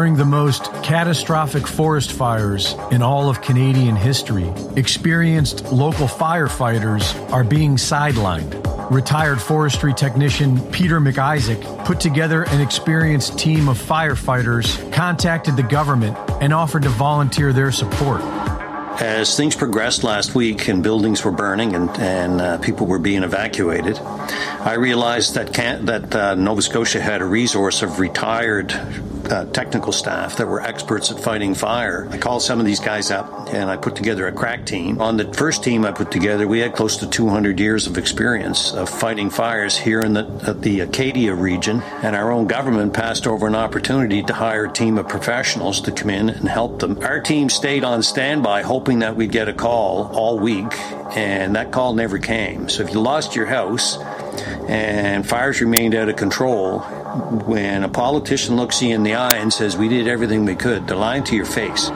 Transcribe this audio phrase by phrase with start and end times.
[0.00, 7.44] During the most catastrophic forest fires in all of Canadian history, experienced local firefighters are
[7.44, 8.50] being sidelined.
[8.90, 16.16] Retired forestry technician Peter McIsaac put together an experienced team of firefighters, contacted the government,
[16.40, 18.22] and offered to volunteer their support.
[19.02, 23.22] As things progressed last week and buildings were burning and, and uh, people were being
[23.22, 28.72] evacuated, I realized that, that uh, Nova Scotia had a resource of retired
[29.30, 32.08] uh, technical staff that were experts at fighting fire.
[32.10, 35.00] I called some of these guys up and I put together a crack team.
[35.00, 38.72] On the first team I put together, we had close to 200 years of experience
[38.72, 40.22] of fighting fires here in the,
[40.58, 44.98] the Acadia region, and our own government passed over an opportunity to hire a team
[44.98, 46.98] of professionals to come in and help them.
[47.02, 50.72] Our team stayed on standby, hoping that we'd get a call all week,
[51.16, 52.68] and that call never came.
[52.68, 53.98] So if you lost your house,
[54.68, 56.80] and fires remained out of control,
[57.10, 60.86] when a politician looks you in the eye and says, We did everything we could,
[60.86, 61.88] they're lying to your face.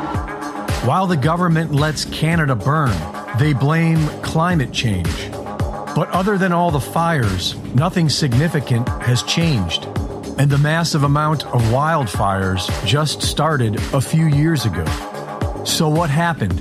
[0.84, 2.97] While the government lets Canada burn,
[3.39, 5.31] they blame climate change.
[5.31, 9.85] But other than all the fires, nothing significant has changed.
[10.37, 14.85] And the massive amount of wildfires just started a few years ago.
[15.65, 16.61] So, what happened?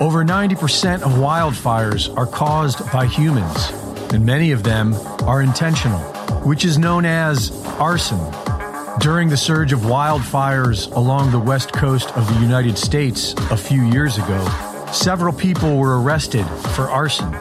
[0.00, 3.70] Over 90% of wildfires are caused by humans,
[4.14, 4.94] and many of them
[5.24, 8.20] are intentional which is known as arson.
[9.00, 13.82] During the surge of wildfires along the west coast of the United States a few
[13.82, 14.44] years ago,
[14.92, 16.44] several people were arrested
[16.74, 17.32] for arson,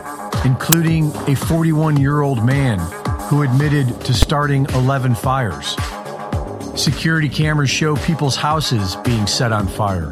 [0.46, 2.80] including a 41 year old man
[3.30, 5.76] who admitted to starting 11 fires.
[6.76, 10.10] Security cameras show people's houses being set on fire.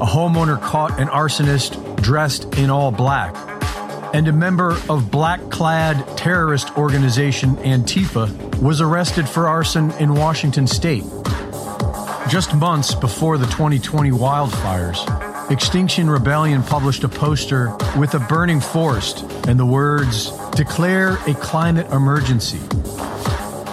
[0.00, 3.47] A homeowner caught an arsonist dressed in all black
[4.12, 10.66] and a member of black clad terrorist organization Antifa was arrested for arson in Washington
[10.66, 11.04] state.
[12.28, 19.22] Just months before the 2020 wildfires, Extinction Rebellion published a poster with a burning forest
[19.46, 22.60] and the words, Declare a climate emergency.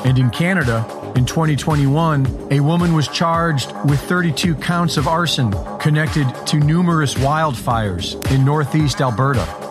[0.06, 0.86] And in Canada,
[1.16, 8.16] in 2021, a woman was charged with 32 counts of arson connected to numerous wildfires
[8.32, 9.65] in northeast Alberta.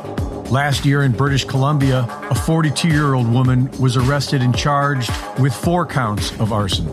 [0.55, 5.11] Last year in British Columbia, a 42 year old woman was arrested and charged
[5.41, 6.87] with four counts of arson.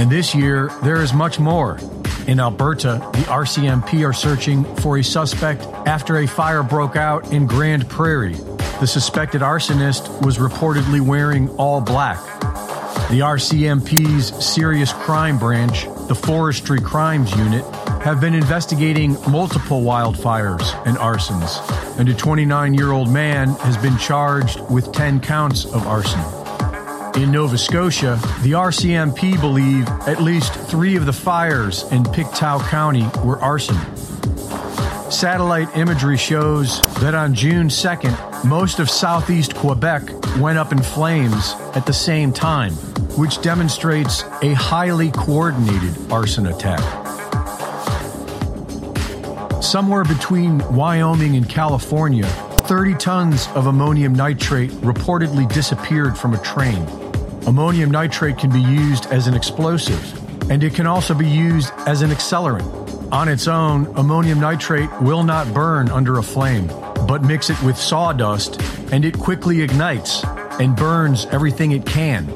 [0.00, 1.78] And this year, there is much more.
[2.26, 7.46] In Alberta, the RCMP are searching for a suspect after a fire broke out in
[7.46, 8.34] Grande Prairie.
[8.80, 12.18] The suspected arsonist was reportedly wearing all black.
[13.10, 17.64] The RCMP's Serious Crime Branch, the Forestry Crimes Unit,
[18.04, 21.58] have been investigating multiple wildfires and arsons
[21.98, 26.20] and a 29 year old man has been charged with 10 counts of arson.
[27.20, 33.06] In Nova Scotia, the RCMP believe at least three of the fires in Pictou County
[33.24, 33.78] were arson.
[35.10, 40.02] Satellite imagery shows that on June 2nd, most of southeast Quebec
[40.38, 42.72] went up in flames at the same time,
[43.16, 47.03] which demonstrates a highly coordinated arson attack.
[49.74, 52.26] Somewhere between Wyoming and California,
[52.68, 56.86] 30 tons of ammonium nitrate reportedly disappeared from a train.
[57.48, 62.02] Ammonium nitrate can be used as an explosive, and it can also be used as
[62.02, 62.62] an accelerant.
[63.10, 66.68] On its own, ammonium nitrate will not burn under a flame,
[67.08, 68.62] but mix it with sawdust,
[68.92, 70.22] and it quickly ignites
[70.60, 72.30] and burns everything it can.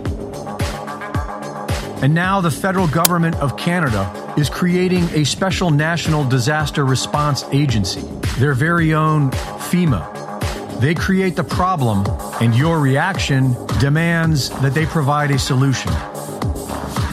[2.02, 8.02] And now the federal government of Canada is creating a special national disaster response agency,
[8.38, 10.80] their very own FEMA.
[10.80, 12.06] They create the problem,
[12.40, 15.90] and your reaction demands that they provide a solution.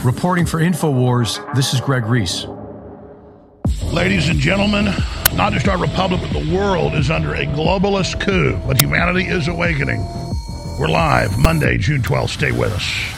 [0.04, 2.46] Reporting for InfoWars, this is Greg Reese.
[3.92, 4.84] Ladies and gentlemen,
[5.34, 9.48] not just our republic, but the world is under a globalist coup, but humanity is
[9.48, 9.98] awakening.
[10.78, 12.28] We're live Monday, June 12th.
[12.28, 13.15] Stay with us.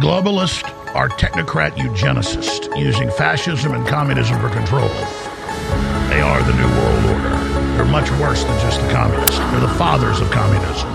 [0.00, 0.64] Globalists
[0.94, 4.88] are technocrat eugenicists using fascism and communism for control.
[6.08, 7.36] They are the New World Order.
[7.76, 9.38] They're much worse than just the communists.
[9.38, 10.88] They're the fathers of communism.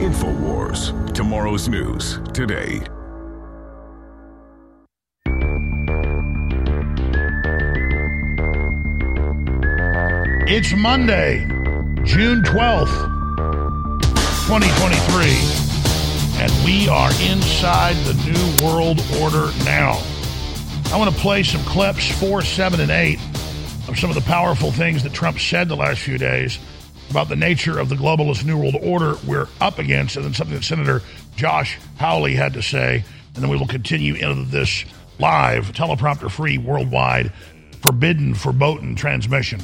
[0.00, 1.12] InfoWars.
[1.12, 2.80] Tomorrow's news today.
[10.50, 11.46] It's Monday,
[12.04, 12.88] June 12th,
[14.46, 15.67] 2023,
[16.40, 20.00] and we are inside the New World Order now.
[20.92, 23.18] I want to play some clips, four, seven, and eight,
[23.88, 26.58] of some of the powerful things that Trump said the last few days
[27.10, 30.54] about the nature of the globalist New World Order we're up against, and then something
[30.54, 31.02] that Senator
[31.36, 33.04] Josh Hawley had to say.
[33.34, 34.84] And then we will continue into this
[35.18, 37.32] live, teleprompter free, worldwide,
[37.80, 39.60] forbidden, verboten transmission.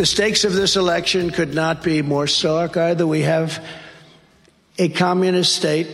[0.00, 3.06] The stakes of this election could not be more stark either.
[3.06, 3.62] We have
[4.78, 5.88] a communist state.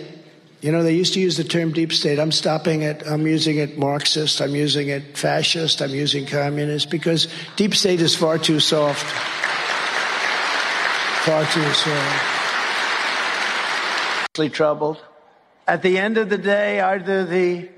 [0.61, 2.21] You know, they used to use the term deep state.
[2.21, 3.03] I'm stopping it.
[3.05, 4.41] I'm using it Marxist.
[4.41, 5.83] I'm using it fascist.
[5.83, 7.27] I'm using communist because
[7.57, 9.05] deep state is far too soft.
[11.25, 12.23] Far too soft.
[14.55, 15.03] Troubled.
[15.67, 17.69] At the end of the day, either the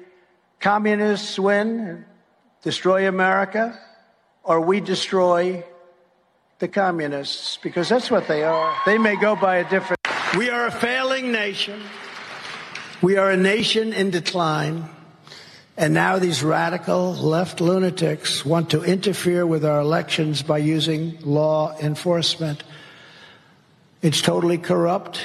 [0.60, 2.04] communists win,
[2.62, 3.80] destroy America,
[4.44, 5.64] or we destroy
[6.58, 8.74] the communists, because that's what they are.
[8.84, 10.00] They may go by a different.
[10.36, 11.80] We are a failing nation.
[13.00, 14.88] We are a nation in decline.
[15.76, 21.78] And now these radical left lunatics want to interfere with our elections by using law
[21.78, 22.64] enforcement.
[24.02, 25.20] It's totally corrupt,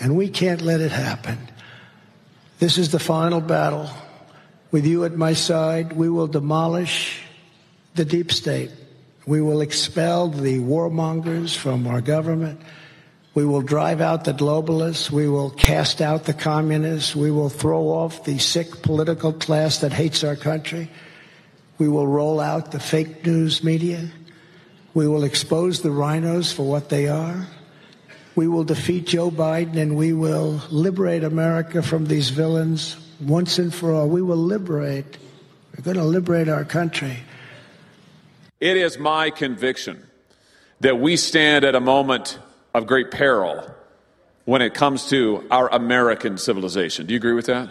[0.00, 1.38] and we can't let it happen.
[2.58, 3.88] This is the final battle.
[4.72, 7.22] With you at my side, we will demolish
[7.94, 8.72] the deep state.
[9.26, 12.60] We will expel the warmongers from our government.
[13.34, 15.10] We will drive out the globalists.
[15.10, 17.16] We will cast out the communists.
[17.16, 20.90] We will throw off the sick political class that hates our country.
[21.78, 24.08] We will roll out the fake news media.
[24.92, 27.48] We will expose the RINOs for what they are.
[28.36, 33.74] We will defeat Joe Biden and we will liberate America from these villains once and
[33.74, 34.08] for all.
[34.08, 35.18] We will liberate.
[35.76, 37.18] We're going to liberate our country.
[38.64, 40.06] It is my conviction
[40.80, 42.38] that we stand at a moment
[42.72, 43.62] of great peril
[44.46, 47.04] when it comes to our American civilization.
[47.04, 47.68] Do you agree with that?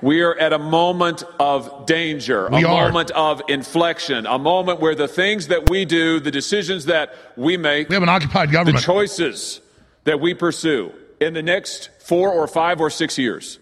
[0.00, 2.84] We are at a moment of danger, We a are.
[2.86, 7.56] moment of inflection, a moment where the things that we do, the decisions that we
[7.56, 9.60] make, We have an occupied government, the choices
[10.04, 13.58] that we pursue in the next four or five or six years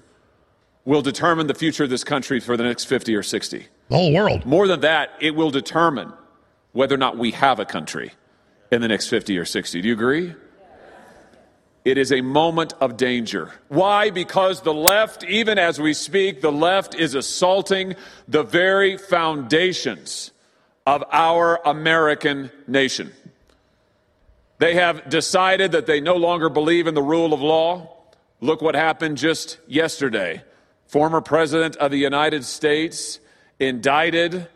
[0.85, 3.67] will determine the future of this country for the next 50 or 60.
[3.89, 4.45] the whole world.
[4.45, 6.13] More than that, it will determine
[6.75, 8.13] whether or not we have a country
[8.71, 9.81] in the next 50 or 60.
[9.81, 10.35] Do you agree?
[11.85, 13.53] It is a moment of danger.
[13.69, 14.11] Why?
[14.11, 17.95] Because the left, even as we speak, the left is assaulting
[18.27, 20.33] the very foundations
[20.87, 23.13] of our American nation.
[24.59, 27.97] They have decided that they no longer believe in the rule of law.
[28.41, 30.43] Look what happened just yesterday.
[30.87, 33.21] Former President of the United States
[33.61, 34.49] indicted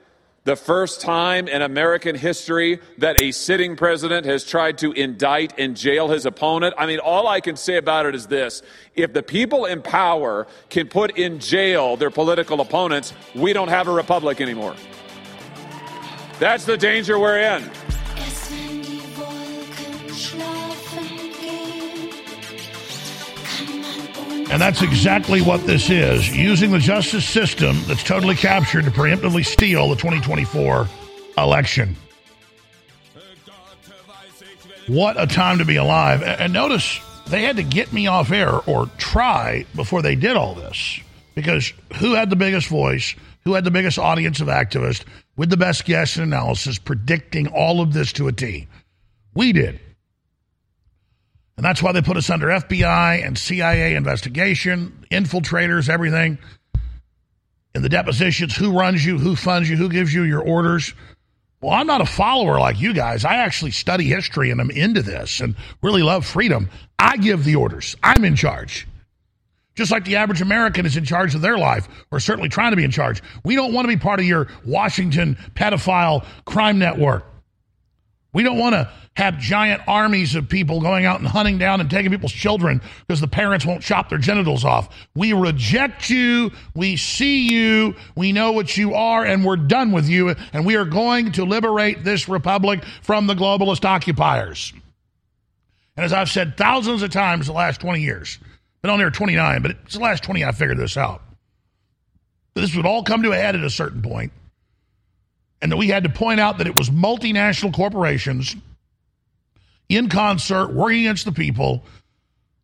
[0.48, 5.76] the first time in American history that a sitting president has tried to indict and
[5.76, 6.74] jail his opponent.
[6.78, 8.62] I mean, all I can say about it is this
[8.96, 13.88] if the people in power can put in jail their political opponents, we don't have
[13.88, 14.74] a republic anymore.
[16.38, 17.70] That's the danger we're in.
[24.50, 29.44] And that's exactly what this is using the justice system that's totally captured to preemptively
[29.44, 30.88] steal the 2024
[31.36, 31.96] election.
[34.86, 36.22] What a time to be alive.
[36.22, 40.54] And notice they had to get me off air or try before they did all
[40.54, 40.98] this
[41.34, 43.14] because who had the biggest voice?
[43.44, 45.04] Who had the biggest audience of activists
[45.36, 48.66] with the best guests and analysis predicting all of this to a T?
[49.34, 49.78] We did.
[51.58, 56.38] And that's why they put us under FBI and CIA investigation, infiltrators, everything.
[57.74, 60.94] In the depositions, who runs you, who funds you, who gives you your orders.
[61.60, 63.24] Well, I'm not a follower like you guys.
[63.24, 66.70] I actually study history and I'm into this and really love freedom.
[66.96, 68.86] I give the orders, I'm in charge.
[69.74, 72.76] Just like the average American is in charge of their life, or certainly trying to
[72.76, 73.20] be in charge.
[73.44, 77.24] We don't want to be part of your Washington pedophile crime network.
[78.32, 81.90] We don't want to have giant armies of people going out and hunting down and
[81.90, 84.94] taking people's children because the parents won't chop their genitals off.
[85.14, 86.52] We reject you.
[86.74, 87.96] We see you.
[88.14, 90.34] We know what you are, and we're done with you.
[90.52, 94.72] And we are going to liberate this republic from the globalist occupiers.
[95.96, 98.38] And as I've said thousands of times the last 20 years,
[98.82, 101.22] been on there 29, but it's the last 20 I figured this out.
[102.54, 104.32] This would all come to a head at a certain point,
[105.60, 108.54] and that we had to point out that it was multinational corporations
[109.88, 111.84] in concert working against the people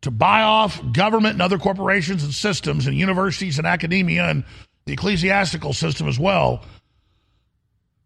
[0.01, 4.43] to buy off government and other corporations and systems and universities and academia and
[4.85, 6.63] the ecclesiastical system as well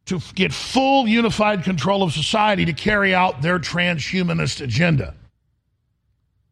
[0.05, 5.13] to get full unified control of society to carry out their transhumanist agenda.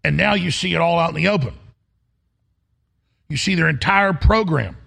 [0.03, 1.53] And now you see it all out in the open.
[3.29, 4.77] You see their entire program.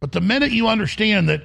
[0.00, 1.42] But the minute you understand that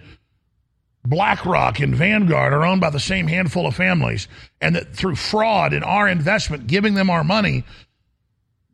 [1.06, 4.28] BlackRock and Vanguard are owned by the same handful of families,
[4.62, 7.64] and that through fraud in our investment, giving them our money,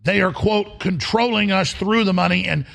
[0.04, 2.66] they are, quote, controlling us through the money and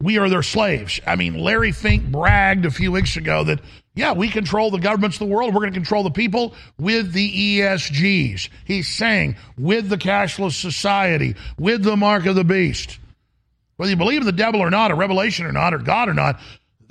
[0.00, 1.00] we are their slaves.
[1.06, 3.60] I mean, Larry Fink bragged a few weeks ago that,
[3.94, 5.54] yeah, we control the governments of the world.
[5.54, 8.48] We're going to control the people with the ESGs.
[8.64, 12.98] He's saying with the cashless society, with the mark of the beast.
[13.76, 16.14] Whether you believe in the devil or not, or revelation or not, or God or
[16.14, 16.38] not,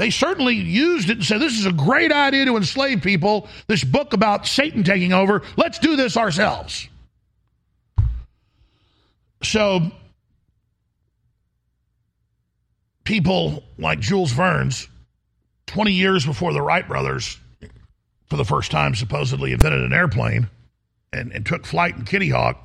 [0.04, 3.48] they certainly used it and said, this is a great idea to enslave people.
[3.68, 5.44] This book about Satan taking over.
[5.56, 6.90] Let's do this ourselves.
[9.44, 9.94] So
[13.06, 14.90] people like Jules Verne's,
[15.68, 17.40] 20 years before the Wright brothers,
[18.30, 20.50] for the first time supposedly invented an airplane
[21.14, 22.62] and, and took flight in Kitty Hawk,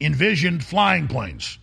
[0.00, 1.60] envisioned flying planes.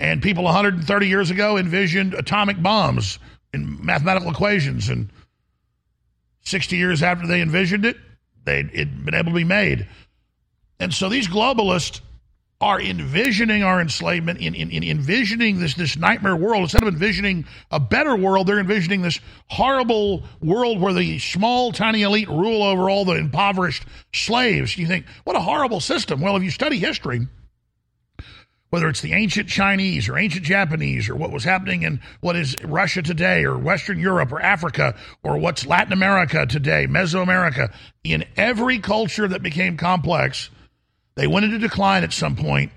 [0.00, 3.20] And people 130 years ago envisioned atomic bombs
[3.54, 4.88] in mathematical equations.
[4.88, 5.08] And
[6.42, 7.96] 60 years after they envisioned it,
[8.44, 9.86] they'd it'd been able to be made.
[10.78, 12.00] And so these globalists
[12.60, 16.62] are envisioning our enslavement, in, in, in envisioning this, this nightmare world.
[16.62, 22.02] Instead of envisioning a better world, they're envisioning this horrible world where the small, tiny
[22.02, 23.84] elite rule over all the impoverished
[24.14, 24.78] slaves.
[24.78, 26.20] You think, what a horrible system.
[26.20, 27.26] Well, if you study history,
[28.74, 32.56] whether it's the ancient Chinese or ancient Japanese or what was happening in what is
[32.64, 38.80] Russia today or Western Europe or Africa or what's Latin America today, Mesoamerica, in every
[38.80, 40.50] culture that became complex,
[41.14, 42.72] they went into decline at some point,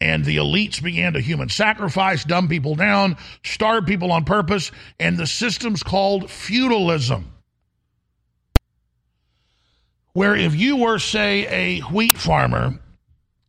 [0.00, 5.18] and the elites began to human sacrifice, dumb people down, starve people on purpose, and
[5.18, 7.30] the system's called feudalism.
[10.14, 12.78] Where if you were, say, a wheat farmer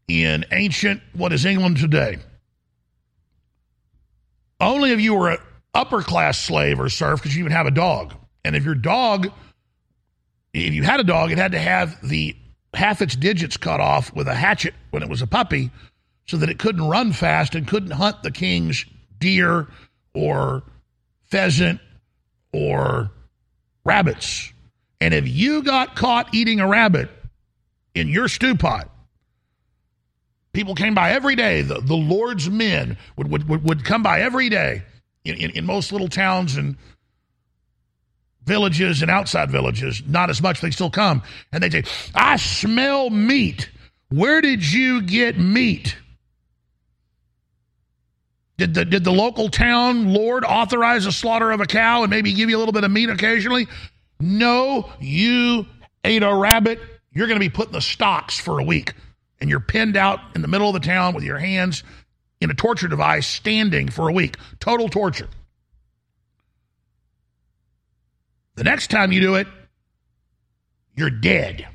[0.08, 2.18] in ancient, what is England today,
[4.60, 5.38] only if you were an
[5.74, 8.14] upper class slave or serf because you would have a dog.
[8.44, 9.32] And if your dog,
[10.54, 12.36] if you had a dog, it had to have the
[12.74, 15.72] half its digits cut off with a hatchet when it was a puppy
[16.28, 18.86] so that it couldn't run fast and couldn't hunt the king's
[19.20, 19.68] deer
[20.14, 20.64] or
[21.26, 21.80] pheasant
[22.52, 23.12] or
[23.84, 24.52] rabbits.
[25.02, 27.10] And if you got caught eating a rabbit
[27.94, 28.90] in your stew pot,
[30.56, 31.62] people came by every day.
[31.62, 34.84] The, the Lord's men would, would, would, come by every day
[35.24, 36.78] in, in, in most little towns and
[38.46, 41.22] villages and outside villages, not as much, they still come.
[41.52, 41.84] And they say,
[42.14, 43.70] I smell meat.
[44.10, 45.98] Where did you get meat?
[48.58, 52.34] Did the, did the local town lord authorize the slaughter of a cow and maybe
[52.34, 53.68] give you a little bit of meat occasionally?
[54.20, 55.66] No, you
[56.06, 56.80] ate a rabbit.
[57.12, 58.94] You're going to be put in the stocks for a week.
[59.42, 61.84] And you're pinned out in the middle of the town with your hands
[62.40, 64.38] in a torture device standing for a week.
[64.60, 65.28] Total torture.
[68.56, 69.48] The next time you do it,
[70.96, 71.68] you're dead.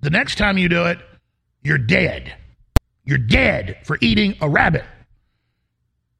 [0.00, 0.98] The next time you do it,
[1.62, 2.34] you're dead.
[3.04, 4.84] You're dead for eating a rabbit.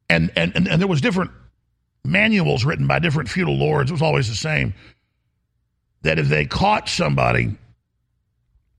[0.09, 1.31] And, and, and, and there was different
[2.03, 3.91] manuals written by different feudal lords.
[3.91, 4.73] It was always the same.
[6.01, 7.55] That if they caught somebody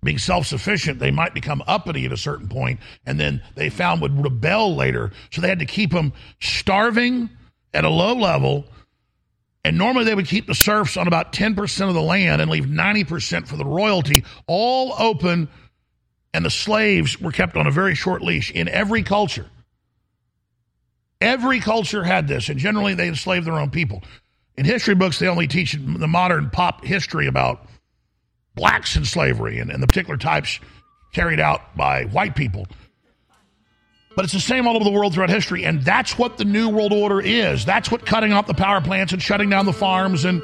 [0.02, 4.22] being self-sufficient, they might become uppity at a certain point, and then they found would
[4.22, 5.12] rebel later.
[5.30, 7.28] So they had to keep them starving
[7.74, 8.64] at a low level
[9.64, 12.64] and normally they would keep the serfs on about 10% of the land and leave
[12.64, 15.48] 90% for the royalty, all open,
[16.32, 19.46] and the slaves were kept on a very short leash in every culture.
[21.20, 24.02] Every culture had this, and generally they enslaved their own people.
[24.56, 27.66] In history books, they only teach the modern pop history about
[28.60, 30.60] blacks in slavery and, and the particular types
[31.12, 32.66] carried out by white people.
[34.14, 35.64] But it's the same all over the world throughout history.
[35.64, 37.64] And that's what the New World Order is.
[37.64, 40.42] That's what cutting off the power plants and shutting down the farms and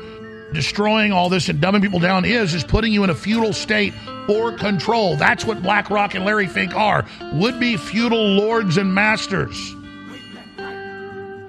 [0.55, 3.93] destroying all this and dumbing people down is, is putting you in a feudal state
[4.27, 5.17] for control.
[5.17, 7.05] That's what BlackRock and Larry Fink are
[7.35, 9.75] would be feudal lords and masters.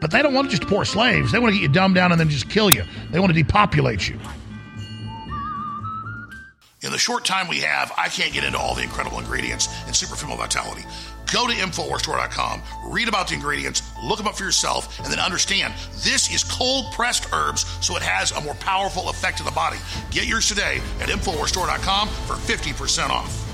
[0.02, 1.32] But they don't want to just poor slaves.
[1.32, 2.84] They want to get you dumbed down and then just kill you.
[3.12, 4.20] They want to depopulate you.
[6.84, 9.96] In the short time we have, I can't get into all the incredible ingredients in
[9.96, 10.84] Super Female Vitality.
[11.34, 15.74] Go to InfoWarsStore.com, read about the ingredients, look them up for yourself, and then understand
[16.04, 19.78] this is cold pressed herbs, so it has a more powerful effect on the body.
[20.12, 23.47] Get yours today at InfoWarsStore.com for 50% off.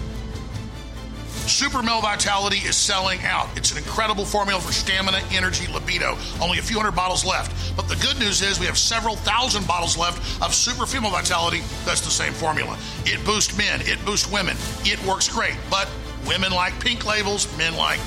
[1.48, 3.50] Super Male Vitality is selling out.
[3.58, 6.18] It's an incredible formula for stamina, energy, libido.
[6.42, 7.76] Only a few hundred bottles left.
[7.76, 11.62] But the good news is we have several thousand bottles left of Super Female Vitality.
[11.86, 12.78] That's the same formula.
[13.06, 14.56] It boosts men, it boosts women.
[14.86, 15.56] It works great.
[15.70, 15.90] But
[16.26, 18.00] women like pink labels, men like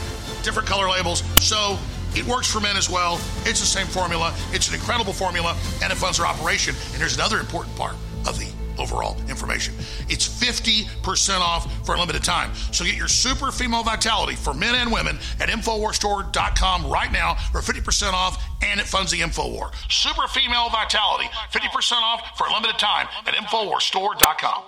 [0.43, 1.23] different color labels.
[1.38, 1.78] So
[2.14, 3.21] it works for men as well.
[3.45, 4.35] It's the same formula.
[4.52, 6.75] It's an incredible formula, and it funds our operation.
[6.93, 9.75] And here's another important part of the overall information.
[10.09, 12.54] It's 50% off for a limited time.
[12.73, 17.61] So get your super female vitality for men and women at InfoWarsStore.com right now for
[17.61, 19.73] 50% off and it funds the InfoWar.
[19.90, 24.62] Super female vitality, 50% off for a limited time at InfoWarsStore.com.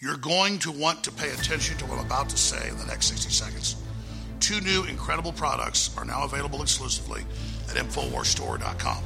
[0.00, 2.84] You're going to want to pay attention to what I'm about to say in the
[2.84, 3.76] next 60 seconds.
[4.40, 7.22] Two new incredible products are now available exclusively
[7.70, 9.02] at InfoWarsStore.com.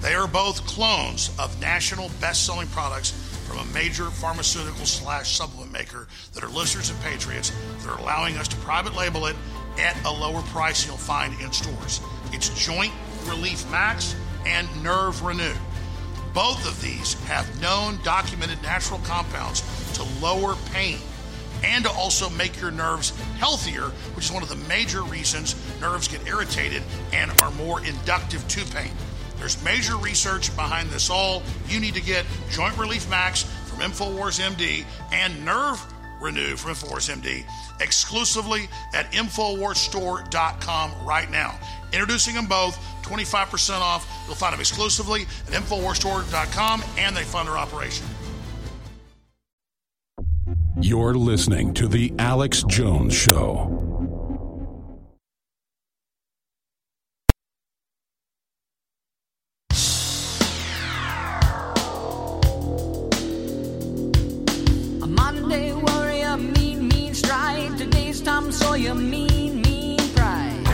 [0.00, 3.10] They are both clones of national best-selling products
[3.46, 8.36] from a major pharmaceutical slash supplement maker that are listeners and patriots that are allowing
[8.36, 9.36] us to private label it
[9.78, 12.00] at a lower price you'll find in stores.
[12.32, 12.92] It's Joint
[13.26, 14.14] Relief Max
[14.46, 15.52] and Nerve Renew.
[16.32, 19.62] Both of these have known documented natural compounds
[19.94, 20.98] to lower pain
[21.62, 26.08] and to also make your nerves healthier, which is one of the major reasons nerves
[26.08, 28.92] get irritated and are more inductive to pain.
[29.40, 31.42] There's major research behind this all.
[31.66, 35.84] You need to get Joint Relief Max from InfoWars MD and Nerve
[36.20, 37.44] Renew from InfoWars MD
[37.80, 41.58] exclusively at InfoWarsStore.com right now.
[41.92, 44.06] Introducing them both, 25% off.
[44.26, 48.06] You'll find them exclusively at InfoWarsStore.com and they fund our operation.
[50.78, 53.89] You're listening to The Alex Jones Show.
[65.20, 67.76] Monday warrior, mean, mean stride.
[67.76, 70.64] Today's Tom Sawyer, mean, mean pride.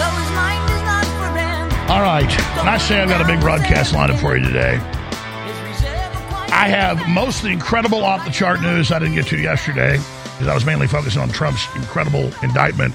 [0.00, 2.32] Though his mind is not for rent, All right.
[2.56, 6.28] When I say I've got a big broadcast lineup for you today, his reserve a
[6.30, 9.36] quiet I have most of the incredible off the chart news I didn't get to
[9.38, 10.00] yesterday
[10.36, 12.94] because I was mainly focusing on Trump's incredible indictment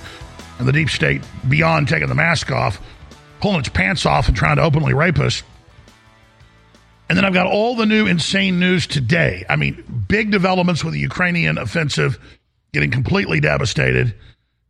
[0.59, 2.79] and the deep state beyond taking the mask off,
[3.39, 5.41] pulling its pants off and trying to openly rape us.
[7.09, 9.43] And then I've got all the new insane news today.
[9.49, 12.19] I mean, big developments with the Ukrainian offensive
[12.73, 14.13] getting completely devastated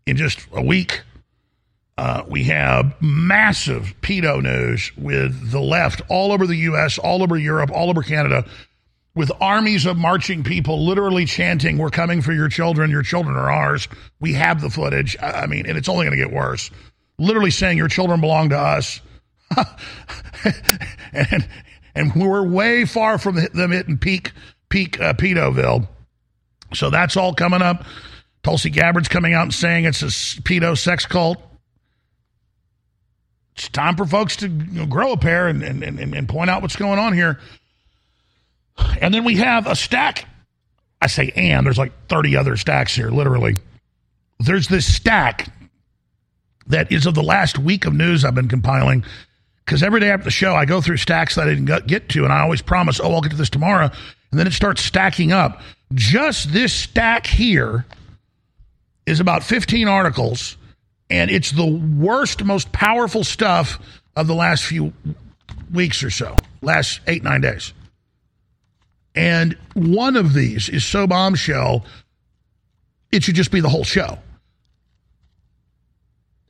[0.07, 1.01] in just a week.
[1.97, 7.37] Uh, we have massive pedo news with the left all over the U.S., all over
[7.37, 8.45] Europe, all over Canada,
[9.13, 12.89] with armies of marching people literally chanting, We're coming for your children.
[12.91, 13.87] Your children are ours.
[14.19, 15.17] We have the footage.
[15.21, 16.71] I mean, and it's only going to get worse.
[17.17, 19.01] Literally saying, Your children belong to us.
[21.13, 21.47] and,
[21.93, 24.31] and we're way far from them hitting peak,
[24.69, 25.87] peak uh, pedoville.
[26.73, 27.83] So that's all coming up.
[28.43, 31.37] Tulsi Gabbard's coming out and saying it's a pedo sex cult
[33.55, 36.49] it's time for folks to you know, grow a pair and, and, and, and point
[36.49, 37.39] out what's going on here.
[39.01, 40.25] And then we have a stack.
[41.01, 43.57] I say and, there's like 30 other stacks here, literally.
[44.39, 45.51] There's this stack
[46.67, 49.03] that is of the last week of news I've been compiling.
[49.65, 52.23] Because every day after the show, I go through stacks that I didn't get- to,
[52.23, 53.89] and I always promise, oh, I'll get to this tomorrow.
[54.31, 55.61] And then it starts stacking up.
[55.93, 57.85] Just this stack here
[59.05, 60.57] is about 15 articles
[61.09, 63.79] and it's the worst, most powerful stuff
[64.15, 64.93] of the last few
[65.73, 67.73] weeks or so, last eight, nine days.
[69.15, 71.85] And one of these is so bombshell,
[73.11, 74.17] it should just be the whole show.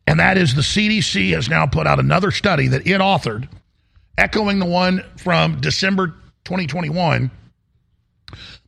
[0.05, 3.47] And that is the CDC has now put out another study that it authored,
[4.17, 6.07] echoing the one from December
[6.43, 7.31] 2021,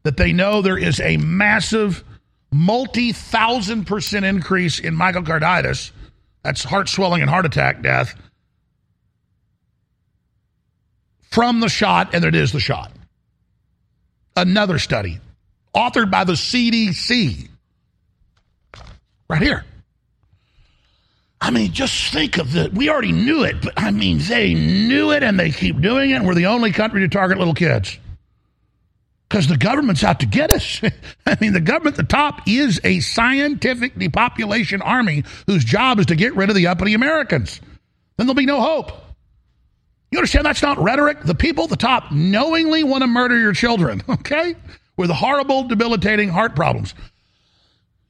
[0.04, 2.04] that they know there is a massive
[2.52, 5.92] multi thousand percent increase in myocarditis.
[6.44, 8.16] That's heart swelling and heart attack death
[11.32, 12.92] from the shot, and it is the shot.
[14.36, 15.20] Another study
[15.76, 17.50] authored by the CDC.
[19.30, 19.66] Right here.
[21.42, 22.70] I mean, just think of the.
[22.74, 26.22] We already knew it, but I mean, they knew it and they keep doing it.
[26.22, 27.98] We're the only country to target little kids.
[29.28, 30.82] because the government's out to get us.
[31.26, 36.06] I mean, the government at the top is a scientific depopulation army whose job is
[36.08, 37.60] to get rid of the uppity Americans.
[38.18, 39.03] Then there'll be no hope.
[40.14, 41.24] You understand that's not rhetoric?
[41.24, 44.54] The people at the top knowingly want to murder your children, okay?
[44.96, 46.94] With horrible, debilitating heart problems.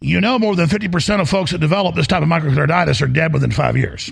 [0.01, 3.31] You know, more than 50% of folks that develop this type of myocarditis are dead
[3.31, 4.11] within five years.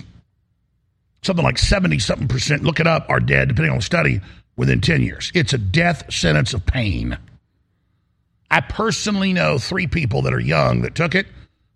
[1.20, 4.22] Something like 70 something percent, look it up, are dead, depending on the study,
[4.56, 5.30] within 10 years.
[5.34, 7.18] It's a death sentence of pain.
[8.50, 11.26] I personally know three people that are young that took it,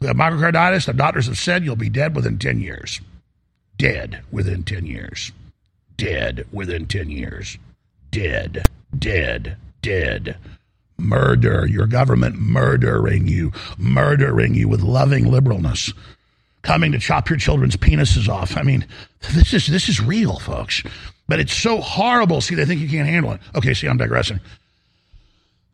[0.00, 0.86] who have myocarditis.
[0.86, 3.02] The doctors have said you'll be dead within 10 years.
[3.76, 5.30] Dead within 10 years.
[5.96, 7.58] Dead within 10 years.
[8.10, 8.66] Dead,
[8.98, 10.36] dead, dead.
[10.98, 15.94] Murder, your government murdering you, murdering you with loving liberalness,
[16.62, 18.56] coming to chop your children's penises off.
[18.56, 18.86] I mean,
[19.34, 20.82] this is this is real, folks.
[21.28, 22.40] But it's so horrible.
[22.40, 23.40] See, they think you can't handle it.
[23.54, 24.40] Okay, see, I'm digressing.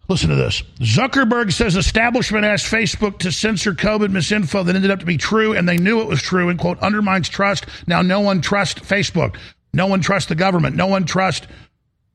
[0.08, 0.62] Listen to this.
[0.80, 5.54] Zuckerberg says establishment asked Facebook to censor COVID misinfo that ended up to be true,
[5.54, 7.66] and they knew it was true, and quote, undermines trust.
[7.86, 9.36] Now no one trusts Facebook.
[9.74, 10.76] No one trusts the government.
[10.76, 11.46] No one trusts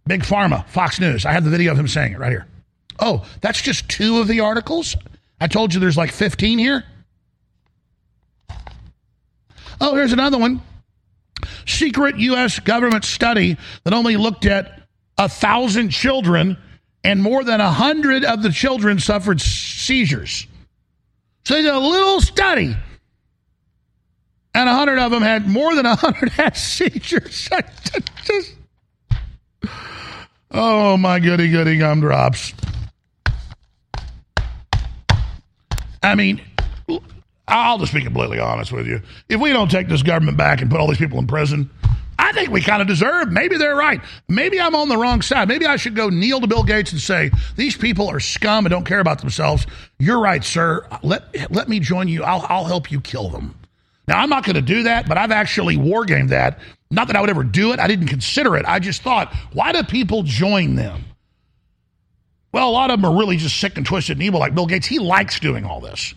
[0.07, 1.25] Big Pharma, Fox News.
[1.25, 2.47] I have the video of him saying it right here.
[2.99, 4.95] Oh, that's just two of the articles?
[5.39, 6.83] I told you there's like 15 here.
[9.79, 10.61] Oh, here's another one.
[11.65, 12.59] Secret U.S.
[12.59, 14.81] government study that only looked at
[15.17, 16.57] a thousand children,
[17.03, 20.47] and more than a hundred of the children suffered seizures.
[21.45, 22.75] So they did a little study,
[24.57, 27.47] and a hundred of them had more than a hundred had seizures.
[28.23, 28.55] Just-
[30.49, 32.53] oh my goody goody gumdrops.
[36.01, 36.41] I mean,
[37.47, 39.01] I'll just be completely honest with you.
[39.29, 41.69] If we don't take this government back and put all these people in prison,
[42.17, 43.31] I think we kind of deserve.
[43.31, 44.01] Maybe they're right.
[44.27, 45.47] Maybe I'm on the wrong side.
[45.47, 48.71] Maybe I should go kneel to Bill Gates and say, "These people are scum and
[48.71, 49.67] don't care about themselves."
[49.99, 50.87] You're right, sir.
[51.03, 52.23] Let let me join you.
[52.23, 53.53] I'll I'll help you kill them.
[54.07, 56.59] Now I'm not going to do that, but I've actually wargamed that.
[56.89, 57.79] Not that I would ever do it.
[57.79, 58.65] I didn't consider it.
[58.65, 61.03] I just thought, why do people join them?
[62.53, 64.65] Well, a lot of them are really just sick and twisted and evil, like Bill
[64.65, 64.87] Gates.
[64.87, 66.13] He likes doing all this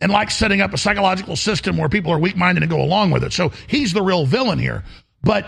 [0.00, 3.10] and likes setting up a psychological system where people are weak minded and go along
[3.10, 3.32] with it.
[3.32, 4.84] So he's the real villain here.
[5.22, 5.46] But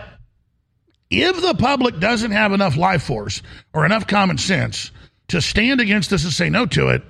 [1.11, 4.91] if the public doesn't have enough life force or enough common sense
[5.29, 7.03] to stand against this and say no to it,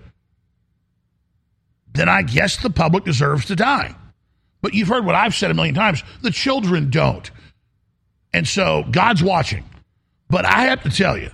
[1.92, 3.94] then I guess the public deserves to die.
[4.66, 7.30] But you've heard what I've said a million times the children don't.
[8.34, 9.62] And so God's watching.
[10.28, 11.30] But I have to tell you,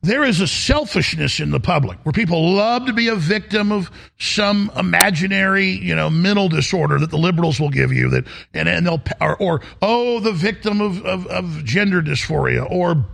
[0.00, 3.90] there is a selfishness in the public where people love to be a victim of
[4.18, 8.86] some imaginary, you know, mental disorder that the liberals will give you that, and, and
[8.86, 13.04] they'll, or, or oh, the victim of, of, of gender dysphoria, or,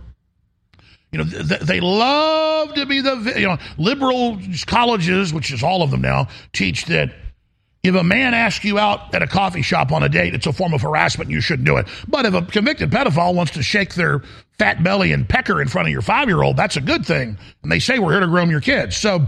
[1.11, 5.81] you know, th- they love to be the, you know, liberal colleges, which is all
[5.81, 7.13] of them now, teach that
[7.83, 10.53] if a man asks you out at a coffee shop on a date, it's a
[10.53, 11.85] form of harassment you shouldn't do it.
[12.07, 14.21] But if a convicted pedophile wants to shake their
[14.57, 17.37] fat belly and pecker in front of your five year old, that's a good thing.
[17.61, 18.95] And they say we're here to groom your kids.
[18.95, 19.27] So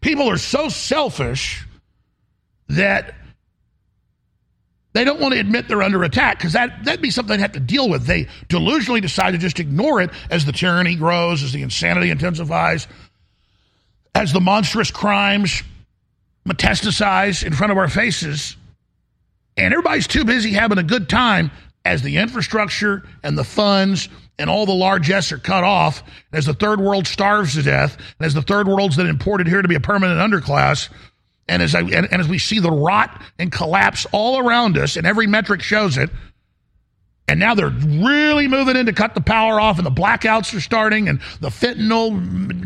[0.00, 1.66] people are so selfish
[2.68, 3.16] that
[4.92, 7.52] they don't want to admit they're under attack because that, that'd be something they'd have
[7.52, 8.06] to deal with.
[8.06, 12.86] They delusionally decide to just ignore it as the tyranny grows, as the insanity intensifies,
[14.14, 15.64] as the monstrous crimes
[16.48, 18.56] metastasize in front of our faces,
[19.56, 21.50] and everybody's too busy having a good time
[21.84, 26.02] as the infrastructure and the funds and all the largesse are cut off,
[26.32, 29.62] as the third world starves to death, and as the third world's that imported here
[29.62, 30.88] to be a permanent underclass,
[31.48, 34.96] and as I, and, and as we see the rot and collapse all around us,
[34.96, 36.10] and every metric shows it,
[37.26, 40.60] and now they're really moving in to cut the power off, and the blackouts are
[40.60, 42.12] starting, and the fentanyl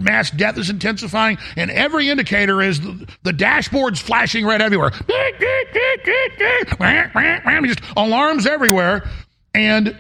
[0.01, 4.91] mass death is intensifying, and every indicator is the, the dashboard's flashing red everywhere.
[7.67, 9.09] Just alarms everywhere,
[9.55, 9.97] and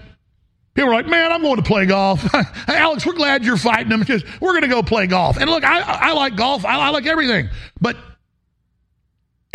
[0.74, 2.26] people are like, "Man, I'm going to play golf."
[2.68, 5.36] Alex, we're glad you're fighting them because we're going to go play golf.
[5.36, 6.64] And look, I, I like golf.
[6.64, 7.48] I, I like everything,
[7.80, 7.96] but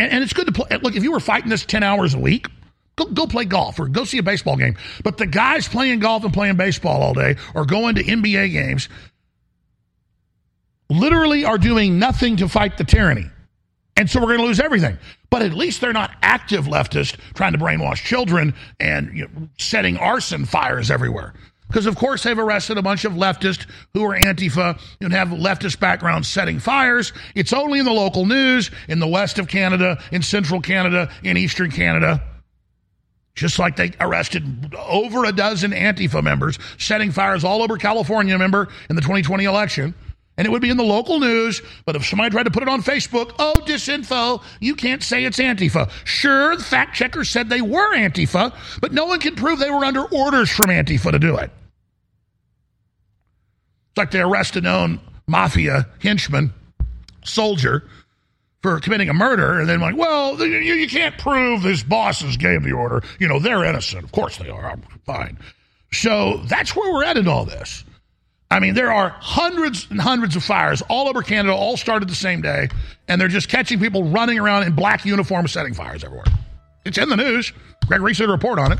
[0.00, 0.78] and, and it's good to play.
[0.78, 2.46] Look, if you were fighting this ten hours a week.
[2.96, 4.76] Go, go play golf or go see a baseball game.
[5.02, 8.88] But the guys playing golf and playing baseball all day or going to NBA games
[10.88, 13.26] literally are doing nothing to fight the tyranny.
[13.96, 14.98] And so we're going to lose everything.
[15.30, 19.96] But at least they're not active leftists trying to brainwash children and you know, setting
[19.96, 21.34] arson fires everywhere.
[21.68, 25.80] Because, of course, they've arrested a bunch of leftists who are Antifa and have leftist
[25.80, 27.12] backgrounds setting fires.
[27.34, 31.36] It's only in the local news, in the west of Canada, in central Canada, in
[31.36, 32.22] eastern Canada.
[33.34, 38.68] Just like they arrested over a dozen Antifa members setting fires all over California, remember,
[38.88, 39.94] in the 2020 election.
[40.36, 42.68] And it would be in the local news, but if somebody tried to put it
[42.68, 45.90] on Facebook, oh, disinfo, you can't say it's Antifa.
[46.04, 49.84] Sure, the fact checkers said they were Antifa, but no one can prove they were
[49.84, 51.50] under orders from Antifa to do it.
[53.90, 56.52] It's like they arrest a known mafia henchman,
[57.24, 57.84] soldier,
[58.64, 62.62] for committing a murder, and then like, well, you, you can't prove his bosses gave
[62.62, 63.02] the order.
[63.20, 64.04] You know, they're innocent.
[64.04, 64.70] Of course they are.
[64.70, 65.36] I'm Fine.
[65.92, 67.84] So that's where we're at in all this.
[68.50, 72.14] I mean, there are hundreds and hundreds of fires all over Canada, all started the
[72.14, 72.70] same day,
[73.06, 76.24] and they're just catching people running around in black uniforms setting fires everywhere.
[76.86, 77.52] It's in the news.
[77.86, 78.78] Greg Reese did a report on it.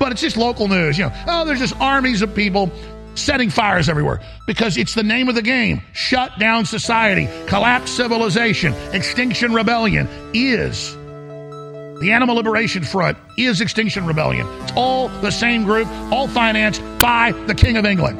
[0.00, 0.98] But it's just local news.
[0.98, 2.68] You know, oh, there's just armies of people
[3.14, 5.82] setting fires everywhere because it's the name of the game.
[5.92, 10.96] Shut down society, collapse civilization, extinction rebellion is
[12.00, 14.46] the Animal Liberation Front is Extinction Rebellion.
[14.62, 18.18] It's all the same group, all financed by the King of England.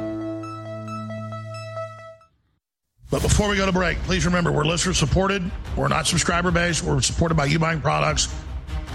[3.11, 5.43] But before we go to break, please remember we're listener supported.
[5.75, 6.83] We're not subscriber based.
[6.83, 8.33] We're supported by you buying products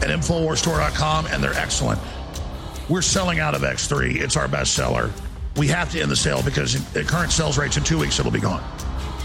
[0.02, 2.00] at InfoWarsStore.com, and they're excellent.
[2.88, 4.16] We're selling out of X3.
[4.16, 5.12] It's our best seller.
[5.56, 8.30] We have to end the sale because at current sales rates in two weeks, it'll
[8.30, 8.62] be gone.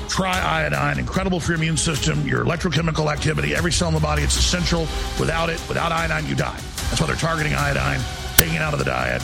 [0.09, 4.23] Try iodine, incredible for your immune system, your electrochemical activity, every cell in the body.
[4.23, 4.81] It's essential.
[5.19, 6.59] Without it, without iodine, you die.
[6.89, 7.99] That's why they're targeting iodine,
[8.37, 9.21] taking it out of the diet.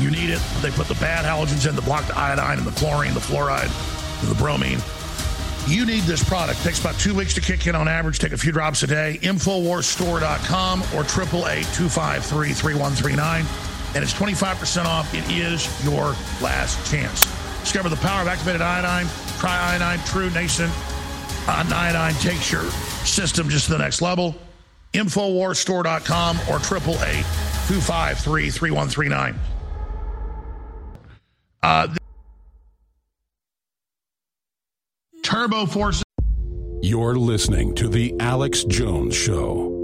[0.00, 0.40] You need it.
[0.62, 1.82] They put the bad halogens in the
[2.16, 3.70] iodine and the chlorine, the fluoride,
[4.28, 4.80] the bromine.
[5.66, 6.62] You need this product.
[6.64, 8.18] takes about two weeks to kick in on average.
[8.18, 9.18] Take a few drops a day.
[9.22, 13.69] Infowarsstore.com or 888-253-3139.
[13.94, 15.12] And it's 25% off.
[15.14, 17.24] It is your last chance.
[17.60, 19.06] Discover the power of activated iodine.
[19.38, 20.72] Try iodine, true nascent
[21.46, 22.64] uh, iodine takes your
[23.04, 24.34] system just to the next level.
[24.92, 29.36] Infowarsstore.com or 888-253-3139.
[31.62, 31.86] Uh,
[35.22, 36.02] Turbo Force.
[36.82, 39.79] You're listening to The Alex Jones Show.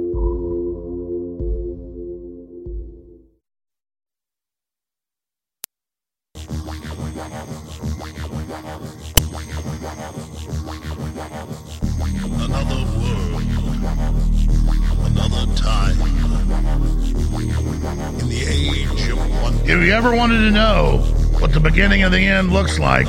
[19.69, 20.99] If you ever wanted to know
[21.41, 23.07] what the beginning of the end looks like,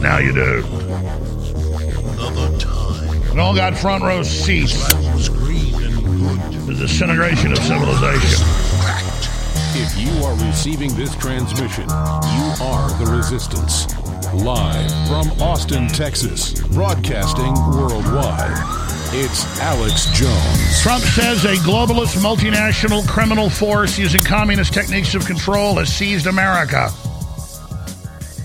[0.00, 0.64] now you do.
[2.12, 3.34] Another time.
[3.34, 4.86] We all got front row seats
[6.66, 8.44] the disintegration of civilization.
[9.74, 13.86] If you are receiving this transmission, you are the resistance.
[14.34, 18.85] Live from Austin, Texas, broadcasting worldwide.
[19.12, 20.82] It's Alex Jones.
[20.82, 26.90] Trump says a globalist multinational criminal force using communist techniques of control has seized America.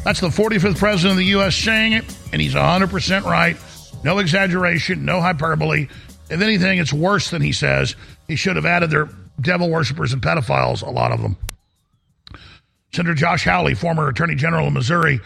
[0.04, 1.56] That's the 45th president of the U.S.
[1.56, 3.58] saying it, and he's 100% right.
[4.04, 5.88] No exaggeration, no hyperbole.
[6.30, 7.96] If anything, it's worse than he says.
[8.28, 9.10] He should have added their
[9.42, 11.38] devil worshippers and pedophiles, a lot of them.
[12.94, 15.22] Senator Josh Hawley, former Attorney General of Missouri,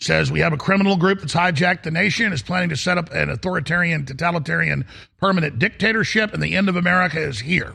[0.00, 3.12] says we have a criminal group that's hijacked the nation, is planning to set up
[3.12, 4.86] an authoritarian, totalitarian,
[5.18, 7.74] permanent dictatorship, and the end of America is here.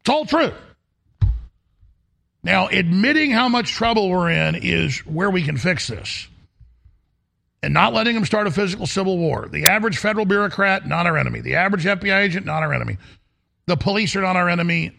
[0.00, 0.52] It's all true.
[2.44, 6.28] Now, admitting how much trouble we're in is where we can fix this.
[7.64, 9.48] And not letting them start a physical civil war.
[9.48, 11.40] The average federal bureaucrat, not our enemy.
[11.40, 12.98] The average FBI agent, not our enemy.
[13.66, 14.90] The police are not our enemy.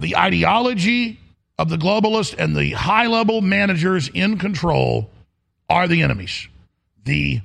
[0.00, 1.19] The ideology
[1.60, 5.10] of the globalists and the high level managers in control
[5.68, 6.48] are the enemies.
[7.04, 7.42] The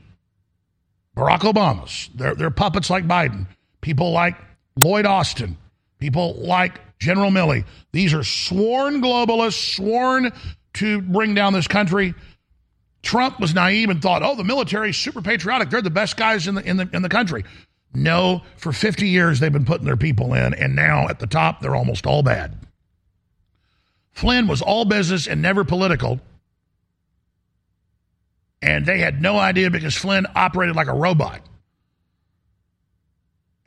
[1.17, 3.45] Barack Obamas, they're, they're puppets like Biden,
[3.81, 4.37] people like
[4.77, 5.57] Lloyd Austin,
[5.99, 7.65] people like General Milley.
[7.91, 10.31] These are sworn globalists, sworn
[10.75, 12.13] to bring down this country.
[13.01, 15.69] Trump was naive and thought, oh, the military is super patriotic.
[15.69, 17.43] They're the best guys in the, in the, in the country.
[17.93, 21.59] No, for 50 years they've been putting their people in, and now at the top,
[21.59, 22.64] they're almost all bad.
[24.15, 26.19] Flynn was all business and never political.
[28.61, 31.41] And they had no idea because Flynn operated like a robot.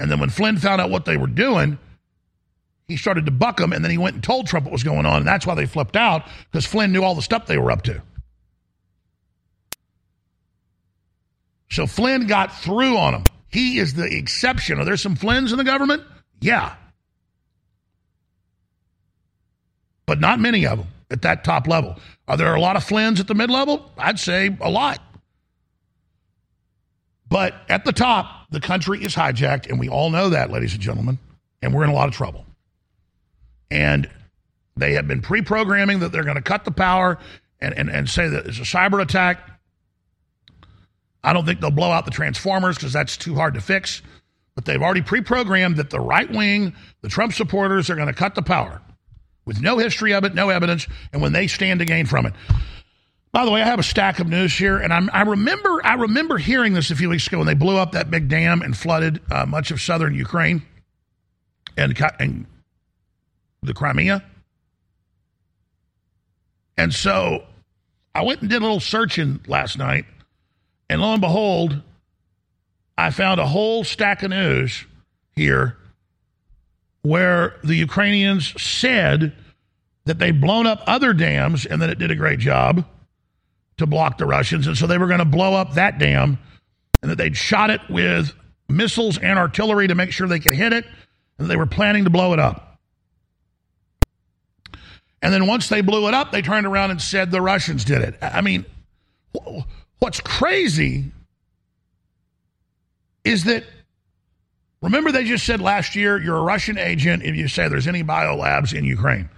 [0.01, 1.79] And then when Flynn found out what they were doing,
[2.87, 5.05] he started to buck them, and then he went and told Trump what was going
[5.05, 7.71] on, and that's why they flipped out because Flynn knew all the stuff they were
[7.71, 8.01] up to.
[11.71, 13.25] So Flynn got through on him.
[13.49, 14.81] He is the exception.
[14.81, 16.03] Are there some Flynns in the government?
[16.41, 16.75] Yeah.
[20.09, 21.95] But not many of them at that top level.
[22.27, 23.93] Are there a lot of Flynns at the mid level?
[23.99, 25.01] I'd say a lot.
[27.29, 30.81] But at the top, the country is hijacked, and we all know that, ladies and
[30.81, 31.19] gentlemen,
[31.61, 32.47] and we're in a lot of trouble.
[33.71, 34.09] And
[34.79, 37.19] they have been pre programming that they're going to cut the power
[37.61, 39.39] and, and, and say that it's a cyber attack.
[41.23, 44.01] I don't think they'll blow out the transformers because that's too hard to fix.
[44.55, 48.15] But they've already pre programmed that the right wing, the Trump supporters, are going to
[48.15, 48.81] cut the power
[49.49, 52.35] with no history of it, no evidence, and when they stand to gain from it.
[53.33, 55.95] By the way, I have a stack of news here, and I'm, I remember I
[55.95, 58.77] remember hearing this a few weeks ago when they blew up that big dam and
[58.77, 60.63] flooded uh, much of southern Ukraine
[61.79, 62.47] and, and
[63.63, 64.23] the Crimea.
[66.77, 67.47] And so
[68.15, 70.05] I went and did a little searching last night,
[70.91, 71.81] and lo and behold,
[72.99, 74.85] I found a whole stack of news
[75.35, 75.79] here
[77.03, 79.33] where the Ukrainians said
[80.05, 82.85] that they'd blown up other dams and that it did a great job
[83.77, 84.67] to block the Russians.
[84.67, 86.39] And so they were going to blow up that dam
[87.03, 88.33] and that they'd shot it with
[88.69, 90.85] missiles and artillery to make sure they could hit it.
[91.39, 92.81] And they were planning to blow it up.
[95.23, 98.03] And then once they blew it up, they turned around and said the Russians did
[98.03, 98.19] it.
[98.23, 98.65] I mean,
[99.99, 101.13] what's crazy
[103.25, 103.65] is that
[104.83, 108.03] remember they just said last year you're a Russian agent if you say there's any
[108.03, 109.29] biolabs in Ukraine.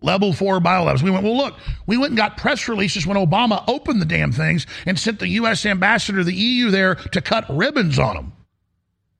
[0.00, 1.02] Level four biolabs.
[1.02, 1.54] We went, well, look,
[1.86, 5.28] we went and got press releases when Obama opened the damn things and sent the
[5.28, 5.64] U.S.
[5.64, 8.32] ambassador to the EU there to cut ribbons on them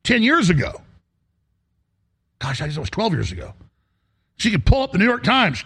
[0.03, 0.83] 10 years ago.
[2.41, 3.55] Gosh, I guess it was 12 years ago.
[4.39, 5.65] So you could pull up the New York Times.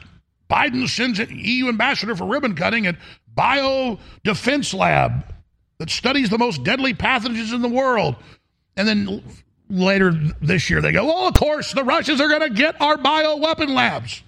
[0.50, 2.96] Biden sends an EU ambassador for ribbon cutting at
[3.34, 5.34] Bio Defense Lab
[5.78, 8.16] that studies the most deadly pathogens in the world.
[8.76, 9.22] And then
[9.68, 12.96] later this year, they go, well, of course, the Russians are going to get our
[12.96, 14.22] bio weapon labs.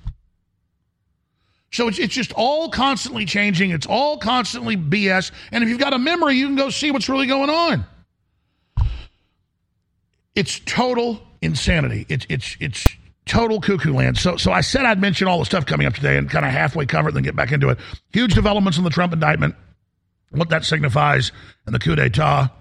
[1.70, 3.70] So it's, it's just all constantly changing.
[3.70, 5.31] It's all constantly BS.
[5.53, 7.85] And if you've got a memory, you can go see what's really going on.
[10.35, 12.07] It's total insanity.
[12.09, 12.87] It's it's it's
[13.27, 14.18] total cuckoo land.
[14.18, 16.53] So so I said I'd mention all the stuff coming up today and kind of
[16.53, 17.79] halfway cover it, then get back into it.
[18.12, 19.57] Huge developments in the Trump indictment,
[20.31, 21.33] what that signifies,
[21.66, 22.53] and the coup d'état.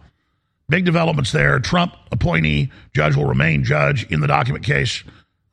[0.69, 1.59] Big developments there.
[1.59, 5.03] Trump appointee judge will remain judge in the document case.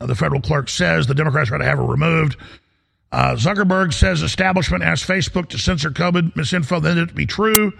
[0.00, 2.36] Uh, the federal clerk says the Democrats are to have her removed.
[3.12, 7.72] Uh, Zuckerberg says establishment asked Facebook to censor COVID misinfo, then it to be true.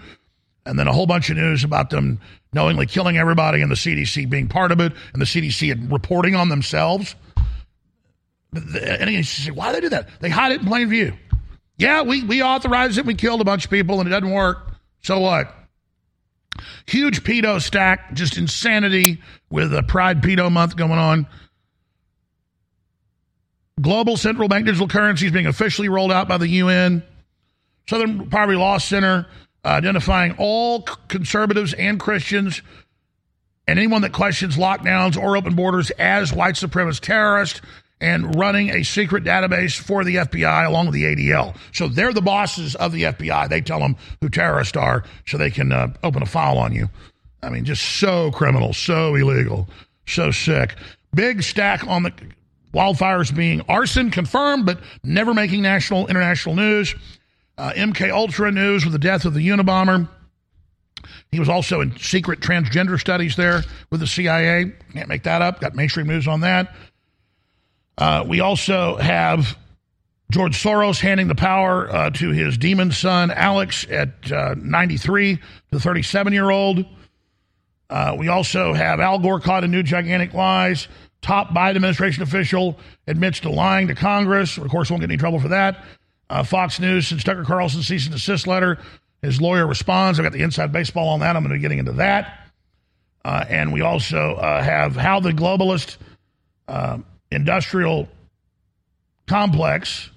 [0.65, 2.19] And then a whole bunch of news about them
[2.53, 6.47] knowingly killing everybody and the CDC being part of it and the CDC reporting on
[6.47, 7.15] themselves.
[8.53, 10.07] And he said, why do they do that?
[10.21, 11.11] They hide it in plain view.
[11.77, 13.05] Yeah, we, we authorized it.
[13.05, 14.71] We killed a bunch of people and it doesn't work.
[15.01, 15.53] So what?
[16.85, 21.27] Huge pedo stack, just insanity with a Pride Pedo Month going on.
[23.81, 27.03] Global central bank digital currencies being officially rolled out by the UN.
[27.87, 29.27] Southern Poverty Law Center
[29.63, 32.61] uh, identifying all conservatives and Christians
[33.67, 37.61] and anyone that questions lockdowns or open borders as white supremacist terrorists
[38.01, 41.55] and running a secret database for the FBI along with the ADL.
[41.73, 43.49] So they're the bosses of the FBI.
[43.49, 46.89] They tell them who terrorists are so they can uh, open a file on you.
[47.41, 49.69] I mean, just so criminal, so illegal,
[50.05, 50.75] so sick.
[51.13, 52.13] Big stack on the
[52.73, 56.95] wildfires being arson confirmed, but never making national, international news.
[57.57, 60.09] Uh, MK Ultra news with the death of the Unabomber.
[61.31, 64.73] He was also in secret transgender studies there with the CIA.
[64.93, 65.61] Can't make that up.
[65.61, 66.75] Got mainstream news on that.
[67.97, 69.57] Uh, we also have
[70.31, 75.39] George Soros handing the power uh, to his demon son, Alex, at uh, 93,
[75.71, 76.85] the 37 year old.
[77.89, 80.87] Uh, we also have Al Gore caught in new gigantic lies.
[81.21, 82.77] Top Biden administration official
[83.07, 84.57] admits to lying to Congress.
[84.57, 85.83] Of course, won't get any trouble for that.
[86.29, 88.79] Uh, Fox News since Tucker Carlson cease and desist letter.
[89.21, 90.19] His lawyer responds.
[90.19, 91.35] I've got the inside baseball on that.
[91.35, 92.39] I'm going to be getting into that.
[93.23, 95.97] Uh, and we also have how the globalist
[97.31, 98.07] industrial
[99.27, 100.09] complex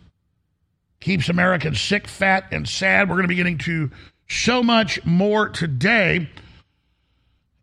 [1.00, 3.08] keeps Americans sick, fat, and sad.
[3.08, 3.90] We're going to be getting to
[4.28, 6.28] so much more today.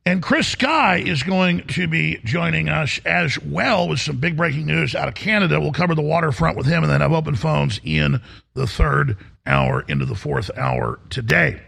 [0.07, 4.67] And Chris Sky is going to be joining us as well with some big breaking
[4.67, 5.59] news out of Canada.
[5.59, 8.21] We'll cover the waterfront with him and then have open phones in
[8.53, 9.17] the third
[9.47, 11.59] hour into the fourth hour today.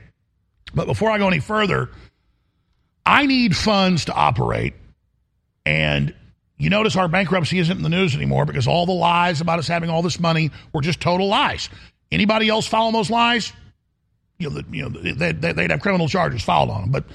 [0.74, 1.89] But before I go any further,
[3.06, 4.76] I need funds to operate.
[5.66, 6.14] And
[6.58, 9.68] you notice our bankruptcy isn't in the news anymore because all the lies about us
[9.68, 11.70] having all this money were just total lies.
[12.12, 13.53] Anybody else following those lies?
[14.39, 16.91] You know, you know they, they, they'd have criminal charges filed on them.
[16.91, 17.05] But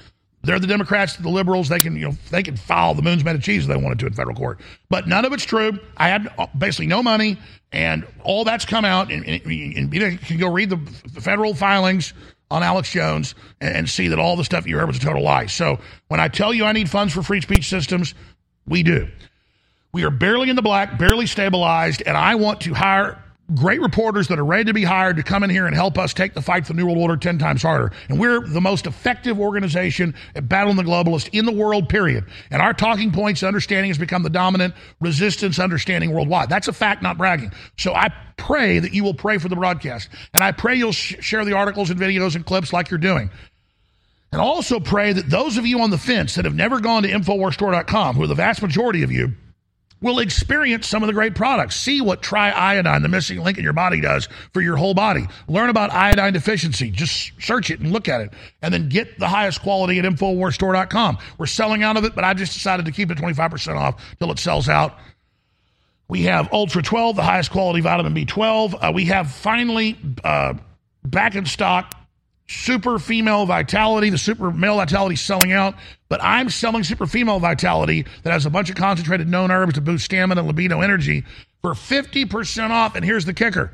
[0.43, 1.69] they're the Democrats, the liberals.
[1.69, 3.99] They can, you know, they can file the moon's made of cheese if they wanted
[3.99, 4.59] to in federal court.
[4.89, 5.79] But none of it's true.
[5.97, 7.37] I had uh, basically no money,
[7.71, 9.11] and all that's come out.
[9.11, 10.77] And, and, and you can go read the
[11.21, 12.13] federal filings
[12.51, 15.23] on Alex Jones and, and see that all the stuff you heard was a total
[15.23, 15.47] lie.
[15.47, 15.79] So
[16.09, 18.13] when I tell you I need funds for free speech systems,
[18.67, 19.07] we do.
[19.93, 23.23] We are barely in the black, barely stabilized, and I want to hire
[23.53, 26.15] great reporters that are ready to be hired to come in here and help us
[26.15, 27.91] take the fight for the New World Order 10 times harder.
[28.09, 32.25] And we're the most effective organization at battling the globalist in the world, period.
[32.49, 36.49] And our talking points understanding has become the dominant resistance understanding worldwide.
[36.49, 37.51] That's a fact, not bragging.
[37.77, 40.09] So I pray that you will pray for the broadcast.
[40.33, 43.29] And I pray you'll sh- share the articles and videos and clips like you're doing.
[44.31, 47.11] And also pray that those of you on the fence that have never gone to
[47.11, 49.33] InfoWarsStore.com, who are the vast majority of you,
[50.03, 51.77] will experience some of the great products.
[51.77, 55.25] See what triiodine, the missing link in your body, does for your whole body.
[55.47, 56.91] Learn about iodine deficiency.
[56.91, 58.33] Just search it and look at it.
[58.61, 61.17] And then get the highest quality at InfoWarsStore.com.
[61.37, 64.29] We're selling out of it, but I just decided to keep it 25% off till
[64.29, 64.99] it sells out.
[66.09, 68.75] We have Ultra 12, the highest quality vitamin B12.
[68.75, 70.53] Uh, we have finally uh,
[71.05, 71.95] back in stock
[72.47, 74.09] super female vitality.
[74.09, 75.75] The super male vitality selling out,
[76.09, 79.81] but I'm selling super female vitality that has a bunch of concentrated known herbs to
[79.81, 81.23] boost stamina, libido, energy
[81.61, 82.95] for 50% off.
[82.95, 83.71] And here's the kicker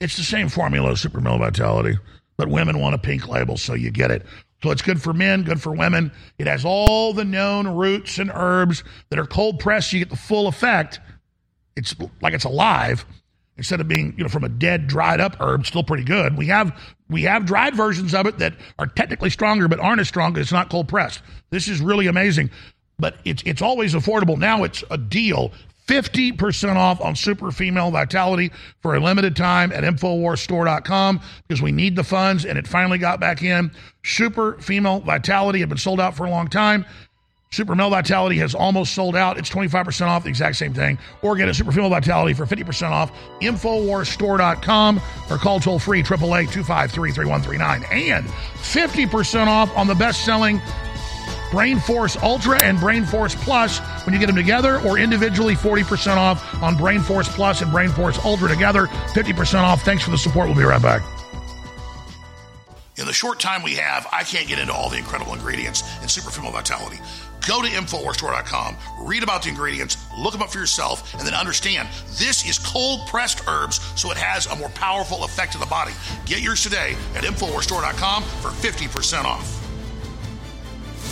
[0.00, 1.98] it's the same formula super male vitality,
[2.36, 4.24] but women want a pink label, so you get it.
[4.62, 6.12] So it's good for men, good for women.
[6.38, 9.92] It has all the known roots and herbs that are cold pressed.
[9.92, 11.00] You get the full effect.
[11.76, 13.06] It's like it's alive
[13.60, 16.36] instead of being you know from a dead dried up herb still pretty good.
[16.36, 16.74] We have
[17.10, 20.50] we have dried versions of it that are technically stronger but aren't as strong it's
[20.50, 21.20] not cold pressed.
[21.50, 22.50] This is really amazing.
[22.98, 24.38] But it's it's always affordable.
[24.38, 25.52] Now it's a deal.
[25.86, 31.96] 50% off on super female vitality for a limited time at infowarsstore.com because we need
[31.96, 33.72] the funds and it finally got back in.
[34.04, 36.86] Super female vitality had been sold out for a long time
[37.52, 39.36] Super Male Vitality has almost sold out.
[39.36, 40.96] It's 25% off, the exact same thing.
[41.20, 43.10] Or get a Super Female Vitality for 50% off.
[43.40, 47.84] Infowarsstore.com or call toll free 888 253 3139.
[47.90, 50.60] And 50% off on the best selling
[51.50, 56.16] Brain Force Ultra and Brain Force Plus when you get them together, or individually 40%
[56.16, 58.86] off on Brain Force Plus and Brain Force Ultra together.
[58.86, 59.82] 50% off.
[59.82, 60.46] Thanks for the support.
[60.46, 61.02] We'll be right back.
[62.96, 66.08] In the short time we have, I can't get into all the incredible ingredients in
[66.08, 67.00] Super Female Vitality.
[67.46, 71.88] Go to InfoWarsStore.com, read about the ingredients, look them up for yourself, and then understand
[72.18, 75.92] this is cold pressed herbs, so it has a more powerful effect on the body.
[76.26, 79.56] Get yours today at InfoWarsStore.com for 50% off.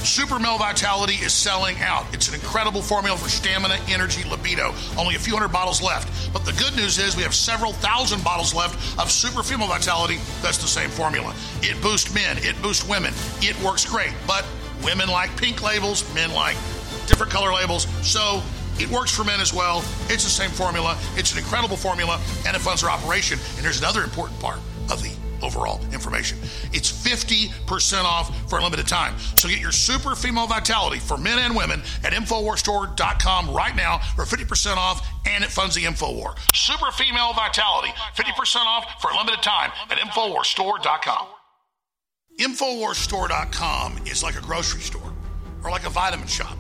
[0.05, 2.07] Super Male Vitality is selling out.
[2.15, 4.73] It's an incredible formula for stamina, energy, libido.
[4.97, 6.33] Only a few hundred bottles left.
[6.33, 10.19] But the good news is we have several thousand bottles left of Super Female Vitality.
[10.41, 11.35] That's the same formula.
[11.63, 13.13] It boosts men, it boosts women.
[13.41, 14.13] It works great.
[14.27, 14.47] But
[14.83, 16.57] women like pink labels, men like
[17.07, 17.87] different color labels.
[18.07, 18.43] So
[18.79, 19.79] it works for men as well.
[20.09, 20.97] It's the same formula.
[21.17, 23.39] It's an incredible formula, and it funds our operation.
[23.57, 24.59] And here's another important part
[24.91, 25.13] of the
[25.43, 26.39] overall information.
[26.73, 29.19] It's 50% off for a limited time.
[29.37, 34.25] So get your super female vitality for men and women at InfoWarsStore.com right now for
[34.25, 36.37] 50% off and it funds the InfoWar.
[36.55, 41.38] Super female vitality, 50% off for a limited time at InfoWarsStore.com.
[42.39, 45.13] InfoWarsStore.com is like a grocery store
[45.65, 46.57] or like a vitamin shop.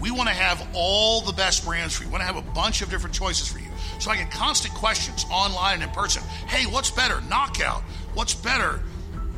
[0.00, 2.08] We want to have all the best brands for you.
[2.08, 3.68] We want to have a bunch of different choices for you.
[4.00, 6.24] So I get constant questions online and in person.
[6.48, 7.20] Hey, what's better?
[7.30, 7.82] Knockout.
[8.14, 8.80] What's better?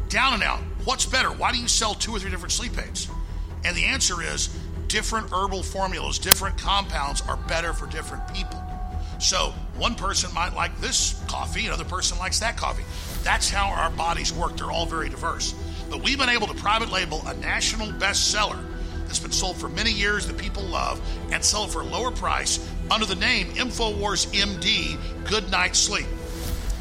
[0.09, 0.61] Down and out.
[0.85, 1.28] What's better?
[1.28, 3.11] Why do you sell two or three different sleep aids?
[3.66, 4.57] And the answer is
[4.89, 8.62] different herbal formulas, different compounds are better for different people.
[9.18, 12.85] So one person might like this coffee, another person likes that coffee.
[13.22, 14.57] That's how our bodies work.
[14.57, 15.55] They're all very diverse.
[15.95, 18.61] But we've been able to private label a national bestseller
[19.07, 22.11] that's been sold for many years that people love and sell it for a lower
[22.11, 22.59] price
[22.90, 26.07] under the name InfoWars MD Good Night Sleep.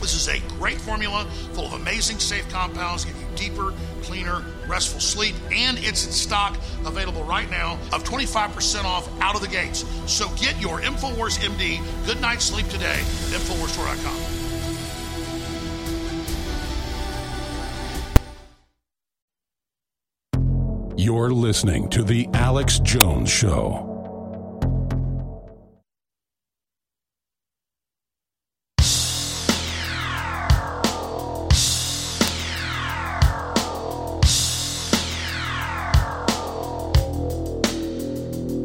[0.02, 5.00] This is a great formula full of amazing safe compounds, give you deeper, cleaner, restful
[5.00, 9.86] sleep, and it's in stock available right now of 25% off out of the gates.
[10.12, 14.43] So get your InfoWars MD Good Night Sleep today at InfoWarsStore.com.
[21.04, 23.90] You're listening to The Alex Jones Show.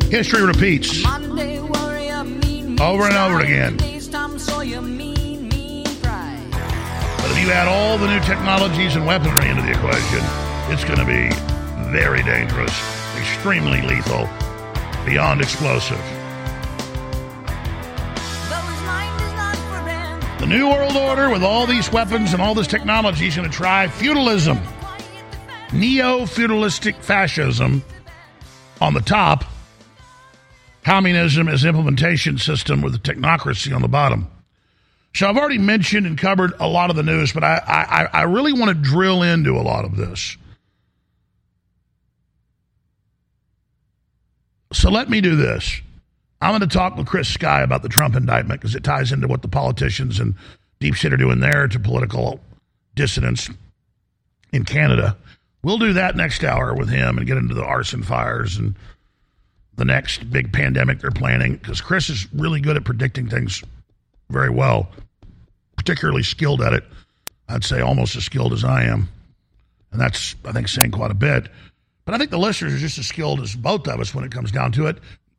[0.08, 3.80] History repeats Monday warrior, mean, mean Over and over again.
[4.38, 5.84] Sawyer, mean, mean.
[5.84, 10.20] But if you add all the new technologies and weaponry into the equation,
[10.72, 11.47] it's going to be
[11.90, 12.72] very dangerous,
[13.16, 14.28] extremely lethal,
[15.04, 15.96] beyond explosive.
[18.48, 22.32] Though his mind is not for rent, The New World Order, with all these weapons
[22.32, 24.58] and all this technology, is going to try feudalism,
[25.72, 27.82] neo feudalistic fascism
[28.80, 29.44] on the top.
[30.84, 34.26] communism as implementation system with the technocracy on the bottom.
[35.14, 38.22] So I've already mentioned and covered a lot of the news, but I, I, I
[38.22, 40.38] really want to drill into a lot of this.
[44.72, 45.80] So let me do this.
[46.40, 49.26] I'm going to talk with Chris Sky about the Trump indictment because it ties into
[49.26, 50.34] what the politicians and
[50.78, 52.40] deep shit are doing there to political
[52.94, 53.50] dissidents
[54.52, 55.16] in Canada.
[55.62, 58.76] We'll do that next hour with him and get into the arson fires and
[59.76, 63.62] the next big pandemic they're planning because Chris is really good at predicting things
[64.28, 64.90] very well,
[65.76, 66.84] particularly skilled at it.
[67.48, 69.08] I'd say almost as skilled as I am.
[69.90, 71.48] And that's, I think, saying quite a bit.
[72.08, 74.32] But I think the listeners are just as skilled as both of us when it
[74.32, 74.96] comes down to it,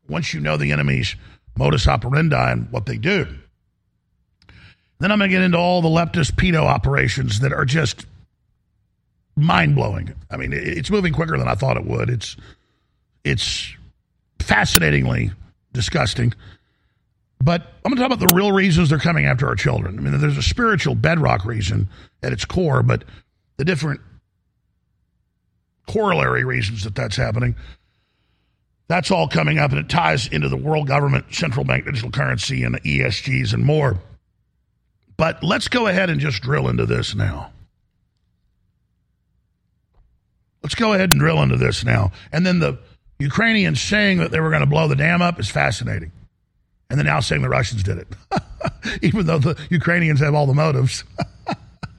[0.08, 1.16] once you know the enemy's
[1.56, 3.26] modus operandi and what they do.
[5.00, 8.06] Then I'm going to get into all the leftist pedo operations that are just
[9.34, 10.14] mind blowing.
[10.30, 12.08] I mean, it's moving quicker than I thought it would.
[12.08, 12.36] It's
[13.24, 13.74] it's
[14.38, 15.32] fascinatingly
[15.72, 16.34] disgusting.
[17.42, 19.98] But I'm going to talk about the real reasons they're coming after our children.
[19.98, 21.88] I mean, there's a spiritual bedrock reason
[22.22, 23.02] at its core, but
[23.56, 24.02] the different
[25.90, 27.56] corollary reasons that that's happening.
[28.88, 32.64] That's all coming up, and it ties into the world government, central bank digital currency,
[32.64, 33.98] and the ESGs and more.
[35.16, 37.52] But let's go ahead and just drill into this now.
[40.62, 42.12] Let's go ahead and drill into this now.
[42.32, 42.78] And then the
[43.18, 46.12] Ukrainians saying that they were going to blow the dam up is fascinating.
[46.88, 48.08] And then now saying the Russians did it,
[49.02, 51.04] even though the Ukrainians have all the motives.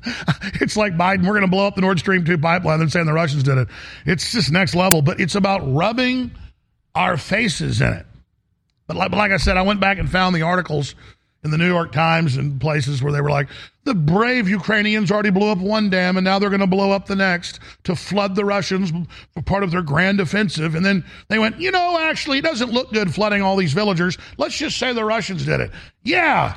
[0.61, 3.05] it's like Biden, we're going to blow up the Nord Stream 2 pipeline, then saying
[3.05, 3.67] the Russians did it.
[4.05, 6.31] It's just next level, but it's about rubbing
[6.95, 8.05] our faces in it.
[8.87, 10.95] But like, but like I said, I went back and found the articles
[11.43, 13.47] in the New York Times and places where they were like,
[13.83, 17.07] the brave Ukrainians already blew up one dam and now they're going to blow up
[17.07, 18.91] the next to flood the Russians
[19.33, 20.75] for part of their grand offensive.
[20.75, 24.17] And then they went, you know, actually, it doesn't look good flooding all these villagers.
[24.37, 25.71] Let's just say the Russians did it.
[26.03, 26.55] Yeah.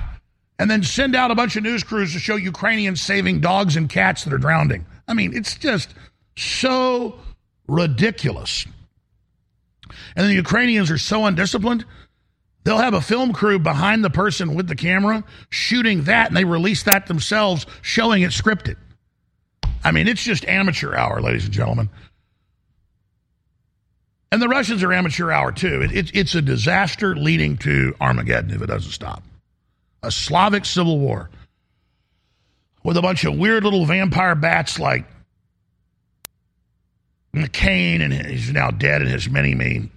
[0.58, 3.88] And then send out a bunch of news crews to show Ukrainians saving dogs and
[3.88, 4.86] cats that are drowning.
[5.08, 5.92] I mean, it's just
[6.36, 7.18] so
[7.66, 8.66] ridiculous.
[10.16, 11.84] And the Ukrainians are so undisciplined
[12.64, 16.44] They'll have a film crew behind the person with the camera shooting that, and they
[16.44, 18.76] release that themselves, showing it scripted.
[19.84, 21.90] I mean, it's just amateur hour, ladies and gentlemen.
[24.32, 25.82] And the Russians are amateur hour too.
[25.82, 29.22] It, it, it's a disaster leading to Armageddon if it doesn't stop.
[30.04, 31.30] A Slavic civil war
[32.82, 35.06] with a bunch of weird little vampire bats like
[37.34, 39.90] McCain, and he's now dead, and his mini me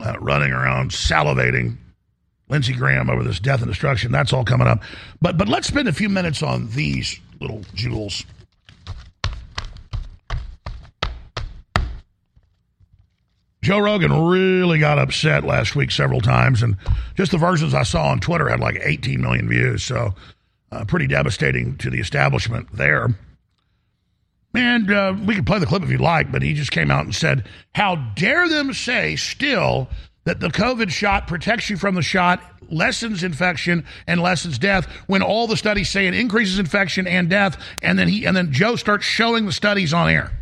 [0.00, 1.76] uh, running around salivating
[2.48, 4.12] Lindsey Graham over this death and destruction.
[4.12, 4.80] That's all coming up.
[5.20, 8.24] But but let's spend a few minutes on these little jewels.
[13.62, 16.76] Joe Rogan really got upset last week several times, and
[17.16, 19.84] just the versions I saw on Twitter had like 18 million views.
[19.84, 20.14] So,
[20.72, 23.14] uh, pretty devastating to the establishment there.
[24.54, 27.04] And uh, we could play the clip if you'd like, but he just came out
[27.04, 29.88] and said, How dare them say still
[30.24, 35.22] that the COVID shot protects you from the shot, lessens infection and lessens death when
[35.22, 38.76] all the studies say it increases infection and death and then he and then Joe
[38.76, 40.32] starts showing the studies on air.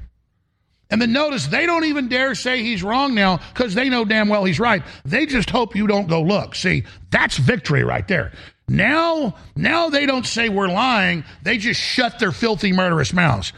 [0.91, 4.29] And then notice they don't even dare say he's wrong now because they know damn
[4.29, 4.83] well he's right.
[5.05, 6.55] They just hope you don't go look.
[6.55, 8.33] See, that's victory right there.
[8.69, 11.25] Now, now they don't say we're lying.
[11.43, 13.53] They just shut their filthy, murderous mouths.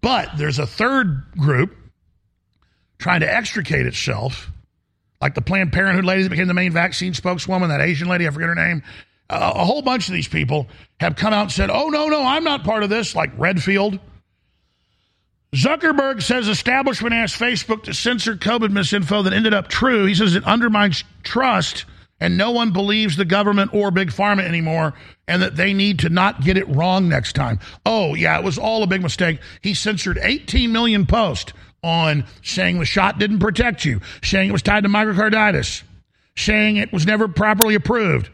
[0.00, 1.76] But there's a third group
[2.98, 4.50] trying to extricate itself
[5.20, 8.30] like the Planned Parenthood lady that became the main vaccine spokeswoman, that Asian lady, I
[8.30, 8.82] forget her name.
[9.28, 10.66] Uh, a whole bunch of these people
[10.98, 13.98] have come out and said, oh, no, no, I'm not part of this, like Redfield.
[15.54, 20.06] Zuckerberg says establishment asked Facebook to censor COVID misinfo that ended up true.
[20.06, 21.86] He says it undermines trust
[22.20, 24.94] and no one believes the government or Big Pharma anymore
[25.26, 27.58] and that they need to not get it wrong next time.
[27.84, 29.40] Oh, yeah, it was all a big mistake.
[29.62, 34.62] He censored 18 million posts on saying the shot didn't protect you, saying it was
[34.62, 35.82] tied to myocarditis,
[36.36, 38.28] saying it was never properly approved,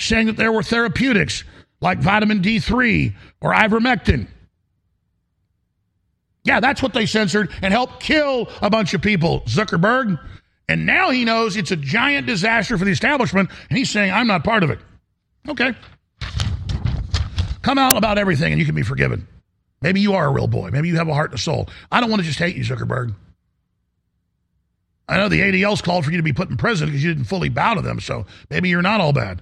[0.00, 1.44] saying that there were therapeutics
[1.80, 4.26] like vitamin D3 or ivermectin.
[6.50, 10.18] Yeah, that's what they censored and helped kill a bunch of people, Zuckerberg.
[10.68, 14.26] And now he knows it's a giant disaster for the establishment, and he's saying, I'm
[14.26, 14.80] not part of it.
[15.48, 15.72] Okay.
[17.62, 19.28] Come out about everything and you can be forgiven.
[19.80, 20.70] Maybe you are a real boy.
[20.72, 21.68] Maybe you have a heart and a soul.
[21.92, 23.14] I don't want to just hate you, Zuckerberg.
[25.08, 27.28] I know the ADL's called for you to be put in prison because you didn't
[27.28, 29.40] fully bow to them, so maybe you're not all bad.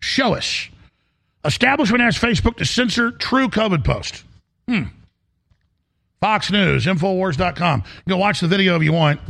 [0.00, 0.70] Show us.
[1.44, 4.24] Establishment asks Facebook to censor true COVID post.
[4.66, 4.84] Hmm.
[6.20, 7.84] Fox News, Infowars.com.
[8.08, 9.20] Go watch the video if you want.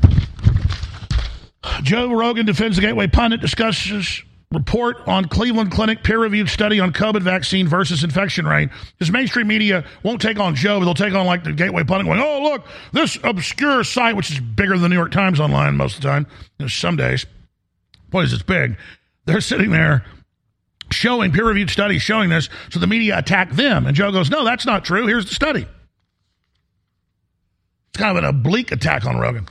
[1.82, 4.22] Joe Rogan defends the Gateway Pundit, discusses
[4.52, 8.70] report on Cleveland Clinic peer reviewed study on COVID vaccine versus infection rate.
[8.92, 12.06] Because mainstream media won't take on Joe, but they'll take on like the Gateway Pundit
[12.06, 15.76] going, oh, look, this obscure site, which is bigger than the New York Times online
[15.76, 16.26] most of the time,
[16.58, 17.26] you know, some days.
[18.10, 18.76] Boy, is it's big.
[19.24, 20.04] They're sitting there
[20.92, 23.86] showing peer reviewed studies showing this, so the media attack them.
[23.86, 25.06] And Joe goes, no, that's not true.
[25.06, 25.66] Here's the study.
[27.96, 29.48] It's kind of an oblique attack on Rogan.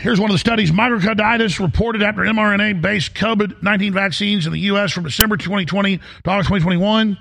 [0.00, 4.58] Here's one of the studies myocarditis reported after mRNA based COVID 19 vaccines in the
[4.58, 4.92] U.S.
[4.92, 7.16] from December 2020 to August 2021.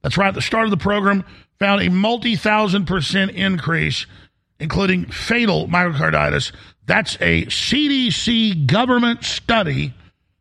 [0.00, 1.26] That's right at the start of the program,
[1.58, 4.06] found a multi thousand percent increase,
[4.58, 6.52] including fatal myocarditis.
[6.86, 9.92] That's a CDC government study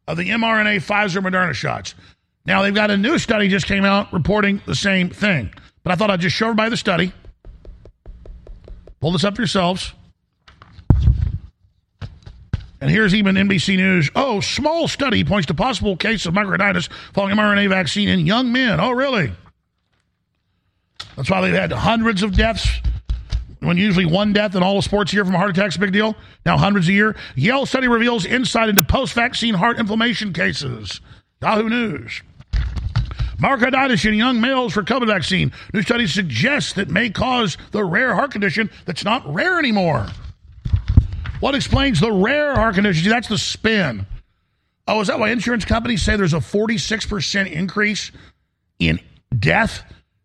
[0.08, 1.94] of the mRNA Pfizer Moderna shots.
[2.46, 5.54] Now, they've got a new study just came out reporting the same thing.
[5.84, 7.12] But I thought I'd just show everybody the study.
[9.00, 9.94] Pull this up yourselves.
[12.80, 14.10] And here's even NBC News.
[14.16, 18.80] Oh, small study points to possible case of myocarditis following mRNA vaccine in young men.
[18.80, 19.32] Oh, really?
[21.16, 22.68] That's why they've had hundreds of deaths.
[23.60, 25.92] When usually one death in all of sports year from a heart attack's a big
[25.92, 26.16] deal.
[26.46, 27.16] Now hundreds a year.
[27.36, 31.02] Yale study reveals insight into post-vaccine heart inflammation cases.
[31.42, 32.22] Yahoo News.
[33.40, 35.52] Myocarditis in young males for COVID vaccine.
[35.74, 40.08] New studies suggest that may cause the rare heart condition that's not rare anymore.
[41.40, 43.04] What explains the rare heart condition?
[43.04, 44.08] See, that's the spin.
[44.88, 48.12] Oh, is that why insurance companies say there's a 46% increase
[48.80, 49.00] in
[49.38, 49.84] death?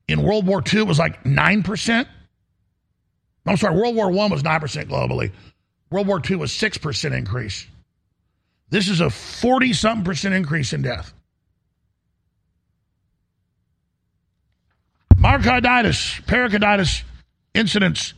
[0.08, 2.06] In World War II, it was like 9%.
[3.46, 5.32] I'm sorry, World War I was 9% globally.
[5.90, 7.66] World War II was 6% increase.
[8.70, 11.12] This is a 40 something percent increase in death.
[15.32, 17.04] Myocarditis, pericarditis
[17.54, 18.12] incidents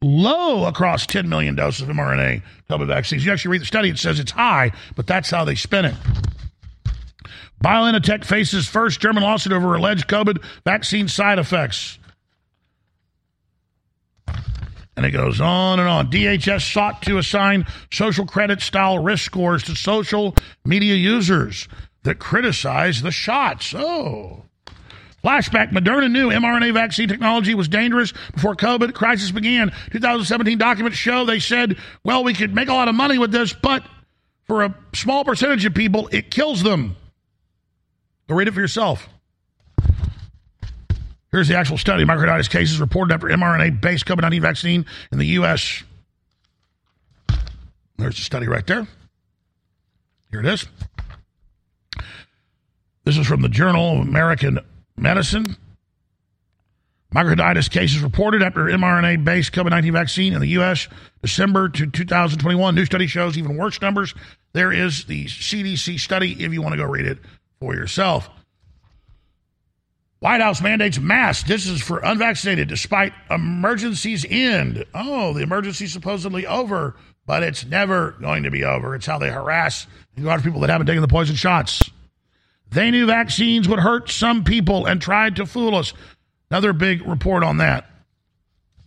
[0.00, 3.24] low across 10 million doses of mRNA COVID vaccines.
[3.26, 5.94] You actually read the study, it says it's high, but that's how they spin it.
[7.62, 11.98] BioNTech faces first German lawsuit over alleged COVID vaccine side effects.
[14.96, 16.10] And it goes on and on.
[16.10, 21.68] DHS sought to assign social credit style risk scores to social media users
[22.04, 23.74] that criticize the shots.
[23.76, 24.47] Oh.
[25.24, 29.72] Flashback Moderna knew mRNA vaccine technology was dangerous before COVID crisis began.
[29.90, 33.52] 2017 documents show they said, well, we could make a lot of money with this,
[33.52, 33.84] but
[34.46, 36.96] for a small percentage of people, it kills them.
[38.28, 39.08] Go read it for yourself.
[41.30, 42.04] Here's the actual study.
[42.04, 45.82] Myocarditis cases reported after mRNA based COVID 19 vaccine in the U.S.
[47.96, 48.86] There's the study right there.
[50.30, 50.66] Here it is.
[53.04, 54.58] This is from the Journal of American
[54.98, 55.56] Medicine.
[57.14, 60.88] Myocarditis cases reported after mRNA based COVID 19 vaccine in the U.S.
[61.22, 62.74] December to 2021.
[62.74, 64.14] New study shows even worse numbers.
[64.52, 67.18] There is the CDC study if you want to go read it
[67.60, 68.28] for yourself.
[70.20, 71.48] White House mandates masks.
[71.48, 74.84] This is for unvaccinated despite emergencies end.
[74.92, 78.94] Oh, the emergency's supposedly over, but it's never going to be over.
[78.96, 79.86] It's how they harass
[80.16, 81.88] and go after people that haven't taken the poison shots.
[82.70, 85.92] They knew vaccines would hurt some people and tried to fool us.
[86.50, 87.86] Another big report on that.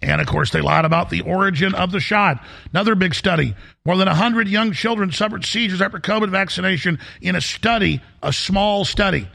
[0.01, 2.43] And of course, they lied about the origin of the shot.
[2.73, 3.55] Another big study.
[3.85, 8.83] More than 100 young children suffered seizures after COVID vaccination in a study, a small
[8.83, 9.27] study.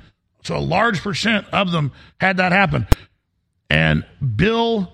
[0.43, 2.87] So a large percent of them had that happen.
[3.71, 4.05] And
[4.37, 4.93] Bill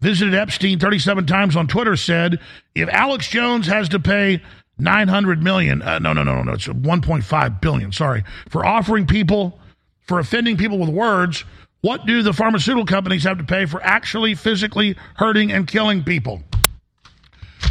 [0.00, 2.40] visited Epstein 37 times on Twitter said,
[2.74, 4.42] if Alex Jones has to pay
[4.78, 9.58] 900 million, uh, no, no, no, no, it's 1.5 billion, sorry, for offering people,
[10.02, 11.44] for offending people with words,
[11.80, 16.42] what do the pharmaceutical companies have to pay for actually physically hurting and killing people?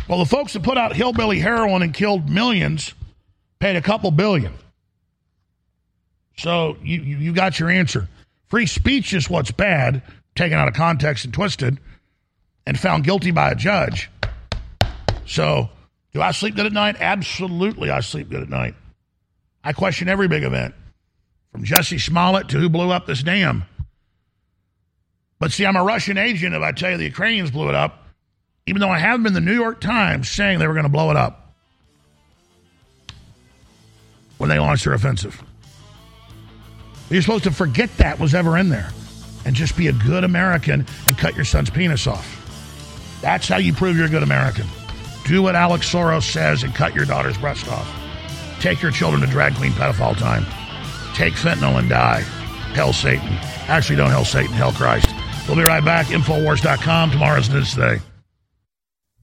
[0.07, 2.93] Well, the folks that put out hillbilly heroin and killed millions
[3.59, 4.53] paid a couple billion.
[6.37, 8.07] So you, you, you got your answer.
[8.47, 10.01] Free speech is what's bad,
[10.35, 11.79] taken out of context and twisted,
[12.67, 14.09] and found guilty by a judge.
[15.25, 15.69] So,
[16.15, 16.95] do I sleep good at night?
[16.97, 18.73] Absolutely, I sleep good at night.
[19.65, 20.73] I question every big event,
[21.51, 23.65] from Jesse Smollett to who blew up this dam.
[25.39, 28.07] But see, I'm a Russian agent if I tell you the Ukrainians blew it up,
[28.65, 31.11] even though I have in the New York Times saying they were going to blow
[31.11, 31.53] it up
[34.37, 35.43] when they launched their offensive.
[37.09, 38.89] You're supposed to forget that was ever in there
[39.43, 43.19] and just be a good American and cut your son's penis off.
[43.21, 44.65] That's how you prove you're a good American.
[45.25, 47.91] Do what Alex Soros says and cut your daughter's breast off.
[48.59, 50.45] Take your children to drag queen pedophile time.
[51.15, 52.21] Take fentanyl and die.
[52.73, 53.27] Hell Satan.
[53.67, 55.07] Actually, don't hell Satan, hell Christ.
[55.47, 56.07] We'll be right back.
[56.07, 57.11] Infowars.com.
[57.11, 57.99] Tomorrow's news today.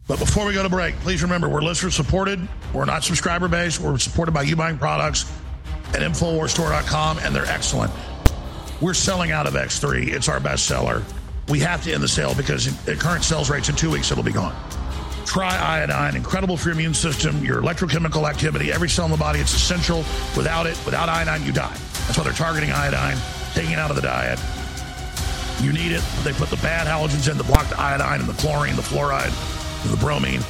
[0.08, 2.40] But before we go to break, please remember we're listener supported.
[2.74, 3.80] We're not subscriber based.
[3.80, 5.30] We're supported by you buying products
[5.94, 7.92] at InfoWarsStore.com, and they're excellent.
[8.80, 10.08] We're selling out of X3.
[10.08, 11.04] It's our best seller.
[11.48, 14.24] We have to end the sale because at current sales rates in two weeks, it'll
[14.24, 14.54] be gone.
[15.26, 19.40] Tri-Iodine, incredible for your immune system, your electrochemical activity, every cell in the body.
[19.40, 19.98] It's essential.
[20.36, 21.76] Without it, without iodine, you die.
[22.06, 23.16] That's why they're targeting iodine,
[23.54, 24.38] taking it out of the diet.
[25.60, 26.02] You need it.
[26.24, 29.32] They put the bad halogens in to block the iodine and the chlorine, the fluoride,
[29.90, 30.42] the bromine.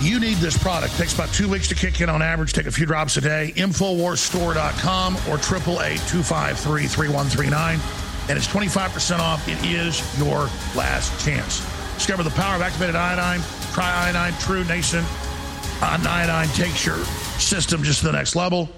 [0.00, 0.96] You need this product.
[0.96, 2.52] takes about two weeks to kick in on average.
[2.52, 3.52] Take a few drops a day.
[3.56, 8.28] Infowarsstore.com or 888-253-3139.
[8.28, 9.46] And it's 25% off.
[9.48, 11.60] It is your last chance.
[11.94, 13.40] Discover the power of activated iodine.
[13.74, 15.04] Tri-Iodine True Nation.
[15.80, 16.96] Nine Nine takes your
[17.38, 18.68] system just to the next level.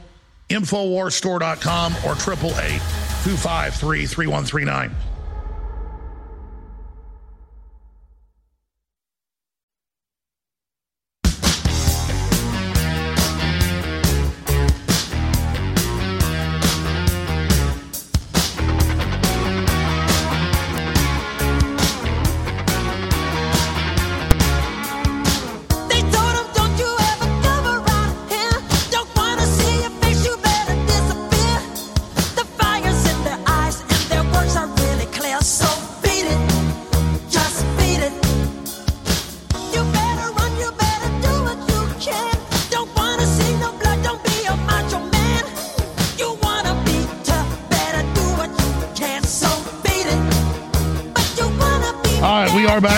[0.48, 2.80] Infowarsstore.com or 888
[3.24, 4.90] 253 3139.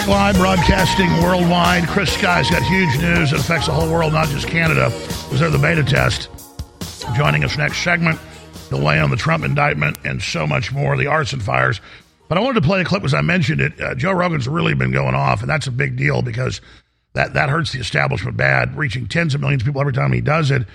[0.09, 1.87] Live broadcasting worldwide.
[1.87, 5.51] Chris Sky's got huge news that affects the whole world, not just Canada, because they're
[5.51, 6.31] the beta test.
[7.15, 8.19] Joining us next segment,
[8.71, 11.83] the weigh on the Trump indictment and so much more, the arson fires.
[12.27, 13.79] But I wanted to play a clip as I mentioned it.
[13.79, 16.63] Uh, Joe Rogan's really been going off, and that's a big deal because
[17.13, 20.23] that, that hurts the establishment bad, reaching tens of millions of people every time he
[20.23, 20.67] does it.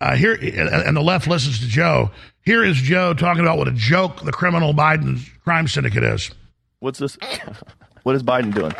[0.00, 2.12] Uh, here and, and the left listens to Joe.
[2.44, 6.30] Here is Joe talking about what a joke the criminal Biden crime syndicate is.
[6.78, 7.18] What's this?
[8.02, 8.72] What is Biden doing?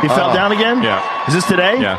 [0.00, 0.80] He fell Uh, down again?
[0.82, 1.26] yeah.
[1.26, 1.80] Is this today?
[1.80, 1.98] Yeah.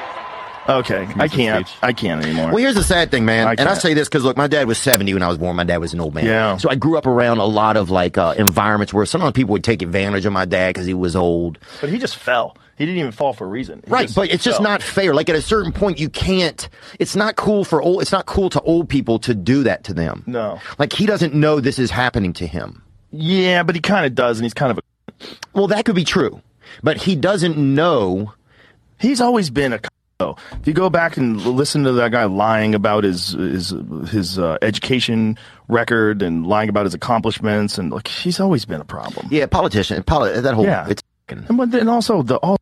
[0.70, 1.02] Okay.
[1.02, 1.68] I That's the can't.
[1.68, 1.78] speech.
[1.82, 2.48] I can't anymore.
[2.50, 3.48] Well, here's the sad thing, man.
[3.48, 3.82] I and I can't.
[3.82, 5.56] say this because look, my dad was 70 when I was born.
[5.58, 6.26] My dad was an old man.
[6.26, 6.56] Yeah.
[6.58, 9.64] So I grew up around a lot of like uh, environments where sometimes people would
[9.66, 11.58] take advantage of my dad because he was old.
[11.82, 12.56] but he just fell.
[12.78, 13.82] He didn't even fall for a reason.
[13.84, 14.64] He Right, but it's just fell.
[14.64, 15.14] not fair.
[15.14, 16.70] Like at a certain point, you can't.
[17.00, 18.02] It's not cool for old.
[18.02, 20.24] It's not cool to old people to do that to them.
[20.28, 20.60] No.
[20.78, 22.84] Like he doesn't know this is happening to him.
[23.12, 24.82] Yeah, but he kind of does, and he's kind of a.
[25.54, 26.42] Well, that could be true,
[26.84, 28.34] but he doesn't know.
[29.00, 29.80] He's always been a.
[30.20, 33.74] Though, if you go back and listen to that guy lying about his his
[34.10, 35.38] his uh, education
[35.70, 39.28] record and lying about his accomplishments, and like he's always been a problem.
[39.32, 40.04] Yeah, politician.
[40.04, 40.66] Poli- that whole.
[40.66, 40.88] Yeah.
[40.90, 41.02] It's.
[41.30, 42.58] And but then also the all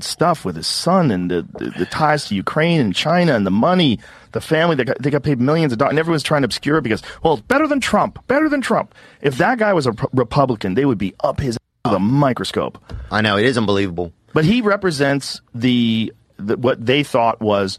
[0.00, 3.50] stuff with his son and the, the, the ties to Ukraine and China and the
[3.50, 3.98] money,
[4.32, 6.78] the family that got, they got paid millions of dollars, and everyone's trying to obscure
[6.78, 8.94] it because well, it's better than Trump, better than Trump.
[9.22, 12.78] If that guy was a Republican, they would be up his ass with a microscope.
[13.10, 14.12] I know it is unbelievable.
[14.34, 17.78] But he represents the, the what they thought was.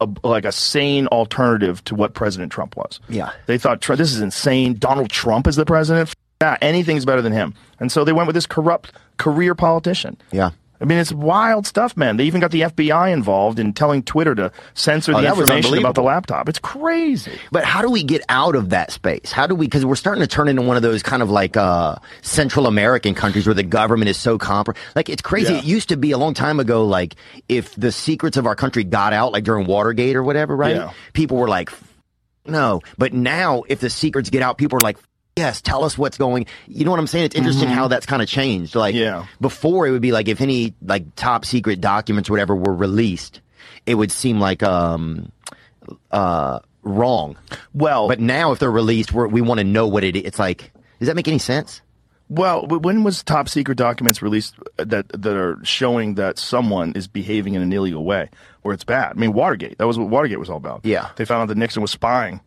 [0.00, 2.98] A, like a sane alternative to what President Trump was.
[3.08, 3.30] Yeah.
[3.46, 4.74] They thought this is insane.
[4.74, 6.08] Donald Trump is the president.
[6.08, 7.54] F- Yeah, anything's better than him.
[7.78, 10.16] And so they went with this corrupt career politician.
[10.32, 10.50] Yeah.
[10.84, 12.18] I mean, it's wild stuff, man.
[12.18, 15.94] They even got the FBI involved in telling Twitter to censor Oh, the information about
[15.94, 16.46] the laptop.
[16.46, 17.32] It's crazy.
[17.50, 19.32] But how do we get out of that space?
[19.32, 19.64] How do we?
[19.64, 23.14] Because we're starting to turn into one of those kind of like uh, Central American
[23.14, 24.76] countries where the government is so comp.
[24.94, 25.54] Like it's crazy.
[25.54, 25.60] Yeah.
[25.60, 26.84] It used to be a long time ago.
[26.84, 27.14] Like
[27.48, 30.76] if the secrets of our country got out, like during Watergate or whatever, right?
[30.76, 30.92] Yeah.
[31.14, 31.70] People were like,
[32.44, 32.82] no.
[32.98, 34.98] But now, if the secrets get out, people are like.
[35.36, 36.46] Yes, tell us what's going.
[36.68, 37.24] You know what I'm saying?
[37.24, 38.74] It's interesting how that's kind of changed.
[38.76, 39.02] Like Mm-hmm.
[39.02, 39.26] Yeah.
[39.40, 43.40] before, it would be like if any like top secret documents, or whatever, were released,
[43.86, 45.32] it would seem like um
[46.10, 47.36] uh wrong.
[47.72, 50.22] Well, But now, if they're released, we're, we want to know what it is.
[50.24, 51.80] It's like, does that make any sense?
[52.30, 57.54] well, when was top secret documents released that that are showing that someone is behaving
[57.54, 58.30] in an illegal way
[58.62, 59.10] where it's bad?
[59.10, 59.78] I mean, Watergate.
[59.78, 60.80] That was what Watergate was all about.
[60.84, 61.10] Yeah.
[61.16, 62.40] They found out that Nixon was spying.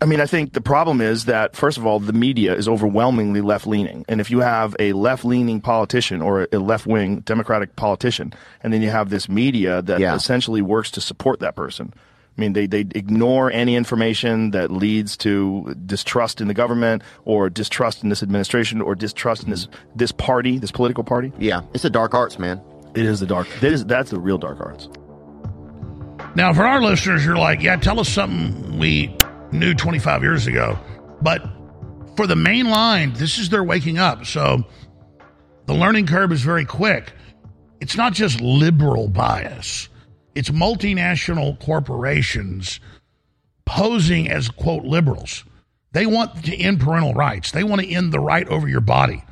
[0.00, 3.40] I mean, I think the problem is that first of all, the media is overwhelmingly
[3.40, 7.76] left leaning, and if you have a left leaning politician or a left wing Democratic
[7.76, 10.14] politician, and then you have this media that Yeah.
[10.14, 11.92] essentially works to support that person.
[12.36, 17.48] I mean, they, they ignore any information that leads to distrust in the government or
[17.48, 21.32] distrust in this administration or distrust in this, this party, this political party.
[21.38, 22.60] Yeah, it's the dark arts, man.
[22.96, 23.46] It is the dark.
[23.60, 24.88] That is, that's the real dark arts.
[26.34, 29.16] Now, for our listeners, you're like, yeah, tell us something we
[29.54, 30.78] knew 25 years ago.
[31.22, 31.42] But
[32.16, 34.26] for the main line, this is their waking up.
[34.26, 34.64] So
[35.66, 37.12] The learning curve is very quick.
[37.80, 39.88] It's not just liberal bias,
[40.34, 42.80] it's multinational corporations
[43.66, 45.44] posing as, quote, liberals.
[45.92, 49.22] They want to end parental rights, they want to end the right over your body.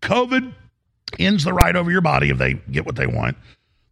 [0.00, 0.52] COVID
[1.18, 3.36] ends the right over your body if they get what they want.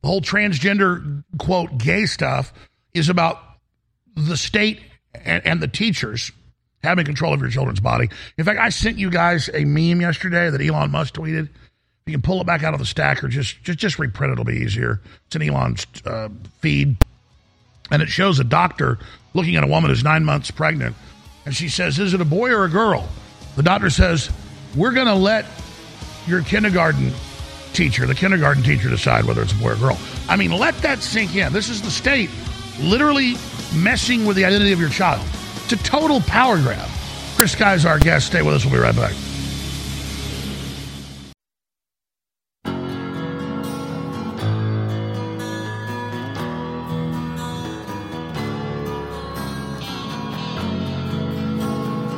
[0.02, 2.52] The whole transgender, quote, gay stuff
[2.94, 3.38] is about
[4.16, 4.80] the state
[5.14, 6.32] and, and the teachers
[6.82, 8.08] having control of your children's body.
[8.38, 11.48] In fact, I sent you guys a meme yesterday that Elon Musk tweeted.
[12.06, 14.32] You can pull it back out of the stack or just just just reprint it.
[14.32, 15.00] It'll be easier.
[15.26, 16.96] It's an Elon's uh, feed,
[17.90, 18.98] and it shows a doctor
[19.34, 20.96] looking at a woman who's nine months pregnant,
[21.44, 23.08] and she says, "Is it a boy or a girl?"
[23.54, 24.30] The doctor says,
[24.74, 25.44] "We're going to let
[26.26, 27.12] your kindergarten
[27.74, 29.98] teacher, the kindergarten teacher, decide whether it's a boy or girl."
[30.28, 31.52] I mean, let that sink in.
[31.52, 32.30] This is the state
[32.80, 33.34] literally
[33.74, 35.26] messing with the identity of your child.
[35.64, 36.88] It's a total power grab.
[37.36, 38.26] Chris is our guest.
[38.26, 38.64] Stay with us.
[38.64, 39.14] We'll be right back.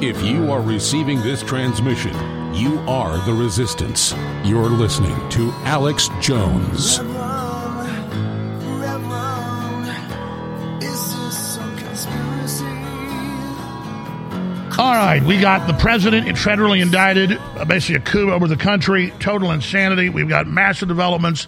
[0.02, 2.12] If you are receiving this transmission,
[2.52, 4.12] you are the resistance.
[4.42, 6.98] You're listening to Alex Jones.
[14.78, 19.12] All right, we got the president federally indicted, uh, basically a coup over the country,
[19.20, 20.08] total insanity.
[20.08, 21.46] We've got massive developments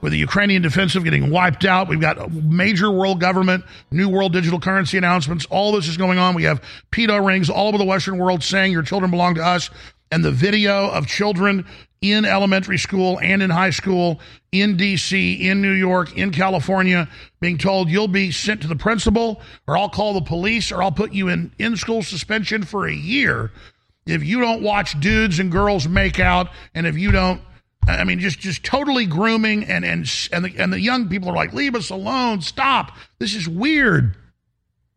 [0.00, 1.86] with the Ukrainian defensive getting wiped out.
[1.86, 5.46] We've got major world government, new world digital currency announcements.
[5.46, 6.34] All this is going on.
[6.34, 6.60] We have
[6.90, 9.70] pedo rings all over the Western world saying your children belong to us.
[10.10, 11.66] And the video of children
[12.12, 14.20] in elementary school and in high school
[14.52, 17.08] in DC, in New York, in California,
[17.40, 20.92] being told you'll be sent to the principal, or I'll call the police, or I'll
[20.92, 23.50] put you in in school suspension for a year
[24.06, 27.40] if you don't watch dudes and girls make out, and if you don't.
[27.86, 31.36] I mean, just just totally grooming, and and and the, and the young people are
[31.36, 32.92] like, leave us alone, stop.
[33.18, 34.16] This is weird.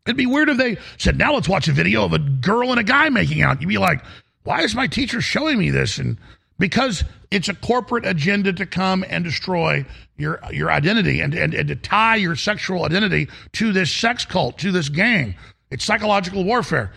[0.06, 2.80] It'd be weird if they said, now let's watch a video of a girl and
[2.80, 3.60] a guy making out.
[3.60, 4.06] You'd be like,
[4.44, 5.98] why is my teacher showing me this?
[5.98, 6.18] And
[6.60, 9.86] because it's a corporate agenda to come and destroy
[10.18, 14.58] your your identity and, and, and to tie your sexual identity to this sex cult,
[14.60, 15.36] to this gang.
[15.70, 16.92] It's psychological warfare.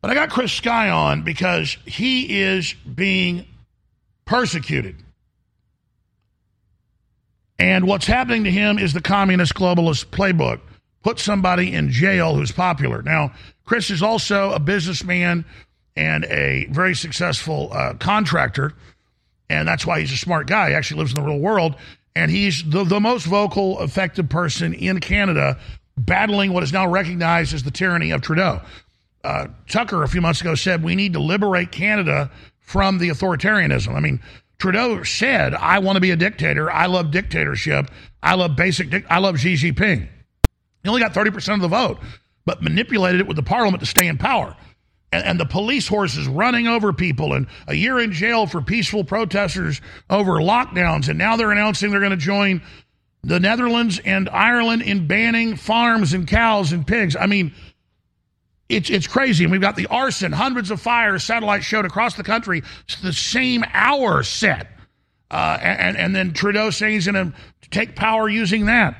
[0.00, 3.46] But I got Chris Sky on because he is being
[4.24, 4.96] persecuted.
[7.58, 10.60] And what's happening to him is the communist globalist playbook.
[11.04, 13.02] Put somebody in jail who's popular.
[13.02, 13.32] Now,
[13.64, 15.44] Chris is also a businessman
[15.96, 18.74] and a very successful uh, contractor.
[19.48, 20.70] And that's why he's a smart guy.
[20.70, 21.76] He actually lives in the real world.
[22.14, 25.58] And he's the, the most vocal, effective person in Canada
[25.96, 28.60] battling what is now recognized as the tyranny of Trudeau.
[29.24, 32.30] Uh, Tucker, a few months ago, said we need to liberate Canada
[32.60, 33.94] from the authoritarianism.
[33.94, 34.20] I mean,
[34.58, 36.70] Trudeau said, I want to be a dictator.
[36.70, 37.90] I love dictatorship.
[38.22, 40.08] I love basic, dic- I love Xi Jinping.
[40.82, 41.98] He only got 30% of the vote,
[42.44, 44.56] but manipulated it with the parliament to stay in power
[45.12, 49.04] and, and the police horses running over people and a year in jail for peaceful
[49.04, 51.08] protesters over lockdowns.
[51.08, 52.62] And now they're announcing they're going to join
[53.22, 57.14] the Netherlands and Ireland in banning farms and cows and pigs.
[57.14, 57.52] I mean,
[58.68, 59.44] it's it's crazy.
[59.44, 62.62] And we've got the arson, hundreds of fires, satellites showed across the country.
[62.84, 64.68] It's the same hour set.
[65.30, 68.96] Uh, and, and then Trudeau saying he's going to take power using that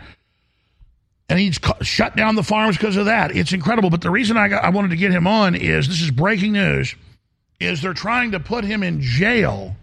[1.33, 3.35] and he's shut down the farms because of that.
[3.35, 3.89] It's incredible.
[3.89, 6.53] But the reason I, got, I wanted to get him on is this is breaking
[6.53, 6.95] news.
[7.59, 9.75] Is they're trying to put him in jail,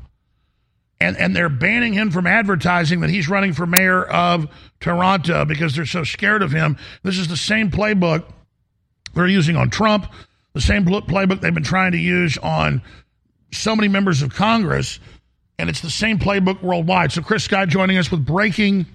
[0.99, 4.47] and and they're banning him from advertising that he's running for mayor of
[4.79, 6.77] Toronto because they're so scared of him.
[7.01, 8.25] This is the same playbook
[9.15, 10.05] they're using on Trump,
[10.53, 12.83] the same playbook they've been trying to use on
[13.51, 14.99] so many members of Congress,
[15.57, 17.11] and it's the same playbook worldwide.
[17.11, 18.85] So Chris Sky joining us with breaking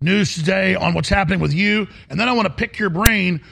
[0.00, 1.86] news today on what's happening with you.
[2.10, 3.42] And then I want to pick your brain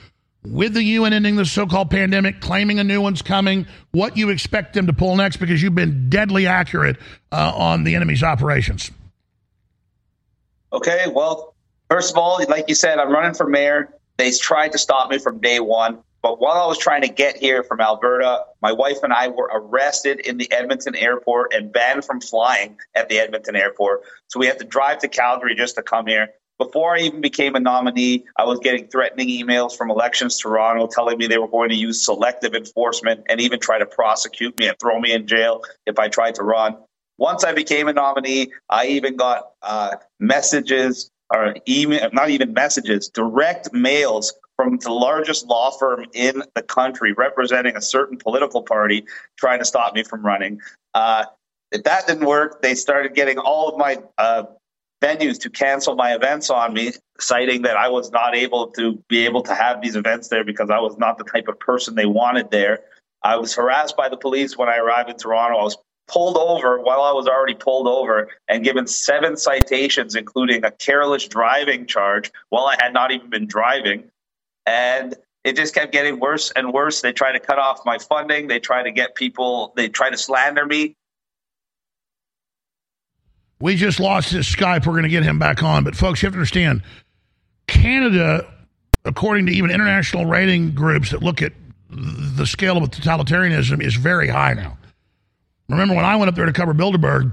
[0.44, 4.28] with the UN ending the so called pandemic, claiming a new one's coming, what you
[4.28, 6.96] expect them to pull next because you've been deadly accurate
[7.32, 8.90] uh, on the enemy's operations.
[10.72, 11.54] Okay, well,
[11.88, 13.94] first of all, like you said, I'm running for mayor.
[14.16, 16.00] They tried to stop me from day one.
[16.20, 19.50] But while I was trying to get here from Alberta, my wife and I were
[19.52, 24.04] arrested in the Edmonton airport and banned from flying at the Edmonton airport.
[24.28, 26.28] So we had to drive to Calgary just to come here.
[26.56, 31.18] Before I even became a nominee, I was getting threatening emails from Elections Toronto telling
[31.18, 34.78] me they were going to use selective enforcement and even try to prosecute me and
[34.80, 36.78] throw me in jail if I tried to run.
[37.18, 43.08] Once I became a nominee, I even got uh, messages or email, not even messages,
[43.08, 49.04] direct mails from the largest law firm in the country representing a certain political party
[49.36, 50.60] trying to stop me from running.
[50.94, 51.24] Uh,
[51.72, 54.44] if that didn't work, they started getting all of my uh,
[55.02, 59.24] venues to cancel my events on me, citing that I was not able to be
[59.24, 62.06] able to have these events there because I was not the type of person they
[62.06, 62.80] wanted there.
[63.24, 65.58] I was harassed by the police when I arrived in Toronto.
[65.58, 65.76] I was
[66.06, 71.26] pulled over while I was already pulled over and given seven citations, including a careless
[71.26, 74.10] driving charge while I had not even been driving.
[74.66, 77.02] And it just kept getting worse and worse.
[77.02, 78.48] They tried to cut off my funding.
[78.48, 80.96] They tried to get people, they tried to slander me.
[83.60, 84.84] We just lost this Skype.
[84.84, 85.84] We're going to get him back on.
[85.84, 86.82] But, folks, you have to understand
[87.66, 88.52] Canada,
[89.04, 91.52] according to even international rating groups that look at
[91.88, 94.76] the scale of totalitarianism, is very high now.
[95.68, 97.32] Remember when I went up there to cover Bilderberg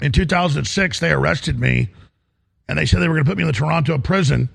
[0.00, 1.88] in 2006, they arrested me
[2.68, 4.48] and they said they were going to put me in the Toronto prison.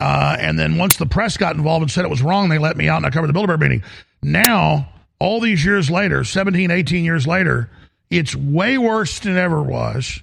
[0.00, 2.76] Uh, and then once the press got involved and said it was wrong, they let
[2.76, 3.82] me out and I covered the Bilderberg meeting.
[4.22, 7.70] Now, all these years later, 17, 18 years later,
[8.10, 10.20] it's way worse than ever was.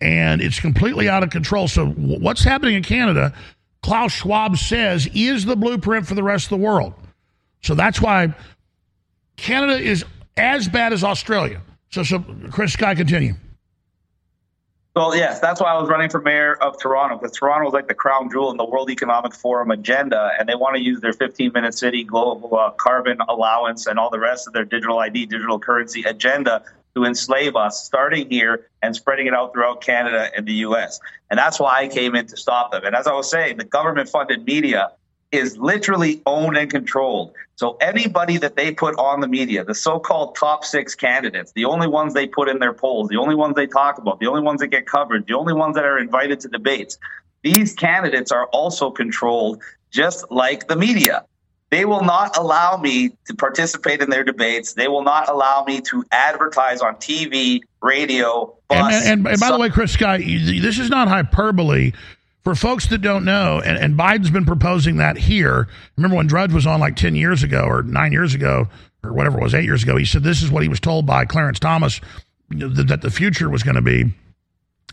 [0.00, 1.68] And it's completely out of control.
[1.68, 3.34] So, what's happening in Canada,
[3.82, 6.94] Klaus Schwab says, is the blueprint for the rest of the world.
[7.62, 8.34] So, that's why
[9.36, 10.04] Canada is
[10.40, 11.60] as bad as Australia.
[11.90, 13.34] So, so Chris Sky, continue.
[14.96, 17.86] Well, yes, that's why I was running for mayor of Toronto because Toronto is like
[17.86, 21.12] the crown jewel in the World Economic Forum agenda, and they want to use their
[21.12, 25.26] 15 minute city global uh, carbon allowance and all the rest of their digital ID,
[25.26, 26.64] digital currency agenda
[26.96, 30.98] to enslave us, starting here and spreading it out throughout Canada and the U.S.
[31.30, 32.84] And that's why I came in to stop them.
[32.84, 34.90] And as I was saying, the government funded media
[35.32, 37.32] is literally owned and controlled.
[37.56, 41.86] So anybody that they put on the media, the so-called top six candidates, the only
[41.86, 44.60] ones they put in their polls, the only ones they talk about, the only ones
[44.60, 46.98] that get covered, the only ones that are invited to debates,
[47.42, 51.24] these candidates are also controlled just like the media.
[51.70, 54.74] They will not allow me to participate in their debates.
[54.74, 59.06] They will not allow me to advertise on TV, radio, bus.
[59.06, 61.92] And, and, and by the way, Chris Sky, this is not hyperbole
[62.42, 65.68] for folks that don't know, and, and Biden's been proposing that here.
[65.96, 68.68] Remember when Drudge was on like 10 years ago or nine years ago
[69.04, 71.06] or whatever it was, eight years ago, he said this is what he was told
[71.06, 72.00] by Clarence Thomas
[72.50, 74.06] that, that the future was going to be.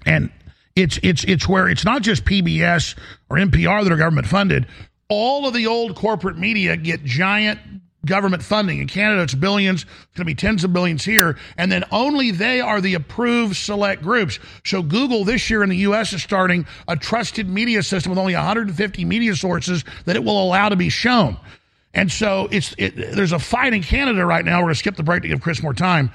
[0.05, 0.29] And
[0.75, 2.97] it's, it's, it's where it's not just PBS
[3.29, 4.67] or NPR that are government funded.
[5.09, 7.59] All of the old corporate media get giant
[8.07, 8.79] government funding.
[8.79, 9.83] In Canada, it's billions.
[9.83, 11.37] It's going to be tens of billions here.
[11.57, 14.39] And then only they are the approved select groups.
[14.65, 16.13] So Google this year in the U.S.
[16.13, 20.69] is starting a trusted media system with only 150 media sources that it will allow
[20.69, 21.37] to be shown.
[21.93, 24.57] And so it's it, there's a fight in Canada right now.
[24.57, 26.11] We're going to skip the break to give Chris more time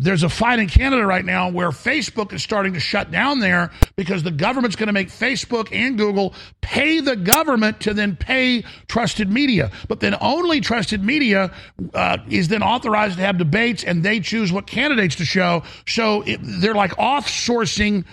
[0.00, 3.72] there's a fight in Canada right now where Facebook is starting to shut down there
[3.96, 8.62] because the government's going to make Facebook and Google pay the government to then pay
[8.86, 9.72] trusted media.
[9.88, 11.52] But then only trusted media
[11.94, 15.64] uh, is then authorized to have debates and they choose what candidates to show.
[15.88, 18.04] So it, they're like off sourcing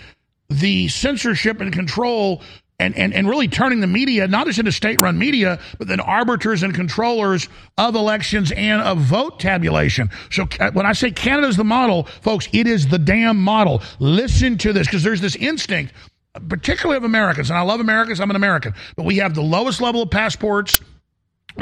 [0.48, 2.42] the censorship and control
[2.78, 6.00] and, and, and really turning the media not just into state run media, but then
[6.00, 7.48] arbiters and controllers
[7.78, 10.10] of elections and of vote tabulation.
[10.30, 13.82] So uh, when I say Canada's the model, folks, it is the damn model.
[13.98, 15.92] Listen to this because there's this instinct,
[16.48, 19.80] particularly of Americans, and I love Americans, I'm an American, but we have the lowest
[19.80, 20.80] level of passports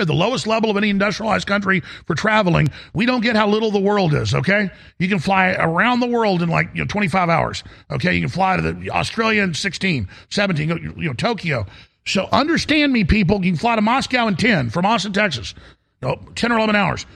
[0.02, 3.70] at the lowest level of any industrialized country for traveling, we don't get how little
[3.70, 4.70] the world is, okay?
[4.98, 8.14] You can fly around the world in like, you know, 25 hours, okay?
[8.14, 11.66] You can fly to the Australia in 16, 17, you know, Tokyo.
[12.06, 13.44] So understand me, people.
[13.44, 15.54] You can fly to Moscow in 10 from Austin, Texas,
[16.02, 17.06] you know, 10 or 11 hours.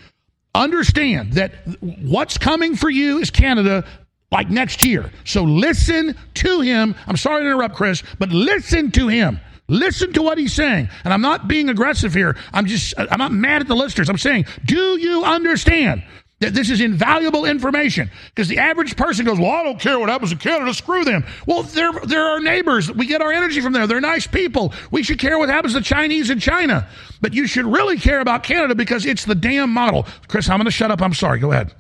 [0.55, 3.85] Understand that what's coming for you is Canada
[4.31, 5.11] like next year.
[5.25, 6.95] So listen to him.
[7.07, 9.41] I'm sorry to interrupt, Chris, but listen to him.
[9.69, 10.89] Listen to what he's saying.
[11.05, 12.37] And I'm not being aggressive here.
[12.53, 14.09] I'm just, I'm not mad at the listeners.
[14.09, 16.03] I'm saying, do you understand
[16.41, 18.11] that this is invaluable information?
[18.29, 20.73] Because the average person goes, well, I don't care what happens in Canada.
[20.73, 21.23] Screw them.
[21.47, 22.91] Well, they're, they're our neighbors.
[22.91, 23.87] We get our energy from there.
[23.87, 24.73] They're nice people.
[24.91, 26.89] We should care what happens to Chinese in China.
[27.21, 30.07] But you should really care about Canada because it's the damn model.
[30.29, 31.03] Chris, I'm going to shut up.
[31.03, 31.41] I'm sorry.
[31.41, 31.75] Go ahead.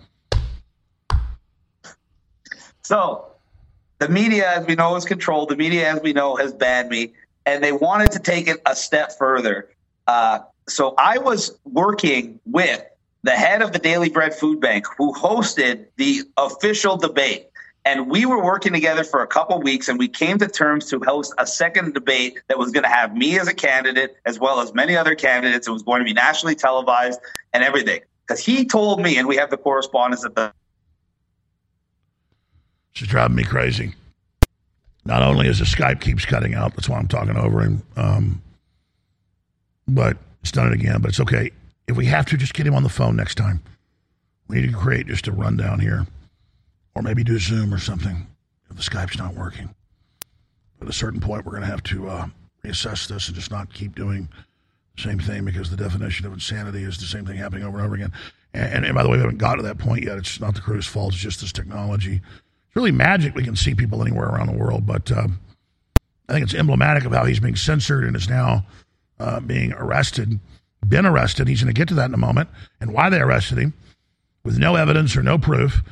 [2.82, 3.32] So,
[3.98, 5.48] the media, as we know, is controlled.
[5.48, 7.12] The media, as we know, has banned me
[7.46, 9.70] and they wanted to take it a step further.
[10.06, 12.82] Uh, so I was working with
[13.22, 17.46] the head of the Daily Bread Food Bank, who hosted the official debate.
[17.84, 21.00] And we were working together for a couple weeks, and we came to terms to
[21.00, 24.60] host a second debate that was going to have me as a candidate, as well
[24.60, 25.66] as many other candidates.
[25.66, 27.18] It was going to be nationally televised
[27.54, 28.00] and everything.
[28.26, 30.52] Because he told me, and we have the correspondence at the.
[32.92, 33.94] She's driving me crazy.
[35.08, 37.82] Not only as the Skype keeps cutting out, that's why I'm talking over him.
[37.96, 38.42] Um,
[39.88, 41.00] but it's done it again.
[41.00, 41.50] But it's okay.
[41.88, 43.62] If we have to, just get him on the phone next time.
[44.48, 46.06] We need to create just a rundown here.
[46.94, 48.26] or maybe do Zoom or something
[48.70, 49.74] if the Skype's not working.
[50.78, 52.26] But at a certain point, we're going to have to uh,
[52.64, 54.28] reassess this and just not keep doing
[54.96, 57.86] the same thing because the definition of insanity is the same thing happening over and
[57.86, 58.12] over again.
[58.52, 60.18] And, and, and by the way, we haven't got to that point yet.
[60.18, 61.14] It's not the crew's fault.
[61.14, 62.20] It's just this technology.
[62.68, 63.34] It's really magic.
[63.34, 65.28] We can see people anywhere around the world, but uh,
[66.28, 68.66] I think it's emblematic of how he's being censored and is now
[69.18, 70.38] uh, being arrested,
[70.86, 71.48] been arrested.
[71.48, 72.50] He's going to get to that in a moment,
[72.80, 73.74] and why they arrested him
[74.44, 75.82] with no evidence or no proof.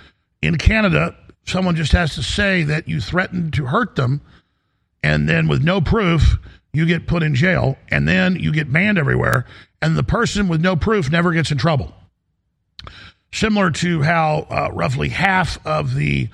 [0.42, 4.20] In Canada, someone just has to say that you threatened to hurt them,
[5.02, 6.38] and then with no proof,
[6.72, 9.46] you get put in jail, and then you get banned everywhere,
[9.80, 11.94] and the person with no proof never gets in trouble.
[13.32, 16.28] Similar to how uh, roughly half of the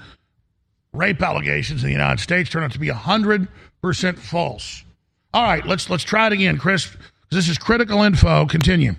[0.93, 4.84] rape allegations in the United States turn out to be 100% false.
[5.34, 6.95] All right, let's let's try it again, Chris.
[7.30, 8.45] This is critical info.
[8.47, 8.95] Continue.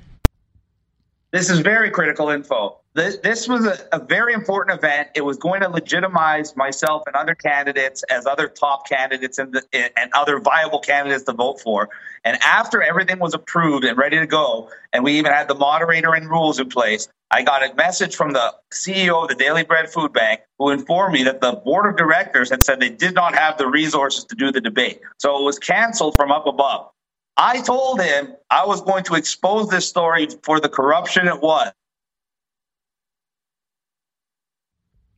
[1.31, 2.79] This is very critical info.
[2.95, 5.09] This, was a, a very important event.
[5.15, 9.63] It was going to legitimize myself and other candidates as other top candidates and, the,
[9.99, 11.89] and other viable candidates to vote for.
[12.23, 16.13] And after everything was approved and ready to go, and we even had the moderator
[16.13, 19.89] and rules in place, I got a message from the CEO of the Daily Bread
[19.89, 23.33] Food Bank who informed me that the board of directors had said they did not
[23.33, 25.01] have the resources to do the debate.
[25.17, 26.91] So it was canceled from up above.
[27.37, 31.71] I told him I was going to expose this story for the corruption it was.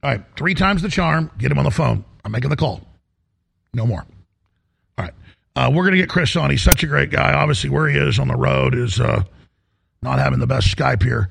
[0.06, 1.32] All right, three times the charm.
[1.39, 2.06] Get him on the phone.
[2.24, 2.80] I'm making the call.
[3.74, 4.06] No more.
[4.99, 5.14] All right.
[5.56, 6.51] Uh, we're going to get Chris on.
[6.51, 7.34] He's such a great guy.
[7.34, 9.24] Obviously, where he is on the road is uh,
[10.03, 11.28] not having the best Skype here.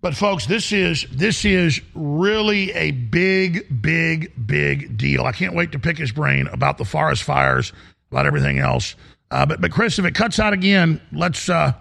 [0.00, 5.24] But folks, this is this is really a big, big, big deal.
[5.24, 7.72] I can't wait to pick his brain about the forest fires,
[8.10, 8.96] about everything else.
[9.30, 11.48] Uh, but but Chris, if it cuts out again, let's.
[11.48, 11.74] Uh,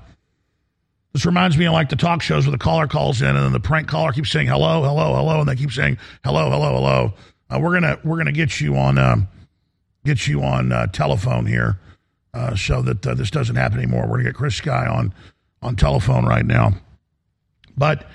[1.13, 3.51] this reminds me of like the talk shows where the caller calls in and then
[3.51, 7.13] the prank caller keeps saying hello, hello, hello, and they keep saying hello, hello, hello.
[7.49, 9.27] Uh, we're gonna we're gonna get you on um,
[10.05, 11.79] get you on uh, telephone here
[12.33, 14.03] uh, so that uh, this doesn't happen anymore.
[14.03, 15.13] We're gonna get Chris Sky on
[15.63, 16.73] on telephone right now,
[17.75, 18.05] but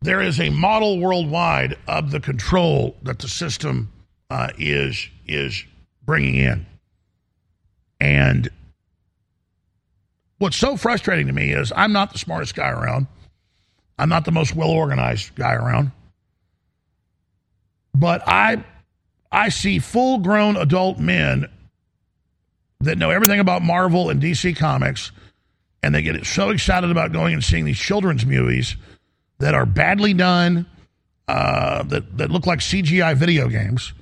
[0.00, 3.92] there is a model worldwide of the control that the system
[4.30, 5.64] uh, is is
[6.04, 6.66] bringing in,
[8.00, 8.48] and
[10.40, 13.06] what's so frustrating to me is I'm not the smartest guy around.
[13.98, 15.92] I'm not the most well organized guy around.
[17.94, 18.64] But I
[19.30, 21.46] I see full grown adult men
[22.80, 25.12] that know everything about Marvel and DC comics
[25.82, 28.76] and they get so excited about going and seeing these children's movies
[29.38, 30.66] that are badly done,
[31.28, 33.92] uh, that, that look like CGI video games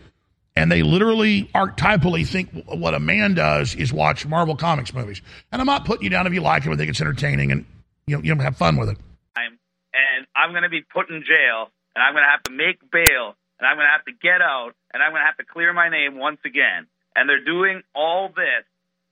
[0.58, 5.22] and they literally archetypally think what a man does is watch Marvel Comics movies.
[5.52, 7.64] And I'm not putting you down if you like it or think it's entertaining and
[8.08, 8.98] you know you have fun with it.
[9.36, 9.56] I'm,
[9.94, 12.90] And I'm going to be put in jail, and I'm going to have to make
[12.90, 15.44] bail, and I'm going to have to get out, and I'm going to have to
[15.44, 16.88] clear my name once again.
[17.14, 18.66] And they're doing all this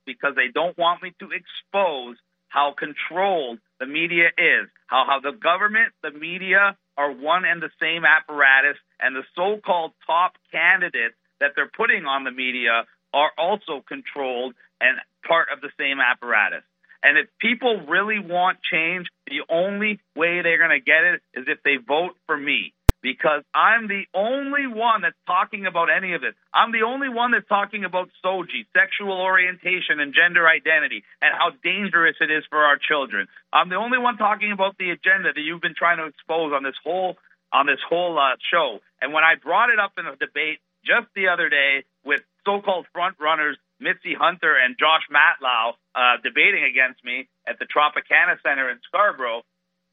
[0.04, 2.16] because they don't want me to expose
[2.48, 7.70] how controlled the media is, how how the government, the media are one and the
[7.78, 13.82] same apparatus, and the so-called top candidates that they're putting on the media are also
[13.86, 16.62] controlled and part of the same apparatus.
[17.02, 21.46] And if people really want change, the only way they're going to get it is
[21.48, 22.72] if they vote for me.
[23.02, 26.34] Because I'm the only one that's talking about any of this.
[26.52, 31.50] I'm the only one that's talking about SOGI, sexual orientation and gender identity, and how
[31.62, 33.28] dangerous it is for our children.
[33.52, 36.64] I'm the only one talking about the agenda that you've been trying to expose on
[36.64, 37.16] this whole
[37.52, 38.80] on this whole uh, show.
[39.00, 42.86] And when I brought it up in a debate just the other day with so-called
[42.94, 48.70] front runners Mitzie Hunter and Josh Matlow uh, debating against me at the Tropicana Center
[48.70, 49.42] in Scarborough.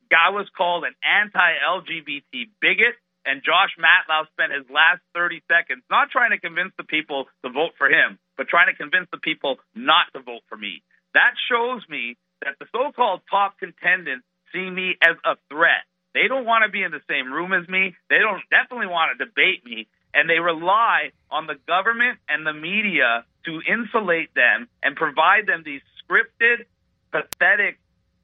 [0.10, 2.96] Guy was called an anti-LGBT bigot,
[3.26, 7.50] and Josh Matlow spent his last 30 seconds not trying to convince the people to
[7.50, 10.84] vote for him, but trying to convince the people not to vote for me.
[11.14, 15.84] That shows me that the so-called top contendants see me as a threat.
[16.14, 17.96] They don't want to be in the same room as me.
[18.10, 22.54] They don't definitely want to debate me and they rely on the government and the
[22.54, 26.66] media to insulate them and provide them these scripted,
[27.12, 27.80] pathetic,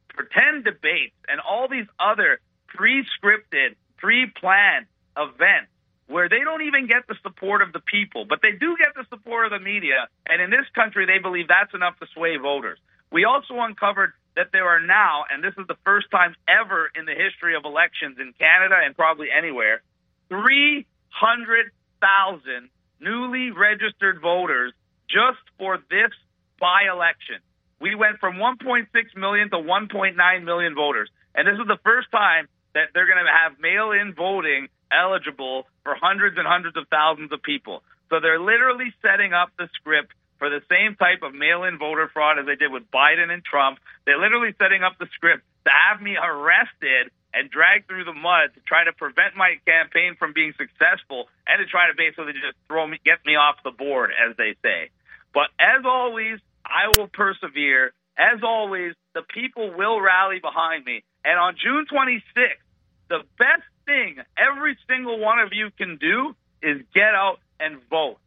[0.10, 4.86] pretend debates and all these other pre-scripted, pre-planned
[5.18, 5.72] events
[6.07, 9.06] where they don't even get the support of the people, but they do get the
[9.10, 10.07] support of the media.
[10.26, 12.80] And in this country, they believe that's enough to sway voters.
[13.11, 17.06] We also uncovered that there are now, and this is the first time ever in
[17.06, 19.82] the history of elections in Canada and probably anywhere,
[20.30, 21.72] 300
[22.02, 22.70] thousand
[23.00, 24.74] newly registered voters
[25.10, 26.12] just for this
[26.60, 27.40] by election.
[27.80, 31.10] We went from 1.6 million to 1.9 million voters.
[31.34, 35.96] And this is the first time that they're going to have mail-in voting eligible for
[35.96, 37.84] hundreds and hundreds of thousands of people.
[38.10, 42.40] So they're literally setting up the script for the same type of mail-in voter fraud
[42.40, 43.80] as they did with Biden and Trump.
[44.06, 48.53] They're literally setting up the script to have me arrested and dragged through the mud
[48.56, 52.57] to try to prevent my campaign from being successful and to try to basically just
[52.68, 54.89] throw me, get me off the board, as they say.
[55.34, 57.93] But as always, I will persevere.
[58.18, 61.03] As always, the people will rally behind me.
[61.23, 62.61] And on June 26th,
[63.10, 68.18] the best thing every single one of you can do is get out and vote.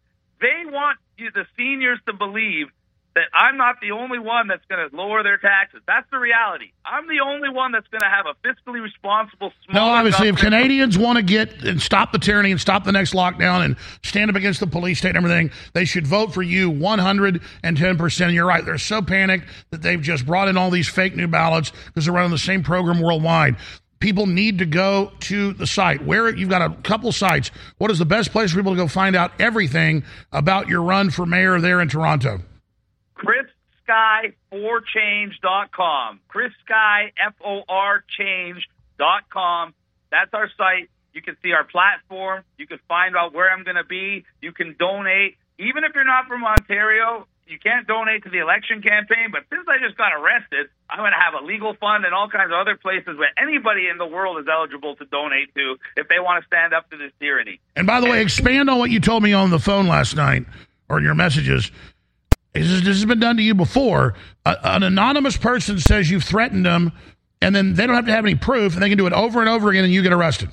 [0.40, 2.66] They want you, the seniors, to believe
[3.14, 5.80] that I'm not the only one that's going to lower their taxes.
[5.86, 6.72] That's the reality.
[6.84, 9.86] I'm the only one that's going to have a fiscally responsible small.
[9.86, 10.36] No, obviously, if.
[10.36, 14.30] Canadians want to get and stop the tyranny and stop the next lockdown and stand
[14.30, 18.32] up against the police state and everything, they should vote for you 110%.
[18.32, 18.64] You're right.
[18.64, 22.14] They're so panicked that they've just brought in all these fake new ballots because they're
[22.14, 23.56] running the same program worldwide.
[24.01, 26.05] People need to go to the site.
[26.05, 27.52] Where you've got a couple sites.
[27.78, 30.02] What is the best place for people to go find out everything
[30.32, 32.40] about your run for mayor there in Toronto?
[33.88, 36.20] ChrisSky4Change.com.
[36.28, 39.74] Chris Sky, F O R Change.com.
[40.10, 40.90] That's our site.
[41.14, 42.42] You can see our platform.
[42.59, 44.24] You can find out where I'm going to be.
[44.40, 45.36] You can donate.
[45.59, 49.30] Even if you're not from Ontario, you can't donate to the election campaign.
[49.30, 52.28] But since I just got arrested, I'm going to have a legal fund and all
[52.28, 56.09] kinds of other places where anybody in the world is eligible to donate to if
[56.09, 57.60] they want to stand up to this tyranny.
[57.76, 60.46] And by the way, expand on what you told me on the phone last night
[60.88, 61.70] or in your messages.
[62.52, 64.14] This, is- this has been done to you before.
[64.44, 66.92] A, an anonymous person says you've threatened them,
[67.40, 69.40] and then they don't have to have any proof, and they can do it over
[69.40, 70.50] and over again, and you get arrested.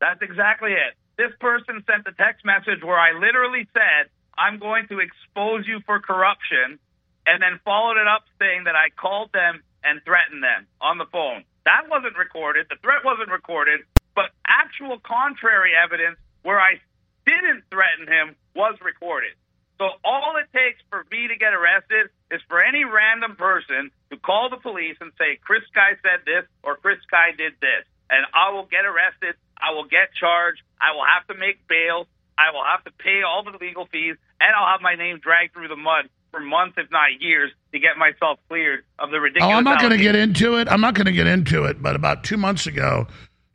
[0.00, 0.94] That's exactly it.
[1.16, 5.80] This person sent a text message where I literally said, I'm going to expose you
[5.86, 6.78] for corruption,
[7.26, 11.06] and then followed it up saying that I called them and threatened them on the
[11.12, 11.44] phone.
[11.64, 12.66] That wasn't recorded.
[12.70, 13.80] The threat wasn't recorded,
[14.14, 16.80] but actual contrary evidence where I
[17.26, 19.32] didn't threaten him was recorded.
[19.80, 24.16] So all it takes for me to get arrested is for any random person to
[24.20, 27.88] call the police and say, Chris Sky said this or Chris Sky did this.
[28.12, 29.40] And I will get arrested.
[29.56, 30.60] I will get charged.
[30.76, 32.04] I will have to make bail.
[32.36, 34.20] I will have to pay all the legal fees.
[34.36, 37.78] And I'll have my name dragged through the mud for months, if not years, to
[37.78, 39.50] get myself cleared of the ridiculous.
[39.50, 40.68] Oh, I'm not going to get into it.
[40.68, 41.80] I'm not going to get into it.
[41.80, 43.06] But about two months ago,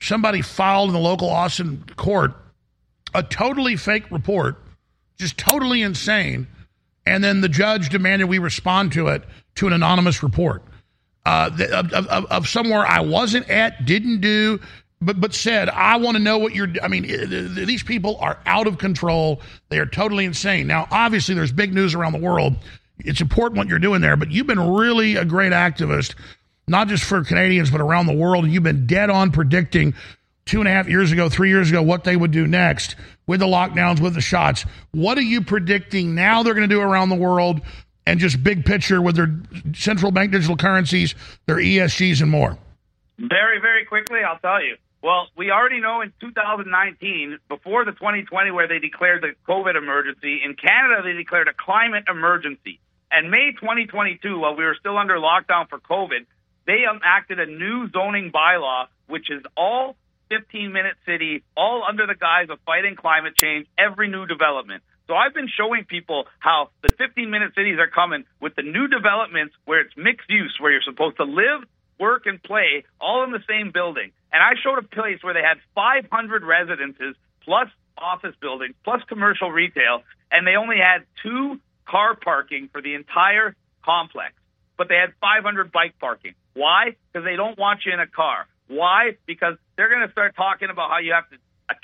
[0.02, 2.34] somebody filed in the local Austin court
[3.14, 4.57] a totally fake report,
[5.18, 6.48] just totally insane.
[7.06, 9.24] And then the judge demanded we respond to it
[9.56, 10.64] to an anonymous report
[11.26, 14.60] uh, of, of, of- somewhere I wasn't at, didn't do,
[15.02, 16.70] but but said I want to know what you're.
[16.82, 19.42] I mean, th- th- these people are out of control.
[19.70, 20.68] They are totally insane.
[20.68, 22.56] Now, obviously, there's big news around the world.
[23.00, 26.16] It's important what you're doing there, but you've been really a great activist,
[26.68, 28.48] not just for Canadians but around the world.
[28.48, 29.94] You've been dead on predicting
[30.46, 32.96] two and a half years ago, three years ago, what they would do next
[33.27, 34.65] with the lockdowns, with the shots.
[34.91, 37.61] What are you predicting now they're going to do around the world
[38.06, 39.35] and just big picture with their
[39.73, 41.15] central bank digital currencies,
[41.45, 42.57] their ESGs, and more?
[43.18, 44.76] Very, very quickly, I'll tell you.
[45.02, 50.41] Well, we already know in 2019, before the 2020, where they declared the COVID emergency,
[50.43, 52.80] in Canada, they declared a climate emergency.
[53.11, 56.26] And May 2022, while we were still under lockdown for COVID,
[56.65, 59.95] they enacted a new zoning bylaw, which is all
[60.30, 64.84] 15 minute city, all under the guise of fighting climate change, every new development.
[65.07, 68.88] So I've been showing people how the 15 minute cities are coming with the new
[68.88, 71.61] developments where it's mixed use, where you're supposed to live,
[71.99, 74.11] work, and play all in the same building.
[74.34, 79.52] And I showed a place where they had 500 residences plus office buildings plus commercial
[79.52, 84.34] retail, and they only had two car parking for the entire complex.
[84.77, 86.34] But they had 500 bike parking.
[86.53, 86.95] Why?
[87.14, 88.47] Because they don't want you in a car.
[88.68, 89.18] Why?
[89.26, 91.38] Because they're going to start talking about how you have to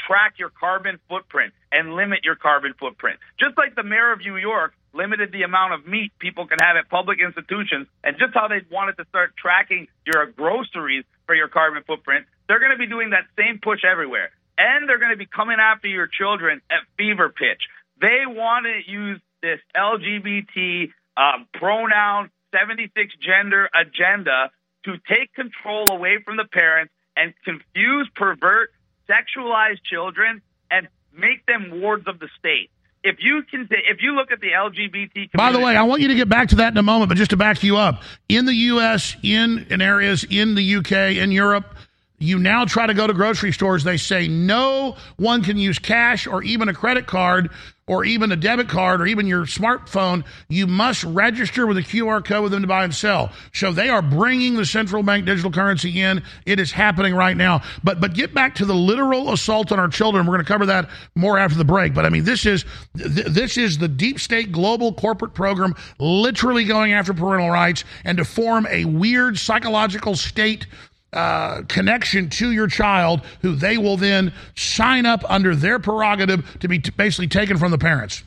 [0.08, 3.20] track your carbon footprint and limit your carbon footprint.
[3.40, 6.76] Just like the mayor of New York limited the amount of meat people can have
[6.76, 11.48] at public institutions, and just how they wanted to start tracking your groceries for your
[11.48, 14.32] carbon footprint, they're going to be doing that same push everywhere.
[14.58, 17.62] And they're going to be coming after your children at fever pitch.
[18.02, 22.92] They want to use this LGBT um, pronoun 76
[23.24, 24.52] gender agenda
[24.86, 28.72] to take control away from the parents and confuse, pervert,
[29.10, 32.70] sexualize children and make them wards of the state.
[33.04, 36.02] If you can, if you look at the LGBT community, By the way, I want
[36.02, 38.04] you to get back to that in a moment, but just to back you up,
[38.30, 41.74] in the U.S., in, in areas in the U.K., in Europe,
[42.22, 43.84] you now try to go to grocery stores.
[43.84, 47.50] They say no one can use cash or even a credit card,
[47.92, 52.24] or even a debit card or even your smartphone, you must register with a QR
[52.24, 53.34] code with them to buy and sell.
[53.54, 56.24] So they are bringing the central bank digital currency in.
[56.46, 57.64] It is happening right now.
[57.84, 60.26] But but get back to the literal assault on our children.
[60.26, 61.94] We're going to cover that more after the break.
[61.94, 62.64] But I mean, this is
[62.98, 68.18] th- this is the deep state global corporate program literally going after parental rights and
[68.20, 70.66] to form a weird psychological state
[71.14, 76.68] uh, connection to your child, who they will then sign up under their prerogative to
[76.68, 78.24] be t- basically taken from the parents.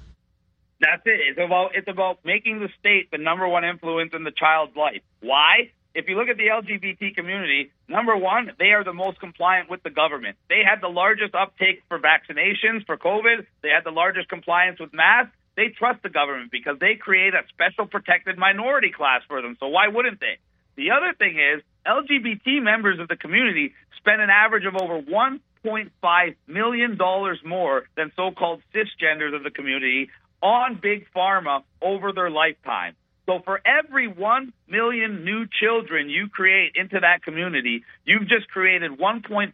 [0.80, 1.20] That's it.
[1.30, 5.00] It's about it's about making the state the number one influence in the child's life.
[5.20, 5.70] Why?
[5.94, 9.82] If you look at the LGBT community, number one, they are the most compliant with
[9.84, 10.36] the government.
[10.48, 13.46] They had the largest uptake for vaccinations for COVID.
[13.62, 15.32] They had the largest compliance with masks.
[15.56, 19.56] They trust the government because they create a special protected minority class for them.
[19.60, 20.38] So why wouldn't they?
[20.76, 26.36] The other thing is LGBT members of the community spend an average of over $1.5
[26.46, 26.98] million
[27.44, 30.10] more than so-called cisgenders of the community
[30.42, 32.94] on big pharma over their lifetime.
[33.26, 38.98] So for every 1 million new children you create into that community, you've just created
[38.98, 39.52] 1.5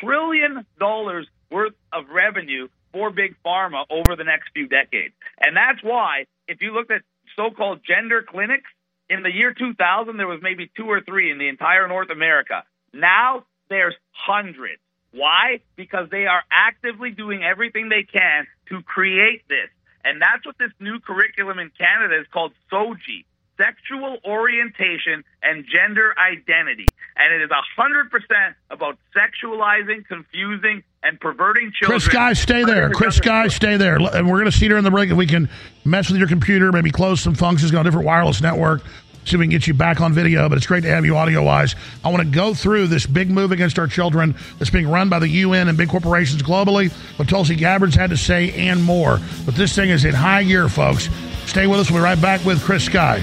[0.00, 5.14] trillion dollars worth of revenue for big pharma over the next few decades.
[5.40, 7.02] And that's why if you looked at
[7.36, 8.70] so-called gender clinics
[9.10, 12.64] in the year 2000 there was maybe 2 or 3 in the entire North America.
[12.92, 14.80] Now there's hundreds.
[15.12, 15.60] Why?
[15.76, 19.68] Because they are actively doing everything they can to create this.
[20.04, 23.24] And that's what this new curriculum in Canada is called SOGI,
[23.56, 26.86] Sexual Orientation and Gender Identity.
[27.16, 32.00] And it is 100% about sexualizing, confusing, and perverting children.
[32.00, 32.90] Chris Sky, stay there.
[32.90, 33.96] Chris Sky, stay there.
[33.96, 35.48] And we're going to see during the break if we can
[35.84, 38.82] mess with your computer, maybe close some functions, go on a different wireless network,
[39.24, 40.48] see if we can get you back on video.
[40.48, 41.74] But it's great to have you audio wise.
[42.04, 45.18] I want to go through this big move against our children that's being run by
[45.18, 49.18] the UN and big corporations globally, what Tulsi Gabbard's had to say, and more.
[49.46, 51.08] But this thing is in high gear, folks.
[51.46, 51.90] Stay with us.
[51.90, 53.22] We'll be right back with Chris Sky.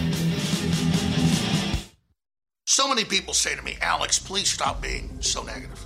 [2.67, 5.85] So many people say to me, Alex, please stop being so negative.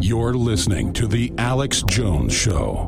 [0.00, 2.86] You're listening to The Alex Jones Show.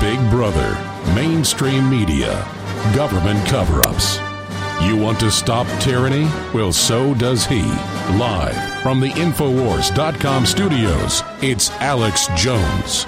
[0.00, 0.74] Big Brother,
[1.14, 2.42] mainstream media,
[2.94, 4.18] government cover ups.
[4.80, 6.24] You want to stop tyranny?
[6.54, 7.62] Well, so does he.
[8.16, 13.04] Live from the Infowars.com studios, it's Alex Jones.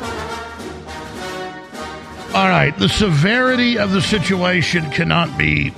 [2.34, 5.72] All right, the severity of the situation cannot be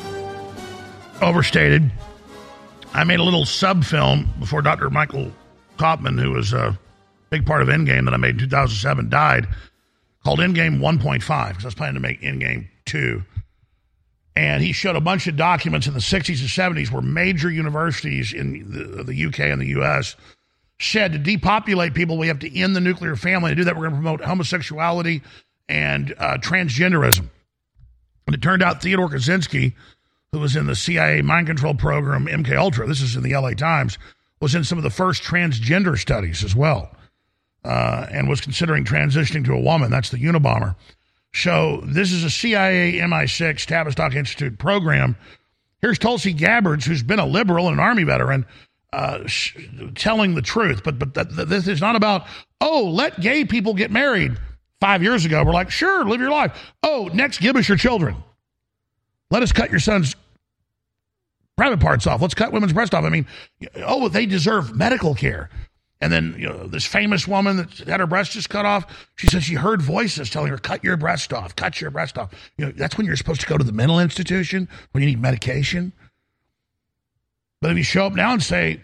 [1.22, 1.88] overstated.
[2.92, 4.90] I made a little sub film before Dr.
[4.90, 5.30] Michael
[5.78, 6.76] Kaufman, who was a
[7.30, 9.46] big part of Endgame that I made in 2007, died,
[10.24, 13.22] called Endgame 1.5, because I was planning to make Endgame 2.
[14.34, 18.32] And he showed a bunch of documents in the 60s and 70s where major universities
[18.32, 20.16] in the, the UK and the US
[20.80, 23.50] said to depopulate people, we have to end the nuclear family.
[23.50, 25.22] To do that, we're going to promote homosexuality
[25.68, 27.28] and uh, transgenderism.
[28.26, 29.74] And it turned out Theodore Kaczynski,
[30.32, 33.50] who was in the CIA mind control program MK Ultra, this is in the LA
[33.50, 33.98] Times,
[34.40, 36.90] was in some of the first transgender studies as well,
[37.64, 39.90] uh, and was considering transitioning to a woman.
[39.90, 40.74] That's the Unabomber.
[41.34, 45.16] So this is a CIA MI6 Tavistock Institute program.
[45.80, 48.46] Here's Tulsi Gabbard, who's been a liberal and an army veteran,
[48.92, 49.56] uh, sh-
[49.94, 50.82] telling the truth.
[50.84, 52.26] But but th- th- this is not about
[52.60, 54.36] oh let gay people get married.
[54.80, 56.72] Five years ago, we're like sure, live your life.
[56.82, 58.16] Oh, next give us your children.
[59.30, 60.14] Let us cut your son's
[61.56, 62.20] private parts off.
[62.20, 63.04] Let's cut women's breasts off.
[63.04, 63.26] I mean,
[63.76, 65.48] oh, they deserve medical care.
[66.02, 68.84] And then, you know, this famous woman that had her breast just cut off,
[69.14, 72.32] she said she heard voices telling her, cut your breast off, cut your breast off.
[72.58, 75.22] You know, that's when you're supposed to go to the mental institution when you need
[75.22, 75.92] medication.
[77.60, 78.82] But if you show up now and say,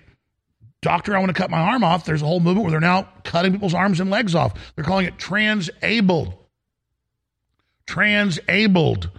[0.80, 3.08] Doctor, I want to cut my arm off, there's a whole movement where they're now
[3.24, 4.54] cutting people's arms and legs off.
[4.76, 6.34] They're calling it transabled.
[7.84, 9.10] Transabled.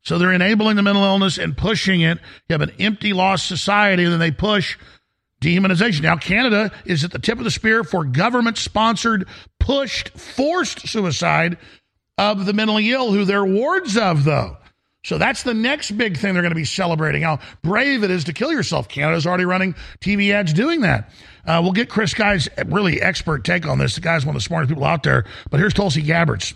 [0.00, 2.16] So they're enabling the mental illness and pushing it.
[2.48, 4.78] You have an empty, lost society, and then they push
[5.46, 6.02] dehumanization.
[6.02, 9.26] Now, Canada is at the tip of the spear for government sponsored,
[9.60, 11.58] pushed, forced suicide
[12.18, 14.56] of the mentally ill who they're wards of, though.
[15.04, 17.22] So that's the next big thing they're going to be celebrating.
[17.22, 18.88] How brave it is to kill yourself.
[18.88, 21.10] Canada's already running TV ads doing that.
[21.46, 23.94] Uh, we'll get Chris Sky's really expert take on this.
[23.94, 25.24] The guy's one of the smartest people out there.
[25.48, 26.54] But here's Tulsi Gabbard's.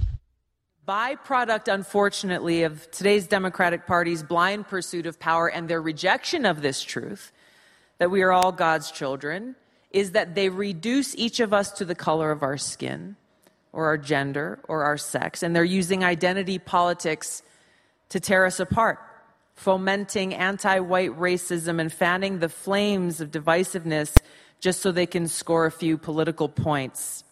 [0.89, 6.83] Byproduct, unfortunately, of today's Democratic Party's blind pursuit of power and their rejection of this
[6.83, 7.31] truth
[8.01, 9.55] that we are all God's children
[9.91, 13.15] is that they reduce each of us to the color of our skin
[13.73, 15.43] or our gender or our sex.
[15.43, 17.43] And they're using identity politics
[18.09, 18.99] to tear us apart,
[19.55, 24.17] fomenting anti white racism and fanning the flames of divisiveness
[24.61, 27.23] just so they can score a few political points.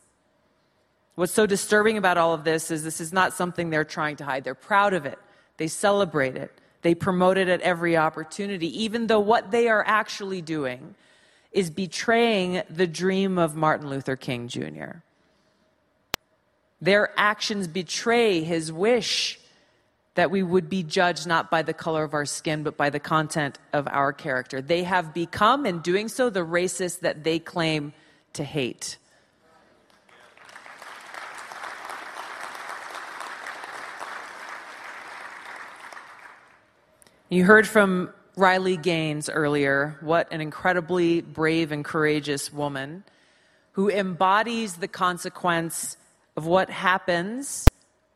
[1.15, 4.25] What's so disturbing about all of this is this is not something they're trying to
[4.27, 4.45] hide.
[4.45, 5.19] They're proud of it,
[5.57, 10.43] they celebrate it, they promote it at every opportunity, even though what they are actually
[10.43, 10.95] doing
[11.53, 14.99] is betraying the dream of Martin Luther King Jr.
[16.81, 19.41] Their actions betray his wish
[20.15, 23.01] that we would be judged not by the color of our skin, but by the
[23.01, 24.61] content of our character.
[24.61, 27.93] They have become, in doing so, the racists that they claim
[28.33, 28.99] to hate.
[37.31, 39.99] You heard from Riley Gaines earlier.
[40.01, 43.05] What an incredibly brave and courageous woman
[43.73, 45.99] who embodies the consequence
[46.39, 47.69] of what happens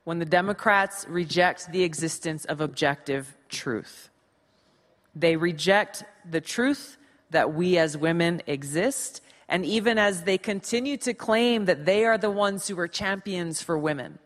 [0.05, 4.09] when the Democrats reject the existence of objective truth.
[5.15, 6.97] They reject the truth
[7.33, 12.17] that we as women exist, and even as they continue to claim that they are
[12.17, 14.19] the ones who are champions for women.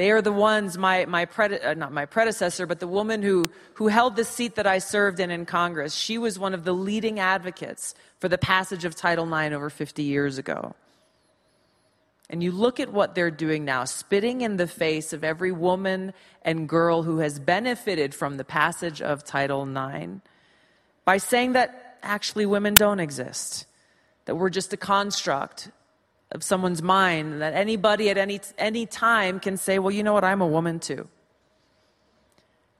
[0.00, 3.50] They are the ones, my, my prede- uh, not my predecessor, but the woman who,
[3.74, 5.94] who held the seat that I served in in Congress.
[5.94, 10.02] She was one of the leading advocates for the passage of Title IX over 50
[10.02, 10.74] years ago.
[12.30, 16.14] And you look at what they're doing now, spitting in the face of every woman
[16.40, 20.22] and girl who has benefited from the passage of Title IX
[21.04, 23.66] by saying that actually women don't exist,
[24.24, 25.70] that we're just a construct
[26.32, 30.24] of someone's mind, that anybody at any, any time can say, well, you know what,
[30.24, 31.08] I'm a woman too.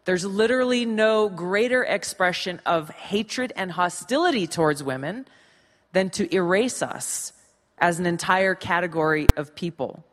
[0.04, 5.26] There's literally no greater expression of hatred and hostility towards women
[5.92, 7.32] than to erase us
[7.78, 10.04] as an entire category of people.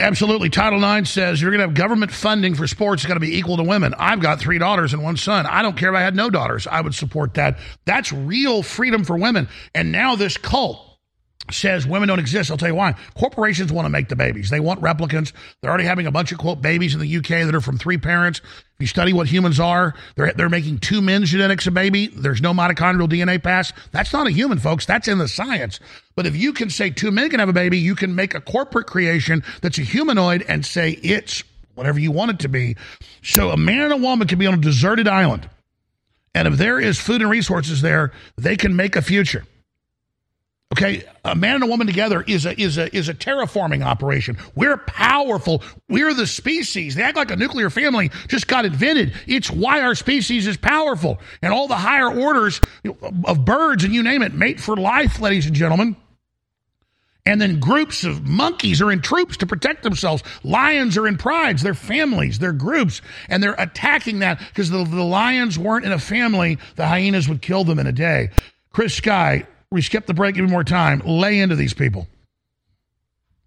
[0.00, 0.50] Absolutely.
[0.50, 3.02] Title IX says you're going to have government funding for sports.
[3.02, 3.94] It's got to be equal to women.
[3.98, 5.46] I've got three daughters and one son.
[5.46, 6.66] I don't care if I had no daughters.
[6.66, 7.58] I would support that.
[7.84, 9.48] That's real freedom for women.
[9.74, 10.91] And now this cult
[11.50, 12.50] says women don't exist.
[12.50, 12.94] I'll tell you why.
[13.14, 14.50] Corporations want to make the babies.
[14.50, 15.32] They want replicants.
[15.60, 17.98] They're already having a bunch of quote babies in the UK that are from three
[17.98, 18.40] parents.
[18.40, 22.06] If you study what humans are, they're they're making two men's genetics a baby.
[22.08, 23.72] There's no mitochondrial DNA pass.
[23.90, 24.86] That's not a human, folks.
[24.86, 25.80] That's in the science.
[26.14, 28.40] But if you can say two men can have a baby, you can make a
[28.40, 31.42] corporate creation that's a humanoid and say it's
[31.74, 32.76] whatever you want it to be.
[33.22, 35.48] So a man and a woman can be on a deserted island.
[36.34, 39.44] And if there is food and resources there, they can make a future.
[40.72, 44.38] Okay, a man and a woman together is a is a is a terraforming operation.
[44.54, 45.62] We're powerful.
[45.90, 46.94] We're the species.
[46.94, 49.12] They act like a nuclear family just got invented.
[49.26, 51.20] It's why our species is powerful.
[51.42, 52.58] And all the higher orders
[53.24, 55.94] of birds and you name it mate for life, ladies and gentlemen.
[57.26, 60.22] And then groups of monkeys are in troops to protect themselves.
[60.42, 65.04] Lions are in prides, they're families, they're groups, and they're attacking that because the, the
[65.04, 68.30] lions weren't in a family, the hyenas would kill them in a day.
[68.72, 71.00] Chris Sky, we skip the break, give me more time.
[71.04, 72.06] Lay into these people.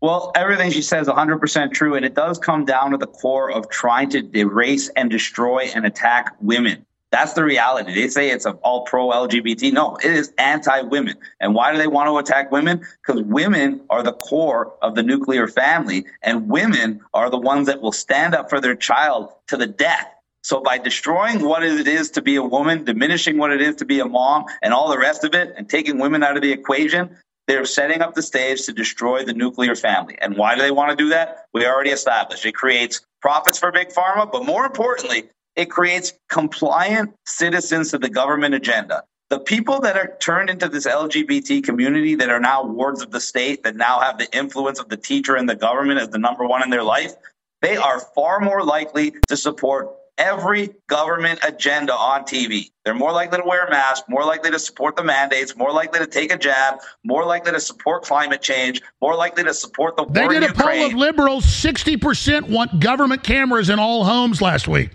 [0.01, 3.51] Well, everything she says is 100% true, and it does come down to the core
[3.51, 6.85] of trying to erase and destroy and attack women.
[7.11, 7.93] That's the reality.
[7.93, 9.71] They say it's all pro LGBT.
[9.71, 11.15] No, it is anti women.
[11.39, 12.85] And why do they want to attack women?
[13.05, 17.81] Because women are the core of the nuclear family, and women are the ones that
[17.81, 20.11] will stand up for their child to the death.
[20.45, 23.85] So by destroying what it is to be a woman, diminishing what it is to
[23.85, 26.51] be a mom, and all the rest of it, and taking women out of the
[26.51, 27.17] equation,
[27.47, 30.19] they're setting up the stage to destroy the nuclear family.
[30.21, 31.45] And why do they want to do that?
[31.51, 32.45] We already established.
[32.45, 38.09] It creates profits for big pharma, but more importantly, it creates compliant citizens to the
[38.09, 39.01] government agenda.
[39.31, 43.19] the people that are turned into this LGBT community that are now wards of the
[43.19, 46.45] state, that now have the influence of the teacher and the government as the number
[46.45, 47.15] one in their life,
[47.63, 52.71] they are far more likely to support every government agenda on TV.
[52.83, 55.99] They're more likely to wear a mask, more likely to support the mandates, more likely
[55.99, 60.05] to take a jab, more likely to support climate change, more likely to support the
[60.05, 61.45] They war did in a poll of liberals.
[61.45, 64.91] 60% want government cameras in all homes last week.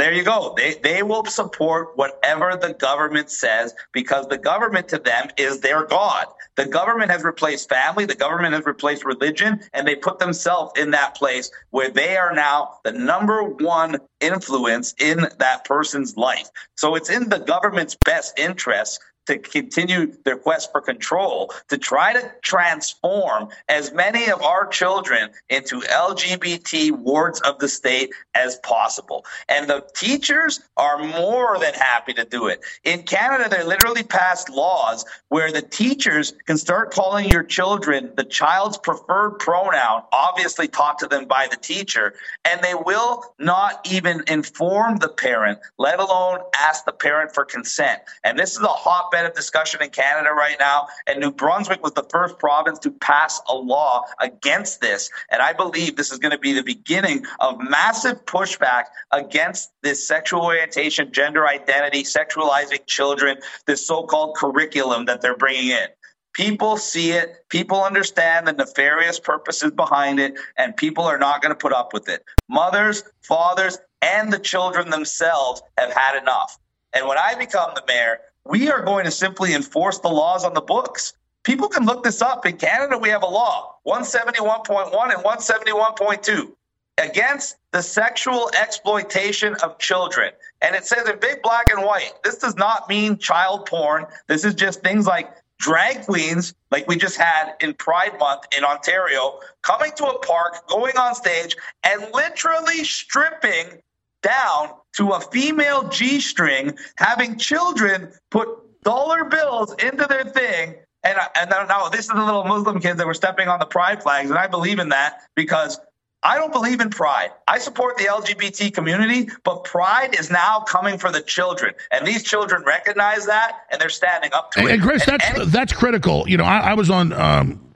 [0.00, 0.54] There you go.
[0.56, 5.84] They they will support whatever the government says because the government to them is their
[5.84, 6.24] god.
[6.56, 10.92] The government has replaced family, the government has replaced religion, and they put themselves in
[10.92, 16.48] that place where they are now the number one influence in that person's life.
[16.76, 22.12] So it's in the government's best interest to continue their quest for control, to try
[22.12, 29.24] to transform as many of our children into LGBT wards of the state as possible.
[29.48, 32.60] And the teachers are more than happy to do it.
[32.84, 38.24] In Canada, they literally passed laws where the teachers can start calling your children the
[38.24, 42.14] child's preferred pronoun, obviously taught to them by the teacher,
[42.44, 48.00] and they will not even inform the parent, let alone ask the parent for consent.
[48.24, 48.66] And this is a
[49.10, 50.86] hotbed of discussion in Canada right now.
[51.06, 55.10] And New Brunswick was the first province to pass a law against this.
[55.30, 60.06] And I believe this is going to be the beginning of massive pushback against this
[60.06, 65.86] sexual orientation, gender identity, sexualizing children, this so called curriculum that they're bringing in.
[66.32, 71.50] People see it, people understand the nefarious purposes behind it, and people are not going
[71.50, 72.24] to put up with it.
[72.48, 76.56] Mothers, fathers, and the children themselves have had enough.
[76.92, 80.54] And when I become the mayor, we are going to simply enforce the laws on
[80.54, 81.14] the books.
[81.42, 82.46] People can look this up.
[82.46, 86.52] In Canada, we have a law 171.1 and 171.2
[86.98, 90.32] against the sexual exploitation of children.
[90.60, 94.06] And it says in big black and white, this does not mean child porn.
[94.26, 98.64] This is just things like drag queens, like we just had in Pride Month in
[98.64, 103.80] Ontario, coming to a park, going on stage, and literally stripping
[104.22, 108.48] down to a female G string, having children put
[108.82, 110.74] dollar bills into their thing.
[111.02, 114.02] And, and now, this is the little Muslim kids that were stepping on the pride
[114.02, 114.28] flags.
[114.30, 115.80] And I believe in that because
[116.22, 117.30] I don't believe in pride.
[117.48, 121.72] I support the LGBT community, but pride is now coming for the children.
[121.90, 124.72] And these children recognize that and they're standing up to And, it.
[124.74, 126.28] and Chris, that's that's critical.
[126.28, 127.74] You know, I, I was on um,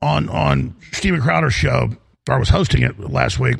[0.00, 1.90] on on Steven Crowder's show,
[2.28, 3.56] or I was hosting it last week,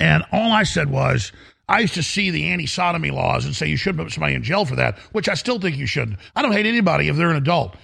[0.00, 1.32] and all I said was.
[1.68, 4.66] I used to see the anti-sodomy laws and say you shouldn't put somebody in jail
[4.66, 6.18] for that, which I still think you shouldn't.
[6.36, 7.76] I don't hate anybody if they're an adult.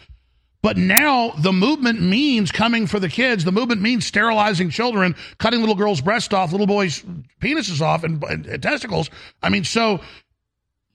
[0.60, 3.44] But now the movement means coming for the kids.
[3.44, 7.02] The movement means sterilizing children, cutting little girls' breasts off, little boys'
[7.40, 9.08] penises off, and, and, and testicles.
[9.42, 10.00] I mean, so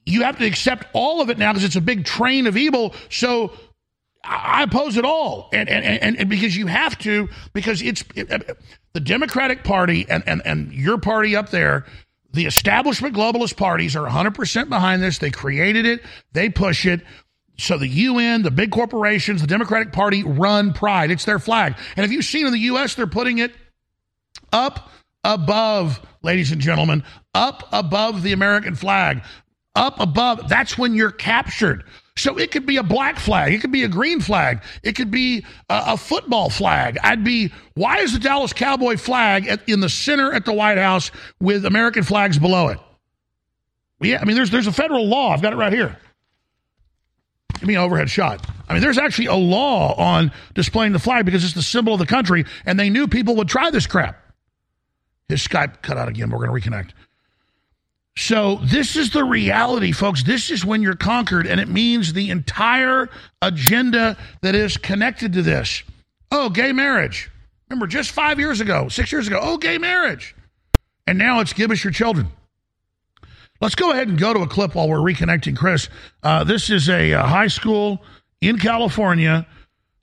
[0.05, 2.93] you have to accept all of it now because it's a big train of evil.
[3.09, 3.53] So
[4.23, 8.31] I oppose it all, and and, and, and because you have to, because it's it,
[8.31, 8.53] uh,
[8.93, 11.85] the Democratic Party and, and and your party up there.
[12.31, 15.19] The establishment globalist parties are 100% behind this.
[15.19, 16.01] They created it,
[16.31, 17.01] they push it.
[17.59, 21.11] So the UN, the big corporations, the Democratic Party run pride.
[21.11, 21.77] It's their flag.
[21.95, 23.51] And if you've seen in the US, they're putting it
[24.51, 24.89] up
[25.23, 27.03] above, ladies and gentlemen,
[27.35, 29.23] up above the American flag,
[29.75, 30.49] up above.
[30.49, 31.83] That's when you're captured.
[32.15, 35.09] So it could be a black flag, it could be a green flag, it could
[35.09, 36.97] be a, a football flag.
[37.03, 40.77] I'd be, why is the Dallas Cowboy flag at, in the center at the White
[40.77, 41.09] House
[41.39, 42.79] with American flags below it?
[43.99, 45.31] Yeah, I mean, there's there's a federal law.
[45.31, 45.97] I've got it right here.
[47.53, 48.45] Give me an overhead shot.
[48.67, 51.99] I mean, there's actually a law on displaying the flag because it's the symbol of
[51.99, 54.19] the country, and they knew people would try this crap.
[55.29, 56.29] His Skype cut out again.
[56.29, 56.89] We're going to reconnect.
[58.15, 60.23] So, this is the reality, folks.
[60.23, 63.09] This is when you're conquered, and it means the entire
[63.41, 65.81] agenda that is connected to this.
[66.31, 67.31] Oh, gay marriage.
[67.69, 70.35] Remember, just five years ago, six years ago, oh, gay marriage.
[71.07, 72.27] And now it's give us your children.
[73.59, 75.89] Let's go ahead and go to a clip while we're reconnecting Chris.
[76.21, 78.03] Uh, this is a, uh high school
[78.41, 79.47] in California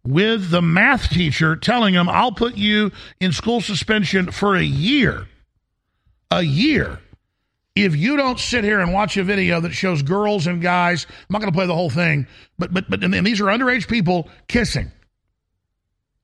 [0.04, 5.26] with the math teacher telling him, I'll put you in school suspension for a year.
[6.30, 7.00] A year.
[7.76, 11.26] If you don't sit here and watch a video that shows girls and guys, I'm
[11.30, 12.26] not going to play the whole thing,
[12.58, 14.90] but but but and, these are underage people kissing,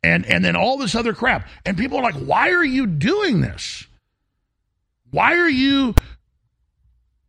[0.02, 3.40] and and then all this other crap, and people are like, why are you doing
[3.40, 3.86] this?
[5.10, 5.94] Why are you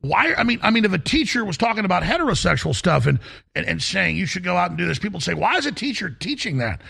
[0.01, 3.19] why i mean i mean if a teacher was talking about heterosexual stuff and,
[3.55, 5.71] and and saying you should go out and do this people say why is a
[5.71, 6.81] teacher teaching that?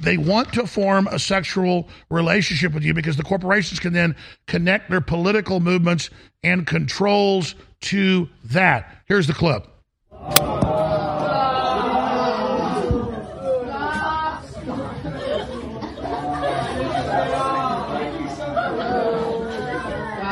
[0.00, 4.16] They want to form a sexual relationship with you because the corporations can then
[4.46, 6.08] connect their political movements
[6.46, 9.02] and controls to that.
[9.06, 9.66] Here's the clip.
[10.12, 10.30] Wow,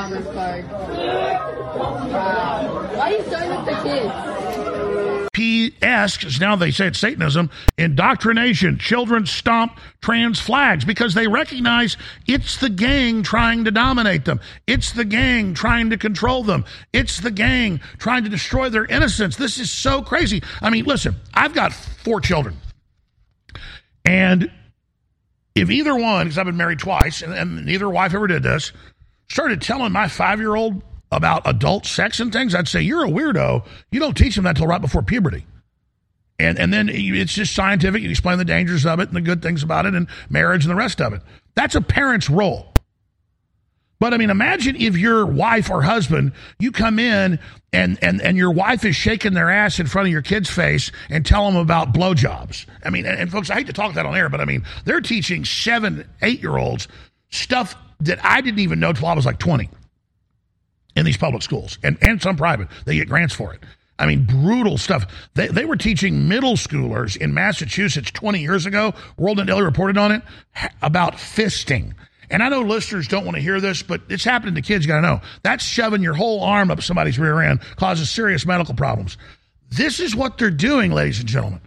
[0.08, 0.70] my card.
[2.12, 2.88] Wow.
[2.94, 4.34] Why are you starting with the kids?
[5.84, 8.78] P-esque, now they say it's Satanism, indoctrination.
[8.78, 14.40] Children stomp trans flags because they recognize it's the gang trying to dominate them.
[14.66, 16.64] It's the gang trying to control them.
[16.94, 19.36] It's the gang trying to destroy their innocence.
[19.36, 20.42] This is so crazy.
[20.62, 22.56] I mean, listen, I've got four children.
[24.06, 24.50] And
[25.54, 28.72] if either one, because I've been married twice, and, and neither wife ever did this,
[29.28, 30.82] started telling my five year old
[31.12, 33.66] about adult sex and things, I'd say, You're a weirdo.
[33.90, 35.44] You don't teach them that till right before puberty.
[36.38, 38.02] And, and then it's just scientific.
[38.02, 40.70] You explain the dangers of it and the good things about it and marriage and
[40.70, 41.22] the rest of it.
[41.54, 42.74] That's a parent's role.
[44.00, 47.38] But I mean, imagine if your wife or husband, you come in
[47.72, 50.90] and, and, and your wife is shaking their ass in front of your kid's face
[51.08, 52.66] and tell them about blowjobs.
[52.84, 55.00] I mean, and, folks, I hate to talk that on air, but I mean, they're
[55.00, 56.88] teaching seven, eight year olds
[57.30, 59.70] stuff that I didn't even know till I was like 20
[60.96, 62.68] in these public schools and, and some private.
[62.84, 63.60] They get grants for it.
[63.98, 65.06] I mean, brutal stuff.
[65.34, 68.92] They, they were teaching middle schoolers in Massachusetts 20 years ago.
[69.18, 70.22] WorldNetDaily reported on it
[70.82, 71.94] about fisting.
[72.30, 74.84] And I know listeners don't want to hear this, but it's happening to kids.
[74.84, 78.44] You got to know that's shoving your whole arm up somebody's rear end, causes serious
[78.44, 79.16] medical problems.
[79.70, 81.60] This is what they're doing, ladies and gentlemen.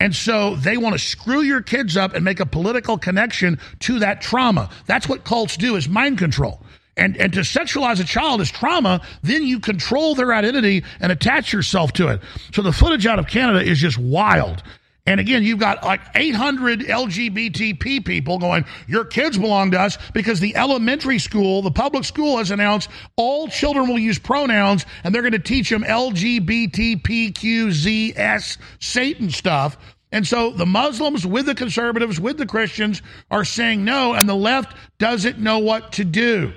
[0.00, 4.00] And so they want to screw your kids up and make a political connection to
[4.00, 4.68] that trauma.
[4.86, 6.60] That's what cults do is mind control.
[6.96, 11.52] And, and to sexualize a child is trauma, then you control their identity and attach
[11.52, 12.20] yourself to it.
[12.52, 14.62] So the footage out of Canada is just wild.
[15.06, 20.40] And again, you've got like 800 LGBTP people going, your kids belong to us because
[20.40, 25.20] the elementary school, the public school has announced all children will use pronouns and they're
[25.20, 29.76] going to teach them LGBTPQZS Satan stuff.
[30.10, 34.34] And so the Muslims with the conservatives, with the Christians are saying no, and the
[34.34, 36.54] left doesn't know what to do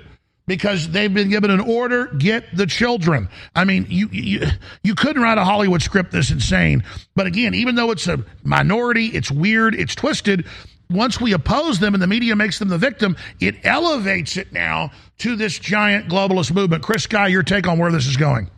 [0.48, 3.28] because they've been given an order get the children.
[3.54, 4.48] I mean you, you
[4.82, 6.82] you couldn't write a hollywood script this insane.
[7.14, 10.46] But again even though it's a minority it's weird it's twisted
[10.90, 14.90] once we oppose them and the media makes them the victim it elevates it now
[15.18, 16.82] to this giant globalist movement.
[16.82, 18.50] Chris Sky your take on where this is going.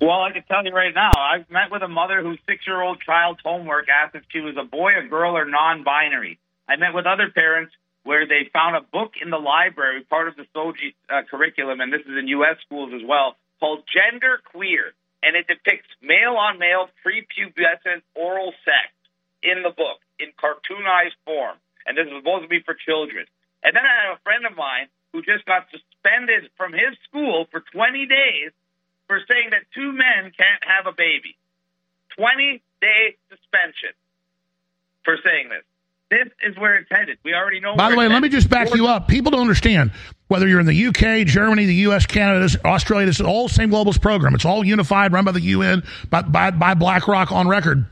[0.00, 3.40] Well, I can tell you right now, I've met with a mother whose six-year-old child's
[3.44, 6.38] homework asked if she was a boy, a girl, or non-binary.
[6.68, 7.72] I met with other parents
[8.04, 11.92] where they found a book in the library, part of the SOGI uh, curriculum, and
[11.92, 12.56] this is in U.S.
[12.64, 18.92] schools as well, called Gender Queer, and it depicts male-on-male prepubescent oral sex
[19.42, 21.56] in the book in cartoonized form,
[21.86, 23.24] and this is supposed to be for children.
[23.64, 27.48] And then I have a friend of mine who just got suspended from his school
[27.50, 28.52] for 20 days
[29.08, 31.36] for saying that two men can't have a baby.
[32.16, 33.96] 20 day suspension
[35.04, 35.64] for saying this.
[36.14, 37.18] This is where it's headed.
[37.24, 37.74] We already know.
[37.74, 39.08] By the way, let me just back you up.
[39.08, 39.90] People don't understand
[40.28, 43.06] whether you're in the UK, Germany, the US, Canada, Australia.
[43.06, 44.32] This is all the same globalist program.
[44.36, 47.86] It's all unified, run by the UN, by, by, by BlackRock on record.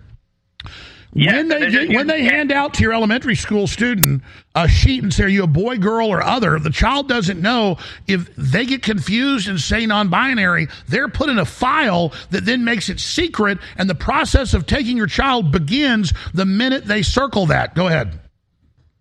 [1.14, 4.22] When they they're get, just when they hand out to your elementary school student
[4.55, 7.76] a sheet and say, "Are you a boy, girl, or other?" The child doesn't know
[8.06, 10.68] if they get confused and say non-binary.
[10.89, 14.97] They're put in a file that then makes it secret, and the process of taking
[14.97, 17.74] your child begins the minute they circle that.
[17.74, 18.18] Go ahead.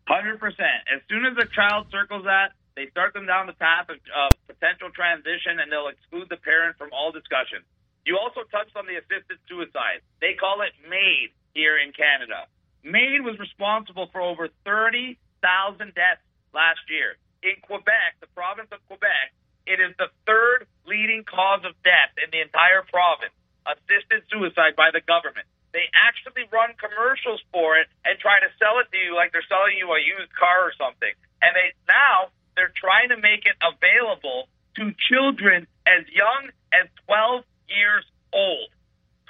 [0.05, 0.83] Hundred percent.
[0.93, 4.27] As soon as a child circles that, they start them down the path of uh,
[4.47, 7.63] potential transition, and they'll exclude the parent from all discussion.
[8.05, 10.01] You also touched on the assisted suicide.
[10.19, 12.47] They call it MAID here in Canada.
[12.83, 18.81] MAID was responsible for over thirty thousand deaths last year in Quebec, the province of
[18.87, 19.33] Quebec.
[19.65, 23.33] It is the third leading cause of death in the entire province.
[23.61, 25.45] Assisted suicide by the government.
[25.69, 29.45] They actually run commercials for it and try to sell it to you like they're
[29.45, 31.13] selling you a used car or something.
[31.45, 34.49] And they now they're trying to make it available
[34.81, 38.69] to children as young as 12 years old.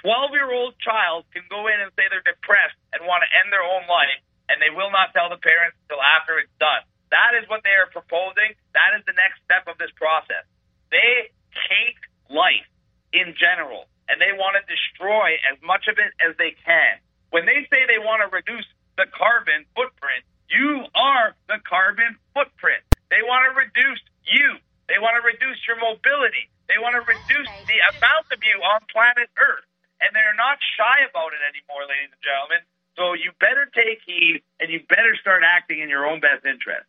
[0.02, 3.54] 12 year old child can go in and say they're depressed and want to end
[3.54, 4.18] their own life,
[4.50, 6.82] and they will not tell the parents until after it's done.
[7.14, 8.58] That is what they are proposing.
[8.74, 10.42] That is the next step of this process.
[10.90, 12.66] They hate life
[13.14, 16.98] in general, and they want to destroy as much of it as they can.
[17.30, 18.66] When they say they want to reduce
[18.96, 22.82] the carbon footprint, you are the carbon footprint.
[23.08, 24.60] They want to reduce you.
[24.88, 26.48] They want to reduce your mobility.
[26.68, 29.68] They want to reduce the amount of you on planet Earth.
[30.02, 32.62] And they're not shy about it anymore, ladies and gentlemen.
[32.96, 36.84] So you better take heed and you better start acting in your own best interest.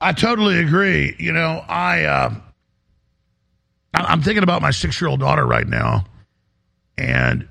[0.00, 1.16] I totally agree.
[1.18, 2.34] You know, I uh,
[3.94, 6.04] I'm thinking about my six year old daughter right now
[6.98, 7.48] and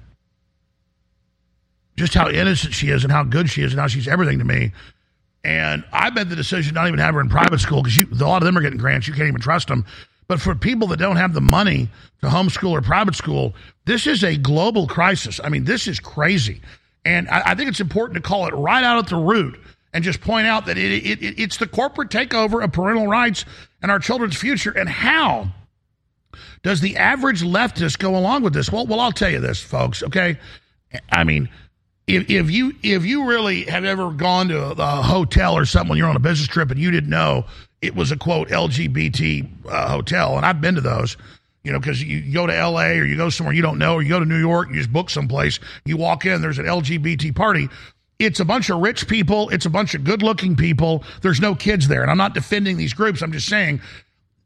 [1.98, 4.46] just how innocent she is and how good she is and how she's everything to
[4.46, 4.72] me.
[5.44, 8.42] And I made the decision not even have her in private school because a lot
[8.42, 9.08] of them are getting grants.
[9.08, 9.86] You can't even trust them.
[10.28, 11.88] But for people that don't have the money
[12.26, 13.54] to homeschool or private school,
[13.86, 15.40] this is a global crisis.
[15.44, 16.62] I mean, this is crazy.
[17.06, 19.60] And I, I think it's important to call it right out at the root
[19.94, 23.46] and just point out that it, it, it, it's the corporate takeover of parental rights
[23.82, 24.72] and our children's future.
[24.72, 25.50] And how
[26.64, 28.72] does the average leftist go along with this?
[28.72, 30.04] Well, well, I'll tell you this, folks.
[30.04, 30.38] Okay,
[31.12, 31.48] I mean,
[32.08, 35.90] if, if you if you really have ever gone to a, a hotel or something
[35.90, 37.46] when you're on a business trip and you didn't know
[37.82, 41.18] it was a quote LGBT uh, hotel, and I've been to those.
[41.66, 44.04] You know, because you go to LA or you go somewhere you don't know, or
[44.04, 47.36] you go to New York, you just book someplace, you walk in, there's an LGBT
[47.36, 47.70] party.
[48.20, 51.04] It's a bunch of rich people, it's a bunch of good looking people.
[51.22, 52.04] There's no kids there.
[52.04, 53.82] And I'm not defending these groups, I'm just saying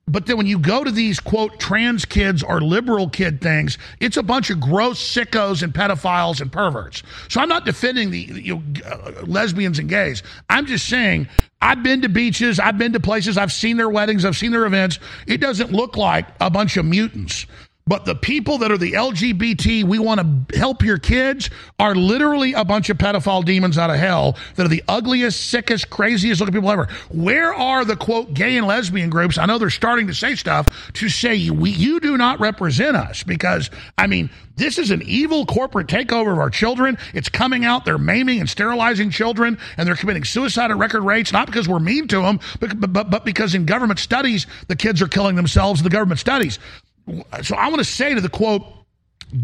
[0.09, 4.17] but then when you go to these quote trans kids or liberal kid things, it's
[4.17, 7.03] a bunch of gross sickos and pedophiles and perverts.
[7.27, 10.23] So I'm not defending the you know, lesbians and gays.
[10.49, 11.27] I'm just saying
[11.61, 14.65] I've been to beaches, I've been to places, I've seen their weddings, I've seen their
[14.65, 14.99] events.
[15.27, 17.45] It doesn't look like a bunch of mutants.
[17.89, 21.49] But the people that are the LGBT, we want to help your kids,
[21.79, 25.89] are literally a bunch of pedophile demons out of hell that are the ugliest, sickest,
[25.89, 26.87] craziest looking people ever.
[27.09, 29.39] Where are the quote gay and lesbian groups?
[29.39, 33.23] I know they're starting to say stuff to say we, you do not represent us
[33.23, 36.95] because, I mean, this is an evil corporate takeover of our children.
[37.15, 37.85] It's coming out.
[37.85, 41.79] They're maiming and sterilizing children, and they're committing suicide at record rates, not because we're
[41.79, 45.79] mean to them, but, but, but because in government studies, the kids are killing themselves
[45.79, 46.59] in the government studies.
[47.43, 48.63] So I want to say to the quote,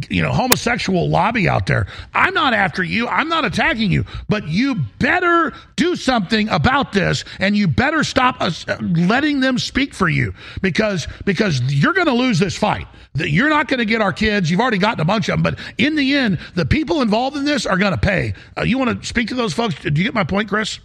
[0.10, 3.08] you know, homosexual lobby out there, I'm not after you.
[3.08, 8.42] I'm not attacking you, but you better do something about this and you better stop
[8.42, 12.88] us uh, letting them speak for you because, because you're going to lose this fight.
[13.14, 14.50] You're not going to get our kids.
[14.50, 17.46] You've already gotten a bunch of them, but in the end, the people involved in
[17.46, 18.34] this are going to pay.
[18.58, 19.76] Uh, you want to speak to those folks?
[19.76, 20.80] Do you get my point, Chris?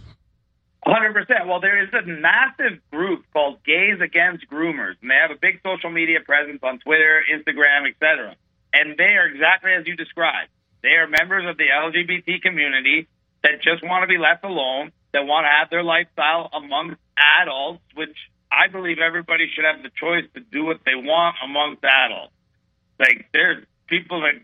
[0.91, 1.47] Hundred percent.
[1.47, 5.61] Well, there is a massive group called Gays Against Groomers, and they have a big
[5.63, 8.35] social media presence on Twitter, Instagram, etc.
[8.73, 10.51] And they are exactly as you described.
[10.83, 13.07] They are members of the LGBT community
[13.45, 16.99] that just want to be left alone, that want to have their lifestyle amongst
[17.41, 18.17] adults, which
[18.51, 22.35] I believe everybody should have the choice to do what they want amongst adults.
[22.99, 24.35] Like there's people that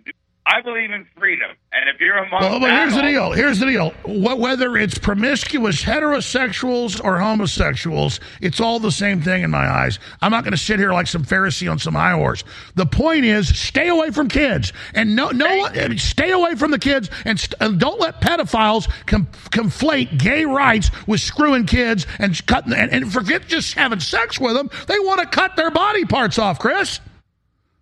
[0.49, 3.33] I believe in freedom, and if you're a amongst Well, but here's the deal.
[3.33, 3.91] Here's the deal.
[4.07, 9.99] Whether it's promiscuous heterosexuals or homosexuals, it's all the same thing in my eyes.
[10.23, 12.45] I'm not going to sit here like some Pharisee on some high horse.
[12.77, 17.11] The point is, stay away from kids, and no, no, stay away from the kids,
[17.25, 22.73] and, st- and don't let pedophiles com- conflate gay rights with screwing kids and cutting
[22.73, 24.71] and, and forget just having sex with them.
[24.87, 27.01] They want to cut their body parts off, Chris.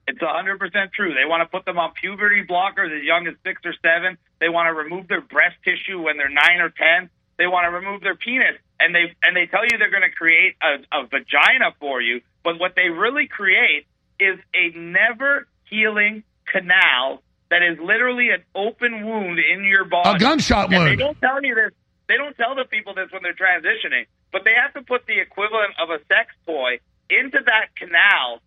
[0.06, 1.14] It's a hundred percent true.
[1.14, 4.18] They want to put them on puberty blockers as young as six or seven.
[4.40, 7.08] They want to remove their breast tissue when they're nine or ten.
[7.38, 10.14] They want to remove their penis, and they and they tell you they're going to
[10.14, 12.20] create a, a vagina for you.
[12.42, 13.86] But what they really create
[14.20, 20.16] is a never healing canal that is literally an open wound in your body.
[20.16, 21.72] A gunshot And They don't tell you this.
[22.08, 25.18] They don't tell the people this when they're transitioning, but they have to put the
[25.20, 26.78] equivalent of a sex toy
[27.08, 28.40] into that canal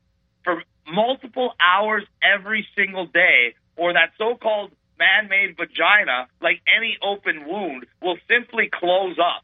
[0.43, 7.85] for multiple hours every single day, or that so-called man-made vagina, like any open wound,
[8.01, 9.43] will simply close up.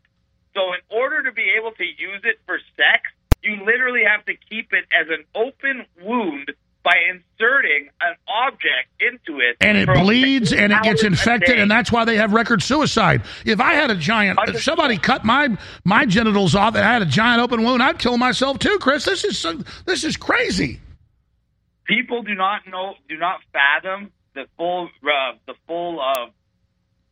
[0.53, 3.03] So in order to be able to use it for sex,
[3.41, 6.51] you literally have to keep it as an open wound
[6.83, 9.55] by inserting an object into it.
[9.61, 13.61] and it bleeds and it gets infected and that's why they have record suicide if
[13.61, 15.47] i had a giant if somebody cut my
[15.85, 19.05] my genitals off and i had a giant open wound i'd kill myself too chris
[19.05, 19.53] this is so,
[19.85, 20.81] this is crazy
[21.85, 26.27] people do not know, do not fathom the full, uh, the full, uh,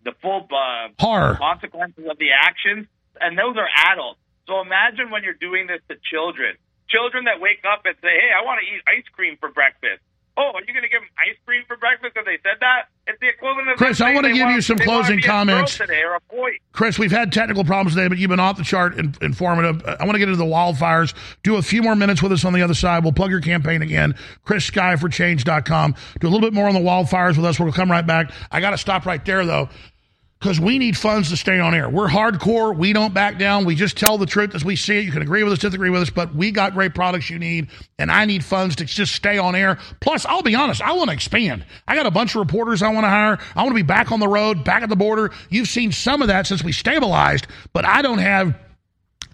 [0.04, 1.36] the full uh, Horror.
[1.36, 2.88] consequences of the actions,
[3.20, 4.20] and those are adults.
[4.48, 6.56] So imagine when you're doing this to children,
[6.90, 10.02] children that wake up and say, "Hey, I want to eat ice cream for breakfast."
[10.42, 12.14] Oh, are you going to give them ice cream for breakfast?
[12.16, 12.90] Because they said that?
[13.06, 15.32] It's the equivalent of Chris, I wanna give want- you some closing be a girl
[15.36, 15.78] comments.
[15.78, 16.52] today or a boy.
[16.72, 19.84] chris we've had technical problems today but you've been off the chart and informative.
[19.86, 21.14] I want to get into the wildfires.
[21.44, 23.04] Do a few more minutes with us on the other side.
[23.04, 24.16] We'll plug your campaign again.
[24.46, 27.60] Chris sky for change.com do a little bit more on the wildfires with us.
[27.60, 28.32] We'll come right back.
[28.52, 29.70] I got to stop right there though
[30.42, 31.88] because we need funds to stay on air.
[31.88, 32.76] We're hardcore.
[32.76, 33.64] We don't back down.
[33.64, 35.06] We just tell the truth as we see it.
[35.06, 37.68] You can agree with us, disagree with us, but we got great products you need,
[38.00, 39.78] and I need funds to just stay on air.
[40.00, 41.64] Plus, I'll be honest, I want to expand.
[41.88, 43.38] I got a bunch of reporters I want to hire.
[43.56, 45.32] I want to be back on the road, back at the border.
[45.50, 48.56] You've seen some of that since we stabilized, but I don't have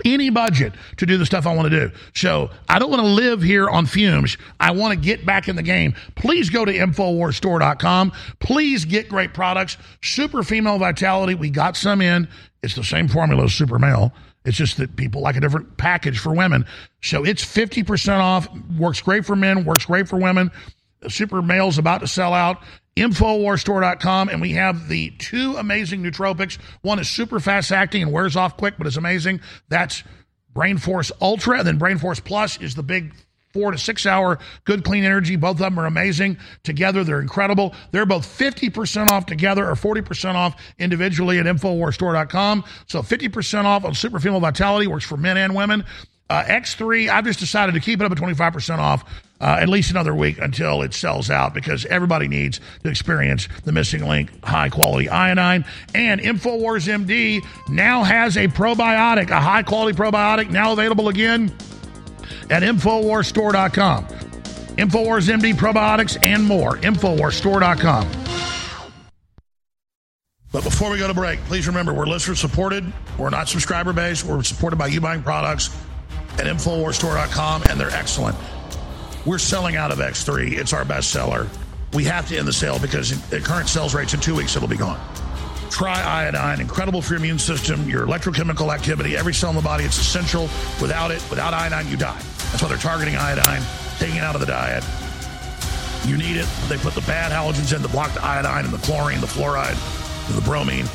[0.06, 1.95] any budget to do the stuff I want to do.
[2.14, 4.38] So I don't want to live here on fumes.
[4.60, 5.95] I want to get back in the game.
[6.15, 8.11] Please go to InfoWarsStore.com.
[8.40, 9.78] Please get great products.
[10.02, 12.28] Super Female Vitality, we got some in.
[12.64, 14.14] It's the same formula as Super Male.
[14.45, 16.65] It's just that people like a different package for women.
[17.02, 18.48] So it's 50% off.
[18.78, 20.52] Works great for men, works great for women.
[21.10, 22.64] Super Male's about to sell out.
[22.98, 26.57] Infowarsstore.com, and we have the two amazing nootropics.
[26.82, 29.41] One is super fast acting and wears off quick, but it's amazing.
[29.69, 30.03] That's
[30.53, 33.14] Brain Force Ultra, and then Brain Force Plus is the big
[33.53, 35.36] four to six hour good clean energy.
[35.36, 36.38] Both of them are amazing.
[36.64, 37.74] Together, they're incredible.
[37.91, 42.64] They're both 50% off together or 40% off individually at Infowarsstore.com.
[42.88, 45.86] So 50% off on Super Female Vitality works for men and women.
[46.30, 49.03] Uh, X3, I've just decided to keep it up at 25% off
[49.39, 53.72] uh, at least another week until it sells out because everybody needs to experience the
[53.72, 55.65] missing link, high quality iodine.
[55.93, 61.53] And InfoWars MD now has a probiotic, a high quality probiotic, now available again
[62.49, 64.05] at InfoWarsStore.com.
[64.05, 66.77] InfoWars MD probiotics and more.
[66.77, 68.11] InfoWarsStore.com.
[70.51, 72.91] But before we go to break, please remember we're listener supported.
[73.18, 74.23] We're not subscriber based.
[74.23, 75.76] We're supported by you buying products
[76.39, 78.38] at InfoWarsStore.com, and they're excellent.
[79.28, 80.54] We're selling out of X3.
[80.54, 81.49] It's our best seller.
[81.91, 84.70] We have to end the sale because at current sales rates in two weeks, it'll
[84.70, 84.98] be gone.
[85.70, 89.84] Tri-Iodine, incredible for your immune system, your electrochemical activity, every cell in the body.
[89.84, 90.44] It's essential.
[90.82, 92.18] Without it, without iodine, you die.
[92.52, 93.62] That's why they're targeting iodine,
[93.99, 94.82] taking it out of the diet.
[96.06, 96.48] You need it.
[96.70, 99.76] They put the bad halogens in to block the iodine and the chlorine, the fluoride,
[100.34, 100.86] the bromine.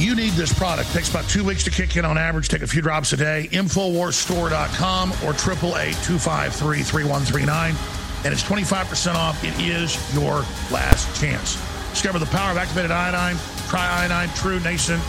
[0.00, 0.92] You need this product.
[0.92, 2.48] takes about two weeks to kick in on average.
[2.48, 3.50] Take a few drops a day.
[3.52, 8.24] Infowarsstore.com or 888-253-3139.
[8.24, 9.44] And it's 25% off.
[9.44, 10.36] It is your
[10.72, 11.56] last chance.
[11.90, 13.36] Discover the power of activated iodine.
[13.68, 14.30] Try iodine.
[14.34, 15.02] True nascent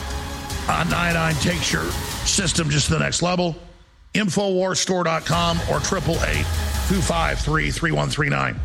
[0.68, 1.85] uh, iodine takes your
[2.26, 3.55] system just to the next level.
[4.13, 8.57] Infowarsstore.com or 888-253-3139.